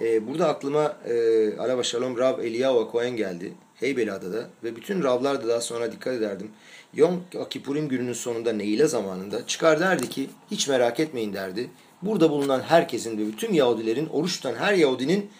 E, 0.00 0.28
burada 0.28 0.48
aklıma 0.48 0.96
e, 1.06 1.12
Araba 1.58 1.82
Shalom 1.82 2.18
Rav 2.18 2.40
Eliyahu 2.40 2.88
Cohen 2.92 3.16
geldi. 3.16 3.52
Heybeliada'da 3.74 4.48
ve 4.64 4.76
bütün 4.76 5.02
Ravlar 5.02 5.42
da 5.42 5.48
daha 5.48 5.60
sonra 5.60 5.92
dikkat 5.92 6.14
ederdim. 6.14 6.50
Yom 6.94 7.24
Kippurim 7.50 7.88
gününün 7.88 8.12
sonunda 8.12 8.52
Neyle 8.52 8.86
zamanında 8.86 9.46
çıkar 9.46 9.80
derdi 9.80 10.08
ki 10.08 10.30
hiç 10.50 10.68
merak 10.68 11.00
etmeyin 11.00 11.32
derdi. 11.32 11.70
Burada 12.02 12.30
bulunan 12.30 12.60
herkesin 12.60 13.18
ve 13.18 13.26
bütün 13.26 13.52
Yahudilerin, 13.52 14.06
oruç 14.06 14.36
tutan 14.36 14.54
her 14.54 14.74
Yahudinin 14.74 15.30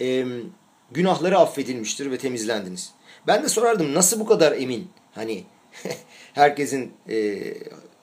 e, 0.00 0.26
günahları 0.90 1.38
affedilmiştir 1.38 2.10
ve 2.10 2.18
temizlendiniz. 2.18 2.92
Ben 3.26 3.42
de 3.42 3.48
sorardım 3.48 3.94
nasıl 3.94 4.20
bu 4.20 4.26
kadar 4.26 4.52
emin 4.52 4.88
hani 5.14 5.44
herkesin 6.34 6.92
e, 7.08 7.38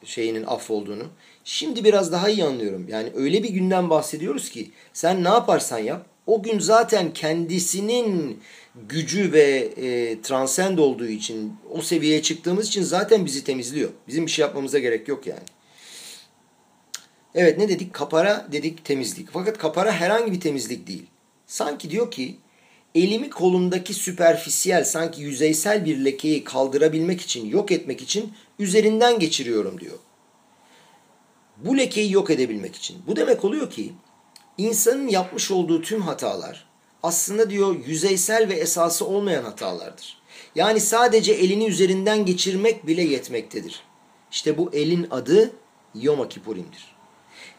şeyinin 0.06 0.44
affolduğunu. 0.44 1.04
Şimdi 1.44 1.84
biraz 1.84 2.12
daha 2.12 2.30
iyi 2.30 2.44
anlıyorum. 2.44 2.86
Yani 2.90 3.12
öyle 3.16 3.44
bir 3.44 3.50
günden 3.50 3.90
bahsediyoruz 3.90 4.50
ki 4.50 4.72
sen 4.94 5.24
ne 5.24 5.28
yaparsan 5.28 5.80
yap 5.80 6.06
o 6.28 6.44
gün 6.44 6.60
zaten 6.60 7.14
kendisinin 7.14 8.40
gücü 8.90 9.32
ve 9.34 9.70
e, 9.78 10.22
transcend 10.22 10.78
olduğu 10.78 11.08
için 11.08 11.54
o 11.72 11.82
seviyeye 11.82 12.22
çıktığımız 12.22 12.68
için 12.68 12.84
zaten 12.84 13.26
bizi 13.26 13.44
temizliyor. 13.44 13.90
Bizim 14.08 14.26
bir 14.26 14.32
şey 14.32 14.44
yapmamıza 14.44 14.80
gerek 14.80 15.08
yok 15.08 15.28
yani. 15.28 15.44
Evet 17.36 17.58
ne 17.58 17.70
dedik? 17.70 17.94
Kapara 17.94 18.48
dedik 18.52 18.86
temizlik. 18.86 19.30
Fakat 19.32 19.58
kapara 19.58 19.92
herhangi 19.92 20.32
bir 20.32 20.40
temizlik 20.40 20.88
değil. 20.88 21.06
Sanki 21.48 21.90
diyor 21.90 22.12
ki 22.12 22.36
elimi 22.96 23.30
kolumdaki 23.30 23.94
süperfisiyel 23.94 24.84
sanki 24.84 25.22
yüzeysel 25.22 25.86
bir 25.86 26.06
lekeyi 26.06 26.44
kaldırabilmek 26.44 27.22
için 27.22 27.50
yok 27.50 27.72
etmek 27.72 28.02
için 28.02 28.34
üzerinden 28.60 29.20
geçiriyorum 29.20 29.80
diyor. 29.80 29.98
Bu 31.58 31.78
lekeyi 31.78 32.12
yok 32.12 32.30
edebilmek 32.30 32.76
için. 32.76 32.98
Bu 33.08 33.16
demek 33.16 33.46
oluyor 33.46 33.70
ki 33.70 33.94
insanın 34.58 35.08
yapmış 35.08 35.52
olduğu 35.52 35.82
tüm 35.82 36.02
hatalar 36.02 36.66
aslında 37.04 37.50
diyor 37.50 37.76
yüzeysel 37.86 38.50
ve 38.50 38.54
esası 38.54 39.06
olmayan 39.06 39.44
hatalardır. 39.44 40.18
Yani 40.56 40.80
sadece 40.80 41.34
elini 41.34 41.66
üzerinden 41.66 42.26
geçirmek 42.26 42.88
bile 42.88 43.02
yetmektedir. 43.02 43.84
İşte 44.32 44.58
bu 44.58 44.70
elin 44.74 45.08
adı 45.12 45.52
Yom 45.96 46.30
Kippurim'dir. 46.30 46.96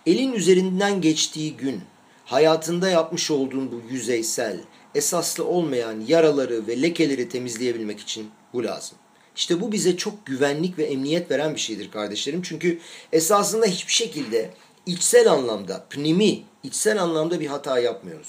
Elin 0.06 0.32
üzerinden 0.32 1.00
geçtiği 1.00 1.56
gün 1.56 1.80
hayatında 2.24 2.88
yapmış 2.88 3.30
olduğun 3.30 3.72
bu 3.72 3.92
yüzeysel, 3.92 4.60
esaslı 4.96 5.44
olmayan 5.44 6.00
yaraları 6.08 6.66
ve 6.66 6.82
lekeleri 6.82 7.28
temizleyebilmek 7.28 8.00
için 8.00 8.30
bu 8.52 8.64
lazım. 8.64 8.98
İşte 9.36 9.60
bu 9.60 9.72
bize 9.72 9.96
çok 9.96 10.26
güvenlik 10.26 10.78
ve 10.78 10.84
emniyet 10.84 11.30
veren 11.30 11.54
bir 11.54 11.60
şeydir 11.60 11.90
kardeşlerim. 11.90 12.42
Çünkü 12.42 12.78
esasında 13.12 13.66
hiçbir 13.66 13.92
şekilde 13.92 14.50
içsel 14.86 15.32
anlamda, 15.32 15.86
pnimi, 15.90 16.42
içsel 16.62 17.02
anlamda 17.02 17.40
bir 17.40 17.46
hata 17.46 17.78
yapmıyoruz. 17.78 18.28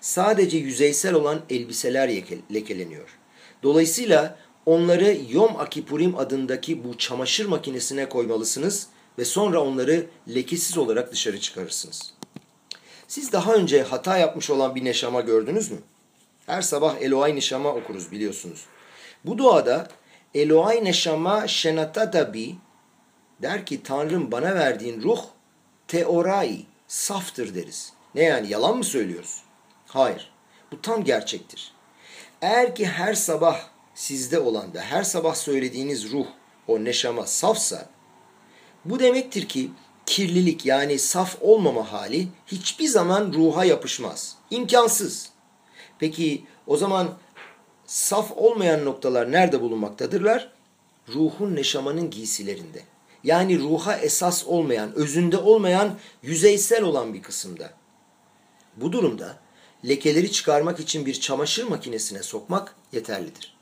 Sadece 0.00 0.58
yüzeysel 0.58 1.14
olan 1.14 1.40
elbiseler 1.50 2.08
lekeleniyor. 2.54 3.18
Dolayısıyla 3.62 4.38
onları 4.66 5.18
Yom 5.30 5.56
Akipurim 5.56 6.18
adındaki 6.18 6.84
bu 6.84 6.98
çamaşır 6.98 7.46
makinesine 7.46 8.08
koymalısınız 8.08 8.86
ve 9.18 9.24
sonra 9.24 9.60
onları 9.60 10.06
lekesiz 10.34 10.78
olarak 10.78 11.12
dışarı 11.12 11.40
çıkarırsınız. 11.40 12.12
Siz 13.08 13.32
daha 13.32 13.54
önce 13.54 13.82
hata 13.82 14.18
yapmış 14.18 14.50
olan 14.50 14.74
bir 14.74 14.84
neşama 14.84 15.20
gördünüz 15.20 15.70
mü? 15.70 15.78
Her 16.46 16.62
sabah 16.62 16.96
Eloay 16.96 17.36
Neşama 17.36 17.68
okuruz 17.68 18.12
biliyorsunuz. 18.12 18.64
Bu 19.24 19.38
duada 19.38 19.88
Eloay 20.34 20.84
Neşama 20.84 21.48
Şenatatabi 21.48 22.54
der 23.42 23.66
ki 23.66 23.82
Tanrım 23.82 24.32
bana 24.32 24.54
verdiğin 24.54 25.02
ruh 25.02 25.24
teorai, 25.88 26.66
saftır 26.88 27.54
deriz. 27.54 27.92
Ne 28.14 28.22
yani 28.22 28.48
yalan 28.48 28.76
mı 28.76 28.84
söylüyoruz? 28.84 29.42
Hayır. 29.86 30.32
Bu 30.72 30.82
tam 30.82 31.04
gerçektir. 31.04 31.72
Eğer 32.42 32.74
ki 32.74 32.86
her 32.86 33.14
sabah 33.14 33.60
sizde 33.94 34.38
olan 34.38 34.74
ve 34.74 34.80
her 34.80 35.02
sabah 35.02 35.34
söylediğiniz 35.34 36.12
ruh, 36.12 36.26
o 36.68 36.84
neşama 36.84 37.26
safsa, 37.26 37.88
bu 38.84 38.98
demektir 38.98 39.48
ki 39.48 39.70
kirlilik 40.06 40.66
yani 40.66 40.98
saf 40.98 41.36
olmama 41.40 41.92
hali 41.92 42.28
hiçbir 42.46 42.86
zaman 42.86 43.32
ruha 43.32 43.64
yapışmaz. 43.64 44.36
İmkansız. 44.50 45.33
Peki 45.98 46.44
o 46.66 46.76
zaman 46.76 47.14
saf 47.86 48.32
olmayan 48.36 48.84
noktalar 48.84 49.32
nerede 49.32 49.60
bulunmaktadırlar? 49.60 50.52
Ruhun 51.14 51.56
neşamanın 51.56 52.10
giysilerinde. 52.10 52.82
Yani 53.24 53.58
ruha 53.58 53.96
esas 53.96 54.46
olmayan, 54.46 54.94
özünde 54.94 55.36
olmayan, 55.36 55.98
yüzeysel 56.22 56.82
olan 56.82 57.14
bir 57.14 57.22
kısımda. 57.22 57.70
Bu 58.76 58.92
durumda 58.92 59.38
lekeleri 59.88 60.32
çıkarmak 60.32 60.80
için 60.80 61.06
bir 61.06 61.20
çamaşır 61.20 61.64
makinesine 61.68 62.22
sokmak 62.22 62.74
yeterlidir. 62.92 63.56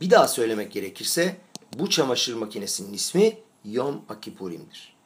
Bir 0.00 0.10
daha 0.10 0.28
söylemek 0.28 0.72
gerekirse 0.72 1.36
bu 1.78 1.90
çamaşır 1.90 2.34
makinesinin 2.34 2.92
ismi 2.92 3.38
Yom 3.64 4.02
Akipurim'dir. 4.08 4.99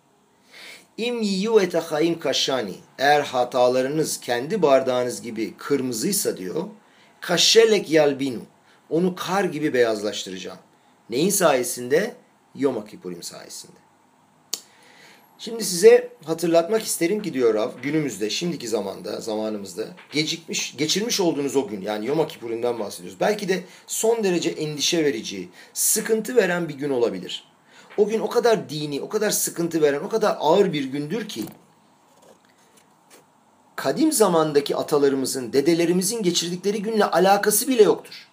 İm 0.98 1.22
yiyu 1.22 1.60
etahayim 1.60 2.18
kaşani. 2.18 2.74
Eğer 2.98 3.20
hatalarınız 3.20 4.20
kendi 4.20 4.62
bardağınız 4.62 5.22
gibi 5.22 5.54
kırmızıysa 5.56 6.36
diyor. 6.36 6.64
Kaşelek 7.20 7.90
yalbinu. 7.90 8.40
Onu 8.90 9.14
kar 9.14 9.44
gibi 9.44 9.74
beyazlaştıracağım. 9.74 10.58
Neyin 11.10 11.30
sayesinde? 11.30 12.14
Yom 12.54 12.86
Kippurim 12.86 13.22
sayesinde. 13.22 13.76
Şimdi 15.38 15.64
size 15.64 16.12
hatırlatmak 16.24 16.82
isterim 16.82 17.22
ki 17.22 17.34
diyor 17.34 17.54
Rav, 17.54 17.70
günümüzde, 17.82 18.30
şimdiki 18.30 18.68
zamanda, 18.68 19.20
zamanımızda 19.20 19.84
gecikmiş, 20.12 20.76
geçirmiş 20.76 21.20
olduğunuz 21.20 21.56
o 21.56 21.68
gün 21.68 21.80
yani 21.80 22.06
Yom 22.06 22.28
Kippurim'den 22.28 22.78
bahsediyoruz. 22.78 23.20
Belki 23.20 23.48
de 23.48 23.60
son 23.86 24.24
derece 24.24 24.50
endişe 24.50 25.04
verici, 25.04 25.48
sıkıntı 25.72 26.36
veren 26.36 26.68
bir 26.68 26.74
gün 26.74 26.90
olabilir. 26.90 27.53
O 27.96 28.06
gün 28.06 28.20
o 28.20 28.28
kadar 28.28 28.68
dini, 28.68 29.00
o 29.00 29.08
kadar 29.08 29.30
sıkıntı 29.30 29.82
veren, 29.82 30.00
o 30.00 30.08
kadar 30.08 30.36
ağır 30.40 30.72
bir 30.72 30.84
gündür 30.84 31.28
ki 31.28 31.44
kadim 33.76 34.12
zamandaki 34.12 34.76
atalarımızın, 34.76 35.52
dedelerimizin 35.52 36.22
geçirdikleri 36.22 36.82
günle 36.82 37.04
alakası 37.04 37.68
bile 37.68 37.82
yoktur. 37.82 38.28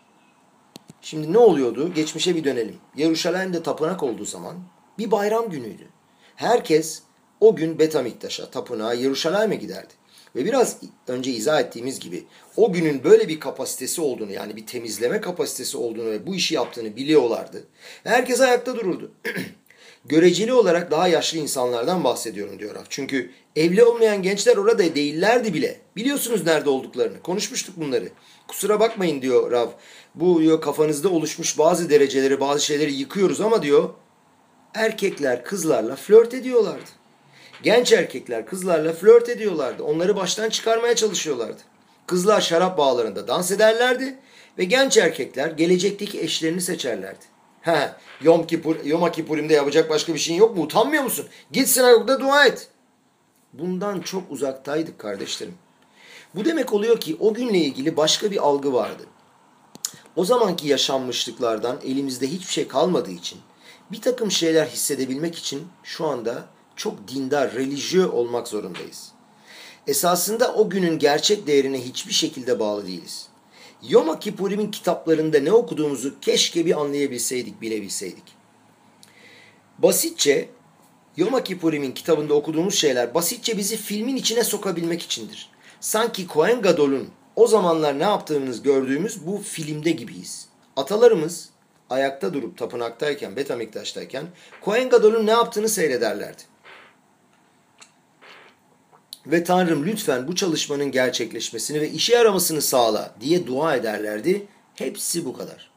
Şimdi 1.01 1.33
ne 1.33 1.37
oluyordu? 1.37 1.93
Geçmişe 1.93 2.35
bir 2.35 2.43
dönelim. 2.43 2.77
Yeruşalim'de 2.95 3.63
tapınak 3.63 4.03
olduğu 4.03 4.25
zaman 4.25 4.55
bir 4.97 5.11
bayram 5.11 5.49
günüydü. 5.49 5.87
Herkes 6.35 7.01
o 7.39 7.55
gün 7.55 7.79
Betamiktaş'a, 7.79 8.49
tapınağa, 8.51 8.93
Yeruşalim'e 8.93 9.55
giderdi. 9.55 9.93
Ve 10.35 10.45
biraz 10.45 10.77
önce 11.07 11.31
izah 11.31 11.59
ettiğimiz 11.59 11.99
gibi 11.99 12.23
o 12.57 12.73
günün 12.73 13.03
böyle 13.03 13.27
bir 13.27 13.39
kapasitesi 13.39 14.01
olduğunu 14.01 14.31
yani 14.31 14.55
bir 14.55 14.65
temizleme 14.65 15.21
kapasitesi 15.21 15.77
olduğunu 15.77 16.11
ve 16.11 16.27
bu 16.27 16.35
işi 16.35 16.55
yaptığını 16.55 16.95
biliyorlardı. 16.95 17.63
Herkes 18.03 18.41
ayakta 18.41 18.75
dururdu. 18.75 19.11
Göreceli 20.05 20.53
olarak 20.53 20.91
daha 20.91 21.07
yaşlı 21.07 21.37
insanlardan 21.37 22.03
bahsediyorum 22.03 22.59
diyor 22.59 22.75
Raf. 22.75 22.85
Çünkü 22.89 23.31
evli 23.55 23.83
olmayan 23.83 24.21
gençler 24.21 24.57
orada 24.57 24.95
değillerdi 24.95 25.53
bile. 25.53 25.79
Biliyorsunuz 25.95 26.45
nerede 26.45 26.69
olduklarını. 26.69 27.21
Konuşmuştuk 27.21 27.77
bunları. 27.77 28.09
Kusura 28.47 28.79
bakmayın 28.79 29.21
diyor 29.21 29.51
Rav. 29.51 29.67
Bu 30.15 30.41
diyor 30.41 30.61
kafanızda 30.61 31.09
oluşmuş 31.09 31.57
bazı 31.57 31.89
dereceleri, 31.89 32.39
bazı 32.39 32.65
şeyleri 32.65 32.93
yıkıyoruz 32.93 33.41
ama 33.41 33.61
diyor 33.61 33.89
erkekler 34.73 35.43
kızlarla 35.43 35.95
flört 35.95 36.33
ediyorlardı. 36.33 37.00
Genç 37.63 37.91
erkekler 37.91 38.45
kızlarla 38.45 38.93
flört 38.93 39.29
ediyorlardı. 39.29 39.83
Onları 39.83 40.15
baştan 40.15 40.49
çıkarmaya 40.49 40.95
çalışıyorlardı. 40.95 41.61
Kızlar 42.07 42.41
şarap 42.41 42.77
bağlarında 42.77 43.27
dans 43.27 43.51
ederlerdi 43.51 44.19
ve 44.57 44.63
genç 44.63 44.97
erkekler 44.97 45.51
gelecekteki 45.51 46.21
eşlerini 46.21 46.61
seçerlerdi. 46.61 47.25
He, 47.61 47.91
Yom, 48.21 48.47
Kippur, 48.47 48.75
Yom 48.85 49.11
Kippurim'de 49.11 49.53
yapacak 49.53 49.89
başka 49.89 50.13
bir 50.13 50.19
şeyin 50.19 50.39
yok 50.39 50.57
mu? 50.57 50.63
Utanmıyor 50.63 51.03
musun? 51.03 51.27
Git 51.51 51.67
sinagogda 51.67 52.19
dua 52.19 52.45
et. 52.45 52.67
Bundan 53.53 54.01
çok 54.01 54.31
uzaktaydık 54.31 54.99
kardeşlerim. 54.99 55.55
Bu 56.35 56.45
demek 56.45 56.73
oluyor 56.73 56.99
ki 56.99 57.17
o 57.19 57.33
günle 57.33 57.57
ilgili 57.57 57.97
başka 57.97 58.31
bir 58.31 58.37
algı 58.37 58.73
vardı. 58.73 59.03
O 60.15 60.25
zamanki 60.25 60.67
yaşanmışlıklardan 60.67 61.77
elimizde 61.85 62.27
hiçbir 62.27 62.53
şey 62.53 62.67
kalmadığı 62.67 63.11
için 63.11 63.39
bir 63.91 64.01
takım 64.01 64.31
şeyler 64.31 64.65
hissedebilmek 64.65 65.35
için 65.35 65.67
şu 65.83 66.07
anda 66.07 66.45
çok 66.75 67.07
dindar, 67.07 67.53
religiyö 67.53 68.07
olmak 68.07 68.47
zorundayız. 68.47 69.11
Esasında 69.87 70.53
o 70.53 70.69
günün 70.69 70.99
gerçek 70.99 71.47
değerine 71.47 71.85
hiçbir 71.85 72.13
şekilde 72.13 72.59
bağlı 72.59 72.87
değiliz. 72.87 73.27
Yom 73.89 74.19
Kippurim'in 74.19 74.71
kitaplarında 74.71 75.39
ne 75.39 75.51
okuduğumuzu 75.51 76.19
keşke 76.19 76.65
bir 76.65 76.81
anlayabilseydik, 76.81 77.61
bilebilseydik. 77.61 78.23
Basitçe 79.77 80.49
Yom 81.17 81.43
Kippurim'in 81.43 81.91
kitabında 81.91 82.33
okuduğumuz 82.33 82.75
şeyler 82.75 83.13
basitçe 83.13 83.57
bizi 83.57 83.77
filmin 83.77 84.15
içine 84.15 84.43
sokabilmek 84.43 85.01
içindir. 85.01 85.49
Sanki 85.79 86.27
Kohen 86.27 86.61
Gadol'un 86.61 87.09
o 87.35 87.47
zamanlar 87.47 87.99
ne 87.99 88.03
yaptığımız 88.03 88.61
gördüğümüz 88.61 89.27
bu 89.27 89.37
filmde 89.37 89.91
gibiyiz. 89.91 90.47
Atalarımız 90.75 91.49
ayakta 91.89 92.33
durup 92.33 92.57
tapınaktayken, 92.57 93.35
Betamiktaş'tayken 93.35 94.25
Kohen 94.61 94.89
Gadol'un 94.89 95.25
ne 95.25 95.31
yaptığını 95.31 95.69
seyrederlerdi. 95.69 96.50
Ve 99.27 99.43
Tanrım 99.43 99.85
lütfen 99.85 100.27
bu 100.27 100.35
çalışmanın 100.35 100.91
gerçekleşmesini 100.91 101.81
ve 101.81 101.89
işe 101.89 102.13
yaramasını 102.13 102.61
sağla 102.61 103.15
diye 103.21 103.47
dua 103.47 103.75
ederlerdi. 103.75 104.47
Hepsi 104.75 105.25
bu 105.25 105.37
kadar. 105.37 105.71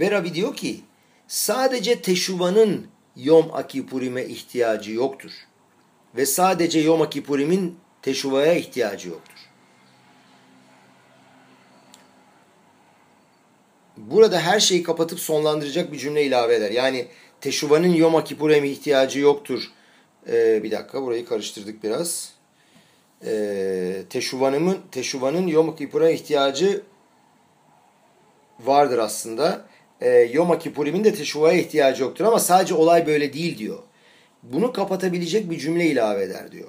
Ve 0.00 0.10
Rabbi 0.10 0.34
diyor 0.34 0.56
ki 0.56 0.80
sadece 1.28 2.02
teşuvanın 2.02 2.86
Yom 3.16 3.54
Akipurim'e 3.54 4.24
ihtiyacı 4.24 4.92
yoktur. 4.92 5.30
Ve 6.16 6.26
sadece 6.26 6.80
Yom 6.80 7.02
Akipurim'in 7.02 7.76
teşuvaya 8.02 8.54
ihtiyacı 8.54 9.08
yoktur. 9.08 9.34
Burada 13.96 14.40
her 14.40 14.60
şeyi 14.60 14.82
kapatıp 14.82 15.20
sonlandıracak 15.20 15.92
bir 15.92 15.98
cümle 15.98 16.24
ilave 16.24 16.54
eder. 16.54 16.70
Yani 16.70 17.06
teşuvanın 17.40 17.94
Yom 17.94 18.24
Kippur'e 18.24 18.68
ihtiyacı 18.68 19.20
yoktur. 19.20 19.62
Ee, 20.28 20.62
bir 20.62 20.70
dakika 20.70 21.02
burayı 21.02 21.26
karıştırdık 21.26 21.84
biraz. 21.84 22.32
Ee, 23.26 24.02
teşuvanın, 24.10 24.78
teşuvanın 24.90 25.46
Yom 25.46 25.76
Kippur'e 25.76 26.14
ihtiyacı 26.14 26.82
vardır 28.60 28.98
aslında. 28.98 29.66
Ee, 30.00 30.08
Yom 30.10 30.58
Kippur'imin 30.58 31.04
de 31.04 31.14
teşuvaya 31.14 31.58
ihtiyacı 31.58 32.02
yoktur 32.02 32.24
ama 32.24 32.38
sadece 32.38 32.74
olay 32.74 33.06
böyle 33.06 33.32
değil 33.32 33.58
diyor. 33.58 33.78
Bunu 34.42 34.72
kapatabilecek 34.72 35.50
bir 35.50 35.58
cümle 35.58 35.86
ilave 35.86 36.22
eder 36.22 36.52
diyor. 36.52 36.68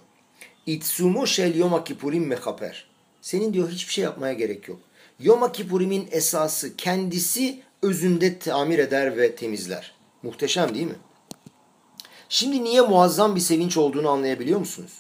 İtsumu 0.66 1.28
şel 1.28 1.56
Yom 1.56 1.84
Kippurim 1.84 2.28
mekaper. 2.28 2.88
Senin 3.22 3.54
diyor 3.54 3.70
hiçbir 3.70 3.94
şey 3.94 4.04
yapmaya 4.04 4.34
gerek 4.34 4.68
yok. 4.68 4.80
Yom 5.20 5.52
Kippurim'in 5.52 6.08
esası 6.12 6.76
kendisi 6.76 7.60
özünde 7.82 8.40
tamir 8.40 8.80
eder 8.80 9.18
ve 9.18 9.36
temizler. 9.36 9.94
Muhteşem 10.24 10.76
değil 10.76 10.88
mi? 10.88 10.96
Şimdi 12.30 12.64
niye 12.64 12.82
muazzam 12.82 13.36
bir 13.36 13.42
sevinç 13.42 13.78
olduğunu 13.78 14.10
anlayabiliyor 14.10 14.60
musunuz? 14.60 14.92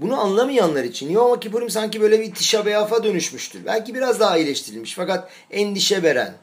Bunu 0.00 0.20
anlamayanlar 0.20 0.84
için 0.84 1.10
Yom 1.10 1.40
Kippurim 1.40 1.70
sanki 1.70 2.00
böyle 2.00 2.20
bir 2.20 2.34
tişa 2.34 2.66
beyafa 2.66 3.04
dönüşmüştür. 3.04 3.64
Belki 3.66 3.94
biraz 3.94 4.20
daha 4.20 4.38
iyileştirilmiş 4.38 4.94
fakat 4.94 5.30
endişe 5.50 6.02
veren, 6.02 6.34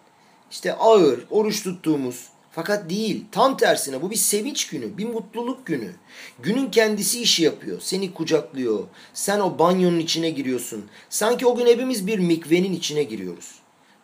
işte 0.52 0.74
ağır, 0.74 1.20
oruç 1.30 1.64
tuttuğumuz, 1.64 2.28
fakat 2.52 2.90
değil. 2.90 3.26
Tam 3.32 3.58
tersine 3.58 4.02
bu 4.02 4.12
bir 4.12 4.16
sevinç 4.16 4.68
günü, 4.68 4.98
bir 4.98 5.06
mutluluk 5.06 5.66
günü. 5.66 5.92
Günün 6.40 6.72
kendisi 6.72 7.22
işi 7.22 7.44
yapıyor. 7.44 7.82
Seni 7.82 8.14
kucaklıyor. 8.14 8.84
Sen 9.14 9.40
o 9.40 9.60
banyonun 9.60 10.00
içine 10.00 10.30
giriyorsun. 10.30 10.86
Sanki 11.10 11.46
o 11.46 11.56
gün 11.56 11.66
hepimiz 11.66 12.08
bir 12.08 12.20
mikvenin 12.20 12.74
içine 12.74 13.04
giriyoruz. 13.04 13.56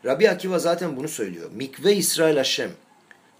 Rabbi 0.05 0.29
Akiva 0.29 0.59
zaten 0.59 0.97
bunu 0.97 1.07
söylüyor. 1.07 1.49
Mikve 1.53 1.95
İsrail 1.95 2.37
Haşem. 2.37 2.71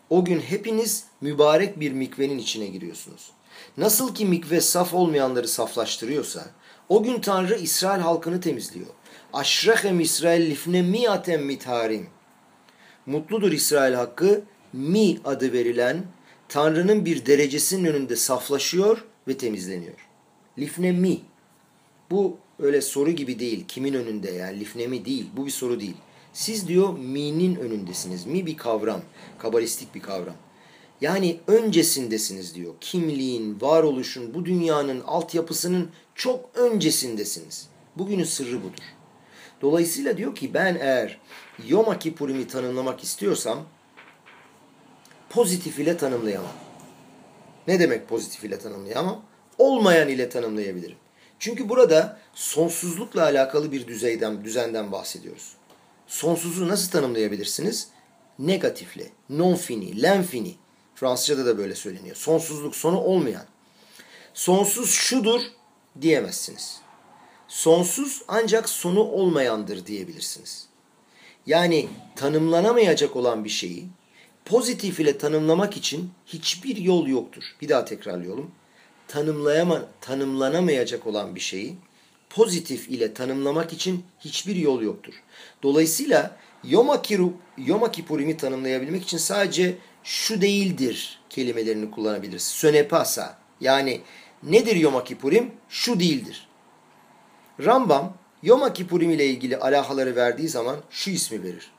O 0.09 0.25
gün 0.25 0.39
hepiniz 0.39 1.03
mübarek 1.21 1.79
bir 1.79 1.91
mikvenin 1.91 2.37
içine 2.37 2.67
giriyorsunuz. 2.67 3.31
Nasıl 3.77 4.15
ki 4.15 4.25
mikve 4.25 4.61
saf 4.61 4.93
olmayanları 4.93 5.47
saflaştırıyorsa, 5.47 6.45
o 6.89 7.03
gün 7.03 7.21
Tanrı 7.21 7.55
İsrail 7.55 8.01
halkını 8.01 8.41
temizliyor. 8.41 8.87
Aşrehem 9.33 9.99
İsrail 9.99 10.49
lifne 10.49 10.81
miatem 10.81 11.45
mitarim. 11.45 12.07
Mutludur 13.05 13.51
İsrail 13.51 13.93
hakkı 13.93 14.41
mi 14.73 15.17
adı 15.25 15.53
verilen 15.53 16.03
Tanrı'nın 16.49 17.05
bir 17.05 17.25
derecesinin 17.25 17.85
önünde 17.85 18.15
saflaşıyor 18.15 19.05
ve 19.27 19.37
temizleniyor. 19.37 20.07
Lifne 20.59 20.91
mi. 20.91 21.17
Bu 22.11 22.37
öyle 22.59 22.81
soru 22.81 23.11
gibi 23.11 23.39
değil. 23.39 23.65
Kimin 23.67 23.93
önünde 23.93 24.31
yani 24.31 24.59
lifne 24.59 24.87
mi 24.87 25.05
değil. 25.05 25.25
Bu 25.37 25.45
bir 25.45 25.51
soru 25.51 25.79
değil. 25.79 25.97
Siz 26.33 26.67
diyor 26.67 26.97
mi'nin 26.97 27.55
önündesiniz. 27.55 28.25
Mi 28.25 28.45
bir 28.45 28.57
kavram. 28.57 29.01
Kabalistik 29.39 29.95
bir 29.95 29.99
kavram. 29.99 30.35
Yani 31.01 31.39
öncesindesiniz 31.47 32.55
diyor. 32.55 32.73
Kimliğin, 32.81 33.61
varoluşun, 33.61 34.33
bu 34.33 34.45
dünyanın 34.45 35.01
altyapısının 35.01 35.89
çok 36.15 36.49
öncesindesiniz. 36.55 37.67
Bugünün 37.95 38.23
sırrı 38.23 38.63
budur. 38.63 38.83
Dolayısıyla 39.61 40.17
diyor 40.17 40.35
ki 40.35 40.53
ben 40.53 40.77
eğer 40.81 41.19
Yom 41.67 41.99
Kippur'imi 41.99 42.47
tanımlamak 42.47 43.03
istiyorsam 43.03 43.65
pozitif 45.29 45.79
ile 45.79 45.97
tanımlayamam. 45.97 46.53
Ne 47.67 47.79
demek 47.79 48.09
pozitif 48.09 48.43
ile 48.43 48.59
tanımlayamam? 48.59 49.21
Olmayan 49.57 50.09
ile 50.09 50.29
tanımlayabilirim. 50.29 50.97
Çünkü 51.39 51.69
burada 51.69 52.19
sonsuzlukla 52.33 53.23
alakalı 53.23 53.71
bir 53.71 53.87
düzeyden, 53.87 54.43
düzenden 54.43 54.91
bahsediyoruz. 54.91 55.53
Sonsuzu 56.07 56.67
nasıl 56.67 56.91
tanımlayabilirsiniz? 56.91 57.87
Negatifle, 58.39 59.09
non 59.29 59.55
fini, 59.55 60.01
lenfini. 60.01 60.55
Fransızca'da 60.99 61.45
da 61.45 61.57
böyle 61.57 61.75
söyleniyor. 61.75 62.15
Sonsuzluk 62.15 62.75
sonu 62.75 62.99
olmayan. 62.99 63.45
Sonsuz 64.33 64.91
şudur 64.91 65.41
diyemezsiniz. 66.01 66.81
Sonsuz 67.47 68.21
ancak 68.27 68.69
sonu 68.69 68.99
olmayandır 68.99 69.85
diyebilirsiniz. 69.85 70.67
Yani 71.45 71.87
tanımlanamayacak 72.15 73.15
olan 73.15 73.43
bir 73.43 73.49
şeyi 73.49 73.87
pozitif 74.45 74.99
ile 74.99 75.17
tanımlamak 75.17 75.77
için 75.77 76.11
hiçbir 76.25 76.77
yol 76.77 77.07
yoktur. 77.07 77.43
Bir 77.61 77.69
daha 77.69 77.85
tekrarlayalım. 77.85 78.51
Tanımlayama, 79.07 79.85
tanımlanamayacak 80.01 81.07
olan 81.07 81.35
bir 81.35 81.39
şeyi 81.39 81.75
pozitif 82.29 82.89
ile 82.89 83.13
tanımlamak 83.13 83.73
için 83.73 84.03
hiçbir 84.19 84.55
yol 84.55 84.81
yoktur. 84.81 85.13
Dolayısıyla 85.63 86.37
Yom, 86.63 87.01
Kiru, 87.01 87.33
Yom 87.57 87.91
Kippur'imi 87.91 88.37
tanımlayabilmek 88.37 89.03
için 89.03 89.17
sadece 89.17 89.77
şu 90.03 90.41
değildir 90.41 91.19
kelimelerini 91.29 91.91
kullanabiliriz. 91.91 92.43
Sönepasa 92.43 93.37
yani 93.61 94.01
nedir 94.43 94.75
Yom 94.75 95.03
Kippurim? 95.03 95.51
Şu 95.69 95.99
değildir. 95.99 96.47
Rambam 97.65 98.17
Yom 98.43 98.73
Kippurim 98.73 99.11
ile 99.11 99.25
ilgili 99.25 99.57
alahaları 99.57 100.15
verdiği 100.15 100.49
zaman 100.49 100.77
şu 100.89 101.11
ismi 101.11 101.43
verir. 101.43 101.71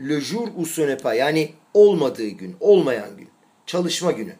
Le 0.00 0.20
jour 0.20 0.48
ou 0.56 0.66
ce 0.66 0.98
yani 1.16 1.52
olmadığı 1.74 2.28
gün, 2.28 2.56
olmayan 2.60 3.16
gün, 3.16 3.28
çalışma 3.66 4.12
günü 4.12 4.36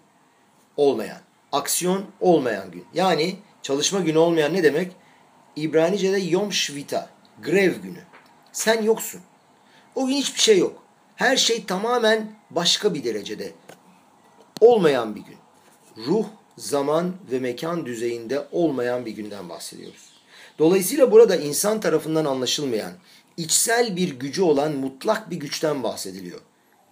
olmayan, 0.77 1.21
aksiyon 1.53 2.05
olmayan 2.21 2.71
gün. 2.71 2.85
Yani 2.95 3.37
çalışma 3.63 4.01
günü 4.01 4.19
olmayan 4.19 4.55
ne 4.55 4.63
demek? 4.63 4.93
İbranice'de 5.57 6.19
Yom 6.19 6.53
Shvita, 6.53 7.09
grev 7.43 7.75
günü. 7.75 8.03
Sen 8.53 8.83
yoksun. 8.83 9.21
O 9.95 10.07
gün 10.07 10.15
hiçbir 10.15 10.41
şey 10.41 10.59
yok. 10.59 10.80
Her 11.21 11.37
şey 11.37 11.65
tamamen 11.65 12.33
başka 12.51 12.95
bir 12.95 13.05
derecede. 13.05 13.53
Olmayan 14.61 15.15
bir 15.15 15.21
gün. 15.21 15.37
Ruh, 16.07 16.25
zaman 16.57 17.15
ve 17.31 17.39
mekan 17.39 17.87
düzeyinde 17.87 18.47
olmayan 18.53 19.07
bir 19.07 19.11
günden 19.11 19.49
bahsediyoruz. 19.49 20.13
Dolayısıyla 20.59 21.13
burada 21.13 21.37
insan 21.37 21.81
tarafından 21.81 22.25
anlaşılmayan, 22.25 22.93
içsel 23.37 23.97
bir 23.97 24.19
gücü 24.19 24.43
olan 24.43 24.77
mutlak 24.77 25.31
bir 25.31 25.37
güçten 25.37 25.83
bahsediliyor. 25.83 26.41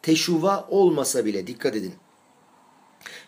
Teşuva 0.03 0.67
olmasa 0.71 1.25
bile 1.25 1.47
dikkat 1.47 1.77
edin. 1.77 1.95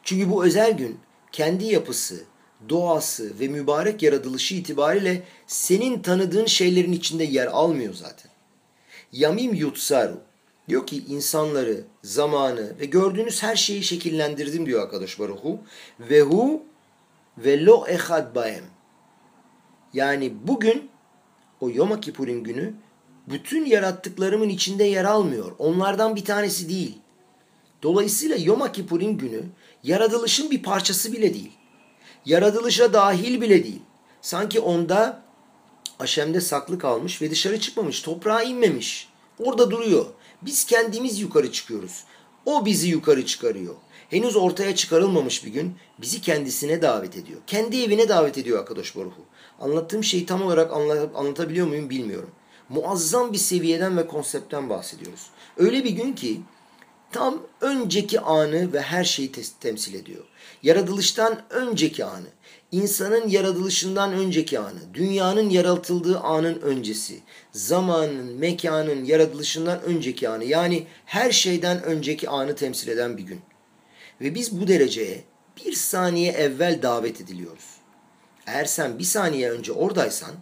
Çünkü 0.03 0.31
bu 0.31 0.45
özel 0.45 0.73
gün 0.73 1.01
kendi 1.33 1.65
yapısı, 1.65 2.25
doğası 2.69 3.41
ve 3.41 3.49
mübarek 3.49 4.03
yaratılışı 4.03 4.55
itibariyle 4.55 5.23
senin 5.47 6.03
tanıdığın 6.03 6.47
şeylerin 6.47 6.93
içinde 6.93 7.25
yer 7.25 7.47
almıyor 7.47 7.95
zaten. 7.95 8.31
Yamim 9.13 9.55
yutsaru 9.55 10.30
diyor 10.71 10.87
ki 10.87 11.05
insanları, 11.09 11.85
zamanı 12.03 12.81
ve 12.81 12.85
gördüğünüz 12.85 13.43
her 13.43 13.57
şeyi 13.57 13.83
şekillendirdim 13.83 14.67
diyor 14.67 14.83
arkadaş 14.83 15.19
Baruhu. 15.19 15.59
Ve 16.01 16.23
hu 16.23 16.63
ve 17.39 17.65
lo 17.65 17.87
ehad 17.87 18.35
baem. 18.35 18.65
Yani 19.93 20.33
bugün 20.45 20.91
o 21.61 21.71
Yom 21.71 22.01
Kippur'in 22.01 22.45
günü 22.45 22.75
bütün 23.29 23.65
yarattıklarımın 23.65 24.49
içinde 24.49 24.85
yer 24.85 25.05
almıyor. 25.05 25.53
Onlardan 25.59 26.17
bir 26.17 26.25
tanesi 26.25 26.69
değil. 26.69 26.99
Dolayısıyla 27.83 28.37
Yom 28.37 28.73
Kippur'in 28.73 29.19
günü 29.19 29.43
yaratılışın 29.83 30.51
bir 30.51 30.63
parçası 30.63 31.13
bile 31.13 31.35
değil. 31.35 31.53
Yaratılışa 32.25 32.93
dahil 32.93 33.41
bile 33.41 33.65
değil. 33.65 33.83
Sanki 34.21 34.61
onda 34.61 35.23
aşemde 35.99 36.41
saklı 36.41 36.79
kalmış 36.79 37.23
ve 37.23 37.31
dışarı 37.31 37.61
çıkmamış, 37.61 38.03
toprağa 38.03 38.43
inmemiş. 38.43 39.09
Orada 39.39 39.71
duruyor. 39.71 40.07
Biz 40.43 40.65
kendimiz 40.65 41.21
yukarı 41.21 41.53
çıkıyoruz. 41.53 42.05
O 42.47 42.65
bizi 42.65 42.89
yukarı 42.89 43.27
çıkarıyor. 43.27 43.75
Henüz 44.11 44.37
ortaya 44.37 44.75
çıkarılmamış 44.75 45.45
bir 45.45 45.51
gün 45.51 45.75
bizi 45.99 46.21
kendisine 46.21 46.83
davet 46.83 47.17
ediyor. 47.17 47.41
Kendi 47.47 47.83
evine 47.83 48.09
davet 48.09 48.39
ediyor 48.39 48.63
Akadosh 48.63 48.97
Baruhu. 48.97 49.25
Anlattığım 49.61 50.05
şeyi 50.05 50.27
tam 50.27 50.43
olarak 50.43 50.73
anlatabiliyor 51.15 51.67
muyum 51.67 51.91
bilmiyorum. 51.91 52.31
Muazzam 52.69 53.33
bir 53.33 53.39
seviyeden 53.39 53.97
ve 53.97 54.07
konseptten 54.07 54.71
bahsediyoruz. 54.71 55.27
Öyle 55.57 55.85
bir 55.85 55.91
gün 55.91 56.13
ki 56.13 56.41
tam 57.13 57.43
önceki 57.61 58.21
anı 58.21 58.73
ve 58.73 58.81
her 58.81 59.05
şeyi 59.05 59.33
temsil 59.61 59.95
ediyor. 59.95 60.25
Yaratılıştan 60.63 61.43
önceki 61.51 62.05
anı, 62.05 62.27
insanın 62.73 63.29
yaratılışından 63.29 64.13
önceki 64.13 64.59
anı, 64.59 64.95
dünyanın 64.95 65.51
yaratıldığı 65.51 66.19
anın 66.19 66.61
öncesi, 66.61 67.21
zamanın, 67.53 68.33
mekanın 68.33 69.05
yaratılışından 69.05 69.83
önceki 69.83 70.29
anı 70.29 70.45
yani 70.45 70.87
her 71.05 71.33
şeyden 71.33 71.83
önceki 71.83 72.29
anı 72.29 72.55
temsil 72.55 72.89
eden 72.89 73.17
bir 73.17 73.23
gün. 73.23 73.41
Ve 74.21 74.35
biz 74.35 74.61
bu 74.61 74.69
dereceye 74.69 75.25
bir 75.57 75.73
saniye 75.73 76.33
evvel 76.33 76.83
davet 76.83 77.21
ediliyoruz. 77.21 77.65
Eğer 78.47 78.65
sen 78.65 78.99
bir 78.99 79.05
saniye 79.05 79.51
önce 79.51 79.73
oradaysan 79.73 80.33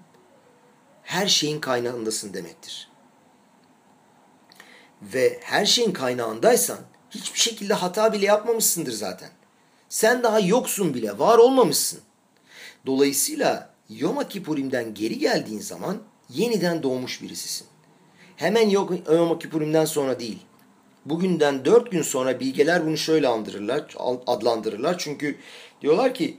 her 1.03 1.27
şeyin 1.27 1.61
kaynağındasın 1.61 2.35
demektir. 2.35 2.89
Ve 5.03 5.41
her 5.43 5.67
şeyin 5.67 5.93
kaynağındaysan 5.93 6.79
hiçbir 7.11 7.39
şekilde 7.39 7.75
hata 7.75 8.13
bile 8.13 8.27
yapmamışsındır 8.27 8.93
zaten. 8.93 9.31
Sen 9.89 10.23
daha 10.23 10.41
yoksun 10.41 10.95
bile, 10.95 11.19
var 11.19 11.39
olmamışsın. 11.39 12.01
Dolayısıyla 12.89 13.71
Yom 13.91 14.29
Kippurim'den 14.29 14.95
geri 14.95 15.19
geldiğin 15.19 15.61
zaman 15.61 15.99
yeniden 16.31 16.83
doğmuş 16.83 17.23
birisisin. 17.23 17.67
Hemen 18.37 18.69
Yom 18.69 19.39
Kippurim'den 19.39 19.85
sonra 19.85 20.21
değil. 20.21 20.39
Bugünden 21.05 21.65
dört 21.65 21.91
gün 21.91 22.03
sonra 22.03 22.41
bilgeler 22.41 22.87
bunu 22.87 22.97
şöyle 22.97 23.29
andırırlar, 23.29 23.95
adlandırırlar. 24.27 24.99
Çünkü 24.99 25.37
diyorlar 25.83 26.15
ki 26.15 26.39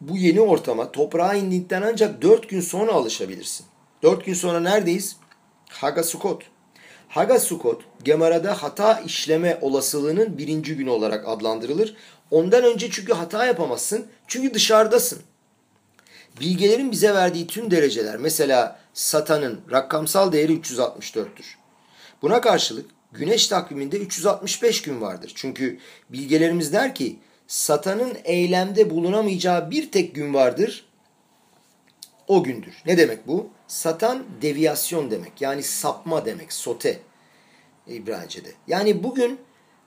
bu 0.00 0.16
yeni 0.16 0.40
ortama 0.40 0.92
toprağa 0.92 1.34
indikten 1.34 1.82
ancak 1.82 2.22
dört 2.22 2.48
gün 2.48 2.60
sonra 2.60 2.92
alışabilirsin. 2.92 3.66
Dört 4.02 4.24
gün 4.24 4.34
sonra 4.34 4.60
neredeyiz? 4.60 5.16
Hagasukot. 5.68 6.42
Hagasukot, 7.08 7.82
Gemara'da 8.04 8.62
hata 8.62 9.00
işleme 9.00 9.58
olasılığının 9.60 10.38
birinci 10.38 10.76
günü 10.76 10.90
olarak 10.90 11.28
adlandırılır. 11.28 11.96
Ondan 12.30 12.64
önce 12.64 12.90
çünkü 12.90 13.12
hata 13.12 13.46
yapamazsın. 13.46 14.06
Çünkü 14.26 14.54
dışarıdasın. 14.54 15.22
Bilgelerin 16.40 16.92
bize 16.92 17.14
verdiği 17.14 17.46
tüm 17.46 17.70
dereceler 17.70 18.16
mesela 18.16 18.80
Satan'ın 18.94 19.60
rakamsal 19.72 20.32
değeri 20.32 20.60
364'tür. 20.60 21.44
Buna 22.22 22.40
karşılık 22.40 22.90
güneş 23.12 23.48
takviminde 23.48 23.98
365 23.98 24.82
gün 24.82 25.00
vardır. 25.00 25.32
Çünkü 25.34 25.78
bilgelerimiz 26.10 26.72
der 26.72 26.94
ki 26.94 27.18
Satan'ın 27.46 28.16
eylemde 28.24 28.90
bulunamayacağı 28.90 29.70
bir 29.70 29.90
tek 29.90 30.14
gün 30.14 30.34
vardır. 30.34 30.84
O 32.28 32.42
gündür. 32.42 32.82
Ne 32.86 32.98
demek 32.98 33.26
bu? 33.26 33.50
Satan 33.68 34.24
deviyasyon 34.42 35.10
demek. 35.10 35.40
Yani 35.40 35.62
sapma 35.62 36.24
demek. 36.24 36.52
Sote 36.52 37.00
İbranice'de. 37.86 38.48
Yani 38.68 39.02
bugün 39.02 39.40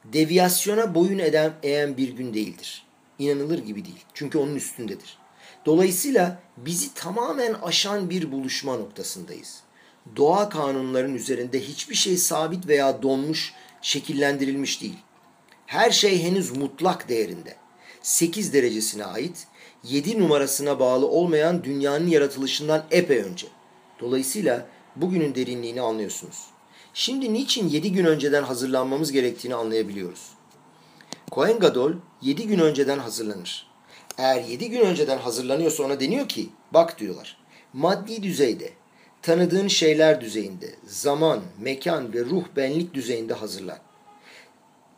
deviyasyona 0.06 0.96
boyun 0.96 1.20
eden, 1.20 1.54
eğen 1.64 1.98
bir 1.98 2.10
gün 2.10 2.34
değildir. 2.34 2.86
İnanılır 3.20 3.60
gibi 3.60 3.86
değil. 3.86 4.06
Çünkü 4.14 4.38
onun 4.38 4.56
üstündedir. 4.56 5.18
Dolayısıyla 5.66 6.40
bizi 6.58 6.94
tamamen 6.94 7.54
aşan 7.54 8.10
bir 8.10 8.32
buluşma 8.32 8.76
noktasındayız. 8.76 9.60
Doğa 10.16 10.50
kanunların 10.50 11.16
üzerinde 11.16 11.60
hiçbir 11.60 11.96
şey 11.96 12.18
sabit 12.18 12.68
veya 12.68 13.02
donmuş, 13.02 13.54
şekillendirilmiş 13.82 14.82
değil. 14.82 14.98
Her 15.66 15.92
şey 15.92 16.24
henüz 16.24 16.58
mutlak 16.58 17.10
değerinde. 17.10 17.56
8 18.02 18.54
derecesine 18.54 19.06
ait, 19.06 19.48
7 19.84 20.20
numarasına 20.20 20.80
bağlı 20.80 21.08
olmayan 21.08 21.64
dünyanın 21.64 22.08
yaratılışından 22.08 22.86
epey 22.92 23.18
önce. 23.18 23.48
Dolayısıyla 24.00 24.68
bugünün 24.96 25.36
derinliğini 25.36 25.82
anlıyorsunuz. 25.82 26.46
Şimdi 26.94 27.34
niçin 27.34 27.70
7 27.70 27.92
gün 27.92 28.06
önceden 28.06 28.44
hazırlanmamız 28.44 29.12
gerektiğini 29.12 29.56
anlayabiliyoruz. 29.56 30.30
Kohen 31.32 31.60
Gadol 31.60 31.92
7 32.22 32.48
gün 32.48 32.60
önceden 32.60 33.00
hazırlanır. 33.00 33.73
Eğer 34.18 34.44
7 34.44 34.70
gün 34.70 34.82
önceden 34.82 35.18
hazırlanıyorsa 35.18 35.84
ona 35.84 36.00
deniyor 36.00 36.30
ki 36.30 36.50
bak 36.74 37.00
diyorlar 37.00 37.44
maddi 37.74 38.24
düzeyde 38.24 38.70
tanıdığın 39.22 39.68
şeyler 39.68 40.22
düzeyinde 40.22 40.76
zaman, 40.88 41.42
mekan 41.62 42.14
ve 42.14 42.26
ruh 42.26 42.44
benlik 42.56 42.94
düzeyinde 42.94 43.34
hazırlan. 43.34 43.78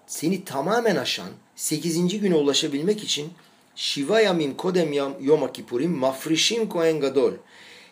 Seni 0.08 0.46
tamamen 0.46 0.96
aşan 0.96 1.30
8. 1.56 2.20
güne 2.22 2.36
ulaşabilmek 2.36 3.04
için 3.04 3.34
Shiva 3.76 4.22
Yamim 4.22 4.58
Kodem 4.58 4.94
Yom 5.22 5.54
Kippurim 5.54 5.92
Mafrishim 5.92 6.70
Kohen 6.70 7.00
Gadol 7.00 7.32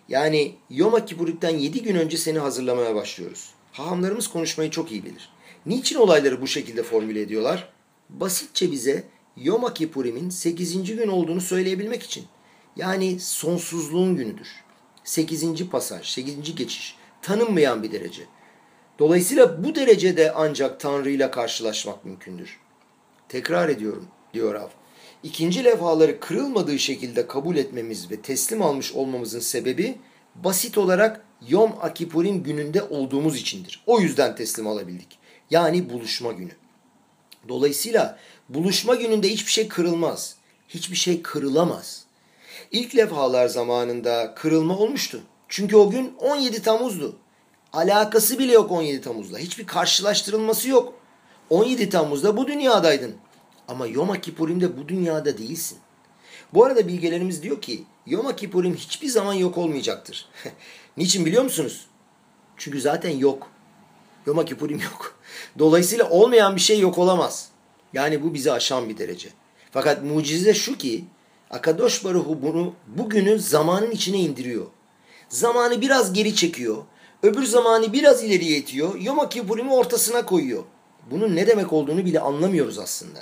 yani 0.10 0.56
Yom 0.70 1.06
Kippur'dan 1.06 1.50
7 1.50 1.84
gün 1.84 1.96
önce 1.96 2.18
seni 2.18 2.40
hazırlamaya 2.40 2.96
başlıyoruz. 2.96 3.50
Hahamlarımız 3.72 4.28
konuşmayı 4.28 4.70
çok 4.70 4.92
iyi 4.92 5.06
bilir. 5.06 5.30
Niçin 5.66 5.96
olayları 5.96 6.42
bu 6.42 6.48
şekilde 6.48 6.84
formüle 6.84 7.22
ediyorlar? 7.22 7.70
Basitçe 8.10 8.72
bize 8.72 9.04
Yom 9.38 9.74
Kippurim'in 9.74 10.30
8. 10.30 10.96
gün 10.96 11.08
olduğunu 11.08 11.42
söyleyebilmek 11.42 12.04
için. 12.04 12.26
Yani 12.76 13.20
sonsuzluğun 13.20 14.16
günüdür. 14.16 14.48
8. 15.04 15.70
pasaj, 15.70 16.08
8. 16.08 16.56
geçiş. 16.56 16.96
Tanınmayan 17.22 17.84
bir 17.84 17.92
derece. 17.92 18.22
Dolayısıyla 19.00 19.64
bu 19.64 19.76
derecede 19.76 20.32
ancak 20.36 20.80
Tanrı 20.80 21.10
ile 21.10 21.32
karşılaşmak 21.32 22.06
mümkündür. 22.06 22.60
Tekrar 23.30 23.70
ediyorum 23.70 24.08
diyor 24.34 24.54
Rav. 24.54 24.68
İkinci 25.24 25.64
levhaları 25.64 26.20
kırılmadığı 26.20 26.80
şekilde 26.80 27.28
kabul 27.28 27.56
etmemiz 27.56 28.12
ve 28.12 28.22
teslim 28.22 28.62
almış 28.62 28.94
olmamızın 28.94 29.40
sebebi 29.40 29.98
basit 30.36 30.78
olarak 30.78 31.26
Yom 31.48 31.72
Akipurim 31.82 32.44
gününde 32.44 32.84
olduğumuz 32.84 33.38
içindir. 33.38 33.84
O 33.86 34.00
yüzden 34.00 34.36
teslim 34.36 34.68
alabildik. 34.68 35.20
Yani 35.52 35.90
buluşma 35.90 36.32
günü. 36.32 36.52
Dolayısıyla 37.48 38.20
buluşma 38.54 38.96
gününde 38.96 39.30
hiçbir 39.30 39.52
şey 39.52 39.68
kırılmaz. 39.68 40.36
Hiçbir 40.70 40.96
şey 40.96 41.22
kırılamaz. 41.22 42.04
İlk 42.72 42.96
levhalar 42.96 43.48
zamanında 43.48 44.34
kırılma 44.36 44.78
olmuştu. 44.78 45.22
Çünkü 45.48 45.76
o 45.76 45.90
gün 45.90 46.16
17 46.20 46.62
Temmuz'du. 46.62 47.16
Alakası 47.74 48.40
bile 48.40 48.54
yok 48.54 48.72
17 48.72 49.02
Temmuz'la. 49.02 49.38
Hiçbir 49.38 49.68
karşılaştırılması 49.68 50.70
yok. 50.70 50.94
17 51.50 51.90
Temmuz'da 51.90 52.38
bu 52.38 52.48
dünyadaydın. 52.48 53.16
Ama 53.68 53.88
Yom 53.88 54.22
Kippurim'de 54.22 54.78
bu 54.78 54.90
dünyada 54.90 55.38
değilsin. 55.38 55.78
Bu 56.54 56.66
arada 56.66 56.88
bilgelerimiz 56.88 57.44
diyor 57.44 57.62
ki 57.62 57.84
Yom 58.08 58.36
Kippurim 58.36 58.76
hiçbir 58.76 59.08
zaman 59.08 59.34
yok 59.34 59.58
olmayacaktır. 59.58 60.30
Niçin 60.98 61.26
biliyor 61.26 61.44
musunuz? 61.44 61.86
Çünkü 62.58 62.82
zaten 62.82 63.18
yok. 63.18 63.52
Yom 64.26 64.46
Kippurim 64.46 64.80
yok. 64.80 65.20
Dolayısıyla 65.60 66.10
olmayan 66.10 66.56
bir 66.56 66.62
şey 66.62 66.80
yok 66.80 66.98
olamaz. 66.98 67.53
Yani 67.94 68.24
bu 68.24 68.34
bizi 68.34 68.52
aşan 68.52 68.90
bir 68.90 68.98
derece. 68.98 69.30
Fakat 69.72 70.04
mucize 70.04 70.54
şu 70.54 70.78
ki 70.78 71.06
Akadosh 71.50 72.04
Baruhu 72.04 72.42
bunu 72.42 72.74
bugünü 72.88 73.40
zamanın 73.40 73.92
içine 73.92 74.18
indiriyor. 74.18 74.66
Zamanı 75.30 75.82
biraz 75.82 76.14
geri 76.14 76.36
çekiyor. 76.36 76.78
Öbür 77.24 77.44
zamanı 77.44 77.94
biraz 77.94 78.24
ileriye 78.24 78.58
itiyor. 78.58 78.96
Yom 78.96 79.30
Kippurim'i 79.30 79.74
ortasına 79.74 80.26
koyuyor. 80.26 80.64
Bunun 81.12 81.36
ne 81.36 81.48
demek 81.48 81.74
olduğunu 81.74 82.06
bile 82.06 82.20
anlamıyoruz 82.20 82.80
aslında. 82.80 83.20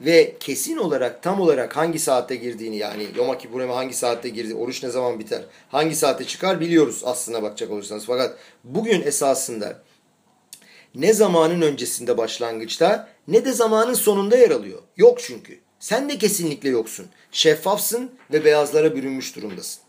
Ve 0.00 0.36
kesin 0.40 0.76
olarak 0.76 1.22
tam 1.22 1.40
olarak 1.40 1.76
hangi 1.76 1.98
saatte 1.98 2.36
girdiğini 2.36 2.76
yani 2.76 3.06
Yom 3.16 3.38
Kippur'e 3.38 3.66
hangi 3.66 3.94
saatte 3.94 4.28
girdi, 4.28 4.54
oruç 4.54 4.82
ne 4.82 4.90
zaman 4.90 5.18
biter, 5.18 5.42
hangi 5.68 5.96
saatte 5.96 6.24
çıkar 6.24 6.60
biliyoruz 6.60 7.02
aslına 7.04 7.42
bakacak 7.42 7.70
olursanız. 7.70 8.04
Fakat 8.06 8.36
bugün 8.64 9.02
esasında 9.02 9.82
ne 10.94 11.12
zamanın 11.12 11.62
öncesinde 11.62 12.18
başlangıçta 12.18 13.08
ne 13.28 13.44
de 13.44 13.52
zamanın 13.52 13.94
sonunda 13.94 14.36
yer 14.36 14.50
alıyor. 14.50 14.82
Yok 14.96 15.18
çünkü. 15.20 15.60
Sen 15.78 16.08
de 16.08 16.18
kesinlikle 16.18 16.68
yoksun. 16.68 17.06
Şeffafsın 17.32 18.10
ve 18.32 18.44
beyazlara 18.44 18.96
bürünmüş 18.96 19.36
durumdasın. 19.36 19.82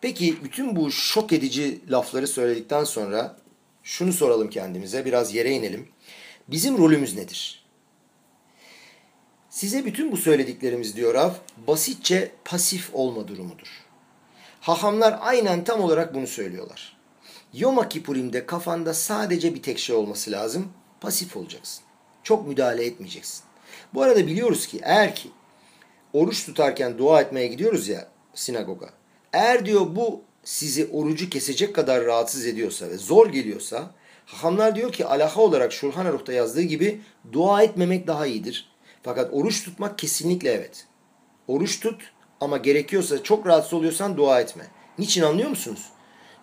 Peki 0.00 0.44
bütün 0.44 0.76
bu 0.76 0.90
şok 0.90 1.32
edici 1.32 1.80
lafları 1.90 2.26
söyledikten 2.26 2.84
sonra 2.84 3.36
şunu 3.82 4.12
soralım 4.12 4.50
kendimize, 4.50 5.04
biraz 5.04 5.34
yere 5.34 5.50
inelim. 5.50 5.88
Bizim 6.48 6.78
rolümüz 6.78 7.16
nedir? 7.16 7.64
Size 9.50 9.84
bütün 9.84 10.12
bu 10.12 10.16
söylediklerimiz 10.16 10.96
diyor 10.96 11.14
Rav, 11.14 11.30
basitçe 11.66 12.32
pasif 12.44 12.90
olma 12.92 13.28
durumudur. 13.28 13.68
Hahamlar 14.60 15.18
aynen 15.20 15.64
tam 15.64 15.80
olarak 15.80 16.14
bunu 16.14 16.26
söylüyorlar. 16.26 16.96
Yom 17.52 17.88
Kippurim'de 17.88 18.46
kafanda 18.46 18.94
sadece 18.94 19.54
bir 19.54 19.62
tek 19.62 19.78
şey 19.78 19.96
olması 19.96 20.30
lazım, 20.30 20.72
pasif 21.00 21.36
olacaksın. 21.36 21.83
Çok 22.24 22.48
müdahale 22.48 22.84
etmeyeceksin. 22.84 23.44
Bu 23.94 24.02
arada 24.02 24.26
biliyoruz 24.26 24.66
ki 24.66 24.80
eğer 24.82 25.14
ki 25.14 25.30
oruç 26.12 26.46
tutarken 26.46 26.98
dua 26.98 27.20
etmeye 27.20 27.46
gidiyoruz 27.46 27.88
ya 27.88 28.08
sinagoga. 28.34 28.90
Eğer 29.32 29.66
diyor 29.66 29.86
bu 29.96 30.22
sizi 30.44 30.86
orucu 30.92 31.30
kesecek 31.30 31.74
kadar 31.74 32.04
rahatsız 32.04 32.46
ediyorsa 32.46 32.90
ve 32.90 32.96
zor 32.96 33.26
geliyorsa 33.26 33.90
Hahamlar 34.26 34.74
diyor 34.74 34.92
ki 34.92 35.06
alaha 35.06 35.40
olarak 35.40 35.72
Şulhan 35.72 36.06
Aruh'ta 36.06 36.32
yazdığı 36.32 36.62
gibi 36.62 37.00
dua 37.32 37.62
etmemek 37.62 38.06
daha 38.06 38.26
iyidir. 38.26 38.70
Fakat 39.02 39.32
oruç 39.32 39.64
tutmak 39.64 39.98
kesinlikle 39.98 40.50
evet. 40.52 40.86
Oruç 41.48 41.80
tut 41.80 42.12
ama 42.40 42.56
gerekiyorsa 42.56 43.22
çok 43.22 43.46
rahatsız 43.46 43.72
oluyorsan 43.72 44.16
dua 44.16 44.40
etme. 44.40 44.66
Niçin 44.98 45.22
anlıyor 45.22 45.48
musunuz? 45.48 45.88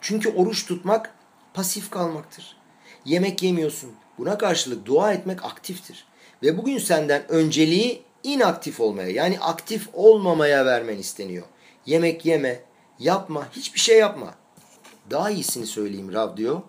Çünkü 0.01 0.29
oruç 0.29 0.65
tutmak 0.65 1.15
pasif 1.53 1.89
kalmaktır. 1.89 2.57
Yemek 3.05 3.43
yemiyorsun. 3.43 3.91
Buna 4.21 4.37
karşılık 4.37 4.85
dua 4.85 5.13
etmek 5.13 5.45
aktiftir. 5.45 6.05
Ve 6.43 6.57
bugün 6.57 6.77
senden 6.77 7.31
önceliği 7.31 8.03
inaktif 8.23 8.79
olmaya 8.79 9.09
yani 9.09 9.39
aktif 9.39 9.89
olmamaya 9.93 10.65
vermen 10.65 10.97
isteniyor. 10.97 11.45
Yemek 11.85 12.25
yeme, 12.25 12.59
yapma, 12.99 13.47
hiçbir 13.51 13.79
şey 13.79 13.99
yapma. 13.99 14.35
Daha 15.11 15.29
iyisini 15.29 15.65
söyleyeyim 15.65 16.13
Rab 16.13 16.37
diyor. 16.37 16.61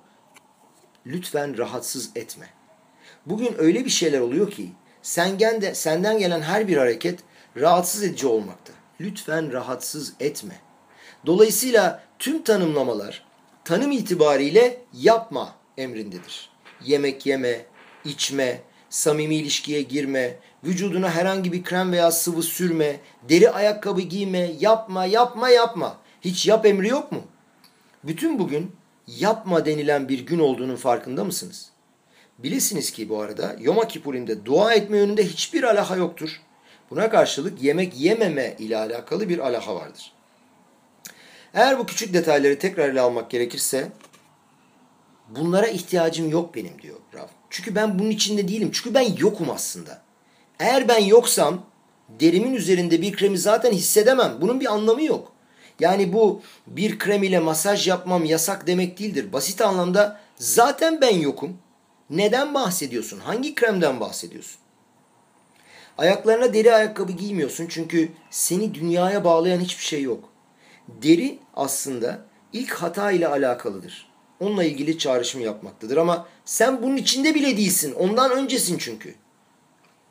Lütfen 1.06 1.58
rahatsız 1.58 2.10
etme. 2.16 2.48
Bugün 3.26 3.54
öyle 3.58 3.84
bir 3.84 3.90
şeyler 3.90 4.20
oluyor 4.20 4.50
ki 4.50 4.68
senden, 5.02 5.62
de, 5.62 5.74
senden 5.74 6.18
gelen 6.18 6.40
her 6.40 6.68
bir 6.68 6.76
hareket 6.76 7.20
rahatsız 7.56 8.02
edici 8.02 8.26
olmakta. 8.26 8.72
Lütfen 9.00 9.52
rahatsız 9.52 10.12
etme. 10.20 10.60
Dolayısıyla 11.26 12.02
tüm 12.18 12.42
tanımlamalar 12.42 13.26
tanım 13.64 13.90
itibariyle 13.90 14.82
yapma 14.92 15.54
emrindedir. 15.76 16.51
Yemek 16.86 17.26
yeme, 17.26 17.60
içme, 18.04 18.60
samimi 18.90 19.34
ilişkiye 19.34 19.82
girme, 19.82 20.36
vücuduna 20.64 21.10
herhangi 21.10 21.52
bir 21.52 21.64
krem 21.64 21.92
veya 21.92 22.10
sıvı 22.10 22.42
sürme, 22.42 23.00
deri 23.28 23.50
ayakkabı 23.50 24.00
giyme, 24.00 24.50
yapma, 24.60 25.04
yapma, 25.04 25.48
yapma. 25.48 25.96
Hiç 26.20 26.46
yap 26.46 26.66
emri 26.66 26.88
yok 26.88 27.12
mu? 27.12 27.22
Bütün 28.04 28.38
bugün 28.38 28.72
yapma 29.06 29.66
denilen 29.66 30.08
bir 30.08 30.18
gün 30.18 30.38
olduğunun 30.38 30.76
farkında 30.76 31.24
mısınız? 31.24 31.70
Bilesiniz 32.38 32.90
ki 32.90 33.08
bu 33.08 33.20
arada 33.20 33.56
Yom 33.60 33.88
Kippurim'de 33.88 34.46
dua 34.46 34.74
etme 34.74 34.98
yönünde 34.98 35.26
hiçbir 35.26 35.62
alaha 35.62 35.96
yoktur. 35.96 36.40
Buna 36.90 37.10
karşılık 37.10 37.62
yemek 37.62 38.00
yememe 38.00 38.56
ile 38.58 38.76
alakalı 38.76 39.28
bir 39.28 39.38
alaha 39.38 39.74
vardır. 39.74 40.12
Eğer 41.54 41.78
bu 41.78 41.86
küçük 41.86 42.14
detayları 42.14 42.58
tekrar 42.58 42.88
ele 42.88 43.00
almak 43.00 43.30
gerekirse 43.30 43.88
bunlara 45.36 45.66
ihtiyacım 45.66 46.30
yok 46.30 46.54
benim 46.54 46.82
diyor 46.82 46.96
Rav. 47.14 47.26
Çünkü 47.50 47.74
ben 47.74 47.98
bunun 47.98 48.10
içinde 48.10 48.48
değilim. 48.48 48.70
Çünkü 48.72 48.94
ben 48.94 49.16
yokum 49.18 49.50
aslında. 49.50 50.02
Eğer 50.58 50.88
ben 50.88 50.98
yoksam 50.98 51.66
derimin 52.08 52.54
üzerinde 52.54 53.02
bir 53.02 53.12
kremi 53.12 53.38
zaten 53.38 53.72
hissedemem. 53.72 54.38
Bunun 54.40 54.60
bir 54.60 54.72
anlamı 54.72 55.02
yok. 55.02 55.32
Yani 55.80 56.12
bu 56.12 56.42
bir 56.66 56.98
krem 56.98 57.22
ile 57.22 57.38
masaj 57.38 57.88
yapmam 57.88 58.24
yasak 58.24 58.66
demek 58.66 58.98
değildir. 58.98 59.32
Basit 59.32 59.60
anlamda 59.60 60.20
zaten 60.36 61.00
ben 61.00 61.16
yokum. 61.16 61.58
Neden 62.10 62.54
bahsediyorsun? 62.54 63.20
Hangi 63.20 63.54
kremden 63.54 64.00
bahsediyorsun? 64.00 64.58
Ayaklarına 65.98 66.54
deri 66.54 66.74
ayakkabı 66.74 67.12
giymiyorsun 67.12 67.66
çünkü 67.68 68.12
seni 68.30 68.74
dünyaya 68.74 69.24
bağlayan 69.24 69.60
hiçbir 69.60 69.84
şey 69.84 70.02
yok. 70.02 70.28
Deri 70.88 71.38
aslında 71.54 72.18
ilk 72.52 72.74
hata 72.74 73.10
ile 73.10 73.28
alakalıdır. 73.28 74.11
Onunla 74.42 74.64
ilgili 74.64 74.98
çağrışım 74.98 75.40
yapmaktadır 75.40 75.96
ama 75.96 76.26
sen 76.44 76.82
bunun 76.82 76.96
içinde 76.96 77.34
bile 77.34 77.56
değilsin. 77.56 77.92
Ondan 77.92 78.30
öncesin 78.30 78.78
çünkü. 78.78 79.14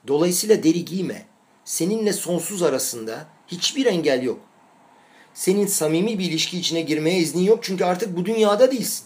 Dolayısıyla 0.07 0.63
deri 0.63 0.85
giyme. 0.85 1.25
Seninle 1.65 2.13
sonsuz 2.13 2.63
arasında 2.63 3.25
hiçbir 3.47 3.85
engel 3.85 4.23
yok. 4.23 4.39
Senin 5.33 5.67
samimi 5.67 6.19
bir 6.19 6.25
ilişki 6.25 6.59
içine 6.59 6.81
girmeye 6.81 7.19
iznin 7.19 7.43
yok 7.43 7.63
çünkü 7.63 7.85
artık 7.85 8.17
bu 8.17 8.25
dünyada 8.25 8.71
değilsin. 8.71 9.05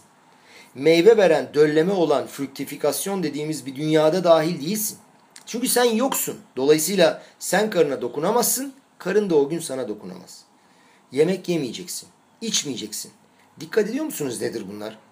Meyve 0.75 1.17
veren, 1.17 1.49
dölleme 1.53 1.93
olan 1.93 2.27
früktifikasyon 2.27 3.23
dediğimiz 3.23 3.65
bir 3.65 3.75
dünyada 3.75 4.23
dahil 4.23 4.61
değilsin. 4.61 4.97
Çünkü 5.45 5.67
sen 5.67 5.83
yoksun. 5.83 6.37
Dolayısıyla 6.55 7.23
sen 7.39 7.69
karına 7.69 8.01
dokunamazsın, 8.01 8.73
karın 8.97 9.29
da 9.29 9.35
o 9.35 9.49
gün 9.49 9.59
sana 9.59 9.87
dokunamaz. 9.87 10.41
Yemek 11.11 11.49
yemeyeceksin, 11.49 12.09
içmeyeceksin. 12.41 13.11
Dikkat 13.59 13.89
ediyor 13.89 14.05
musunuz 14.05 14.41
nedir 14.41 14.63
bunlar? 14.71 15.04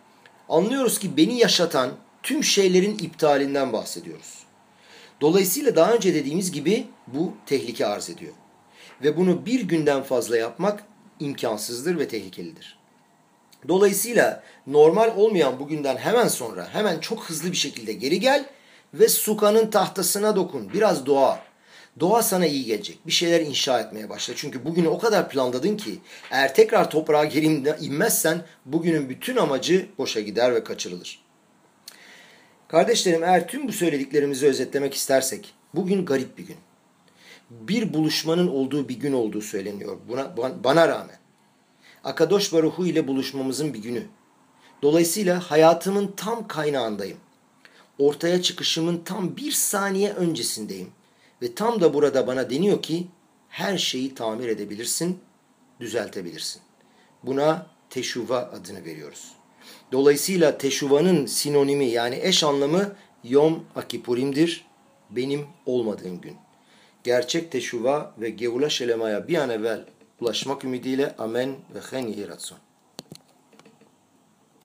Anlıyoruz 0.49 0.99
ki 0.99 1.17
beni 1.17 1.39
yaşatan 1.39 1.91
tüm 2.23 2.43
şeylerin 2.43 2.97
iptalinden 2.97 3.73
bahsediyoruz. 3.73 4.43
Dolayısıyla 5.21 5.75
daha 5.75 5.93
önce 5.93 6.13
dediğimiz 6.13 6.51
gibi 6.51 6.87
bu 7.07 7.33
tehlike 7.45 7.85
arz 7.85 8.09
ediyor. 8.09 8.33
Ve 9.03 9.17
bunu 9.17 9.45
bir 9.45 9.61
günden 9.61 10.03
fazla 10.03 10.37
yapmak 10.37 10.83
imkansızdır 11.19 11.99
ve 11.99 12.07
tehlikelidir. 12.07 12.77
Dolayısıyla 13.67 14.43
normal 14.67 15.17
olmayan 15.17 15.59
bugünden 15.59 15.97
hemen 15.97 16.27
sonra 16.27 16.67
hemen 16.73 16.99
çok 16.99 17.29
hızlı 17.29 17.51
bir 17.51 17.57
şekilde 17.57 17.93
geri 17.93 18.19
gel 18.19 18.45
ve 18.93 19.09
sukanın 19.09 19.69
tahtasına 19.69 20.35
dokun. 20.35 20.73
Biraz 20.73 21.05
doğa. 21.05 21.39
Doğa 21.99 22.23
sana 22.23 22.45
iyi 22.45 22.65
gelecek. 22.65 23.07
Bir 23.07 23.11
şeyler 23.11 23.41
inşa 23.41 23.79
etmeye 23.79 24.09
başla. 24.09 24.33
Çünkü 24.35 24.65
bugünü 24.65 24.87
o 24.87 24.99
kadar 24.99 25.29
planladın 25.29 25.77
ki 25.77 25.99
eğer 26.31 26.55
tekrar 26.55 26.89
toprağa 26.89 27.25
geri 27.25 27.45
inmezsen 27.81 28.41
bugünün 28.65 29.09
bütün 29.09 29.35
amacı 29.35 29.87
boşa 29.97 30.19
gider 30.19 30.55
ve 30.55 30.63
kaçırılır. 30.63 31.23
Kardeşlerim 32.67 33.23
eğer 33.23 33.47
tüm 33.47 33.67
bu 33.67 33.71
söylediklerimizi 33.71 34.47
özetlemek 34.47 34.93
istersek 34.93 35.53
bugün 35.75 36.05
garip 36.05 36.37
bir 36.37 36.47
gün. 36.47 36.57
Bir 37.49 37.93
buluşmanın 37.93 38.47
olduğu 38.47 38.89
bir 38.89 38.99
gün 38.99 39.13
olduğu 39.13 39.41
söyleniyor 39.41 39.97
buna, 40.07 40.37
bana 40.63 40.87
rağmen. 40.87 41.17
Akadosh 42.03 42.53
Baruhu 42.53 42.85
ile 42.85 43.07
buluşmamızın 43.07 43.73
bir 43.73 43.79
günü. 43.79 44.03
Dolayısıyla 44.81 45.39
hayatımın 45.39 46.13
tam 46.17 46.47
kaynağındayım. 46.47 47.17
Ortaya 47.99 48.41
çıkışımın 48.41 49.01
tam 49.05 49.37
bir 49.37 49.51
saniye 49.51 50.13
öncesindeyim. 50.13 50.91
Ve 51.43 51.55
tam 51.55 51.81
da 51.81 51.93
burada 51.93 52.27
bana 52.27 52.49
deniyor 52.49 52.81
ki 52.81 53.07
her 53.49 53.77
şeyi 53.77 54.15
tamir 54.15 54.47
edebilirsin, 54.47 55.19
düzeltebilirsin. 55.79 56.61
Buna 57.23 57.67
teşuva 57.89 58.37
adını 58.37 58.85
veriyoruz. 58.85 59.31
Dolayısıyla 59.91 60.57
teşuvanın 60.57 61.25
sinonimi 61.25 61.85
yani 61.85 62.19
eş 62.21 62.43
anlamı 62.43 62.95
Yom 63.23 63.65
Akipurim'dir. 63.75 64.65
Benim 65.09 65.45
olmadığım 65.65 66.21
gün. 66.21 66.35
Gerçek 67.03 67.51
teşuva 67.51 68.13
ve 68.17 68.29
Gevula 68.29 68.69
Şelema'ya 68.69 69.27
bir 69.27 69.37
an 69.37 69.49
evvel 69.49 69.85
ulaşmak 70.19 70.63
ümidiyle 70.63 71.15
amen 71.17 71.49
ve 71.49 71.79
hen 71.91 72.07
yehi 72.07 72.27
ratson. 72.27 72.57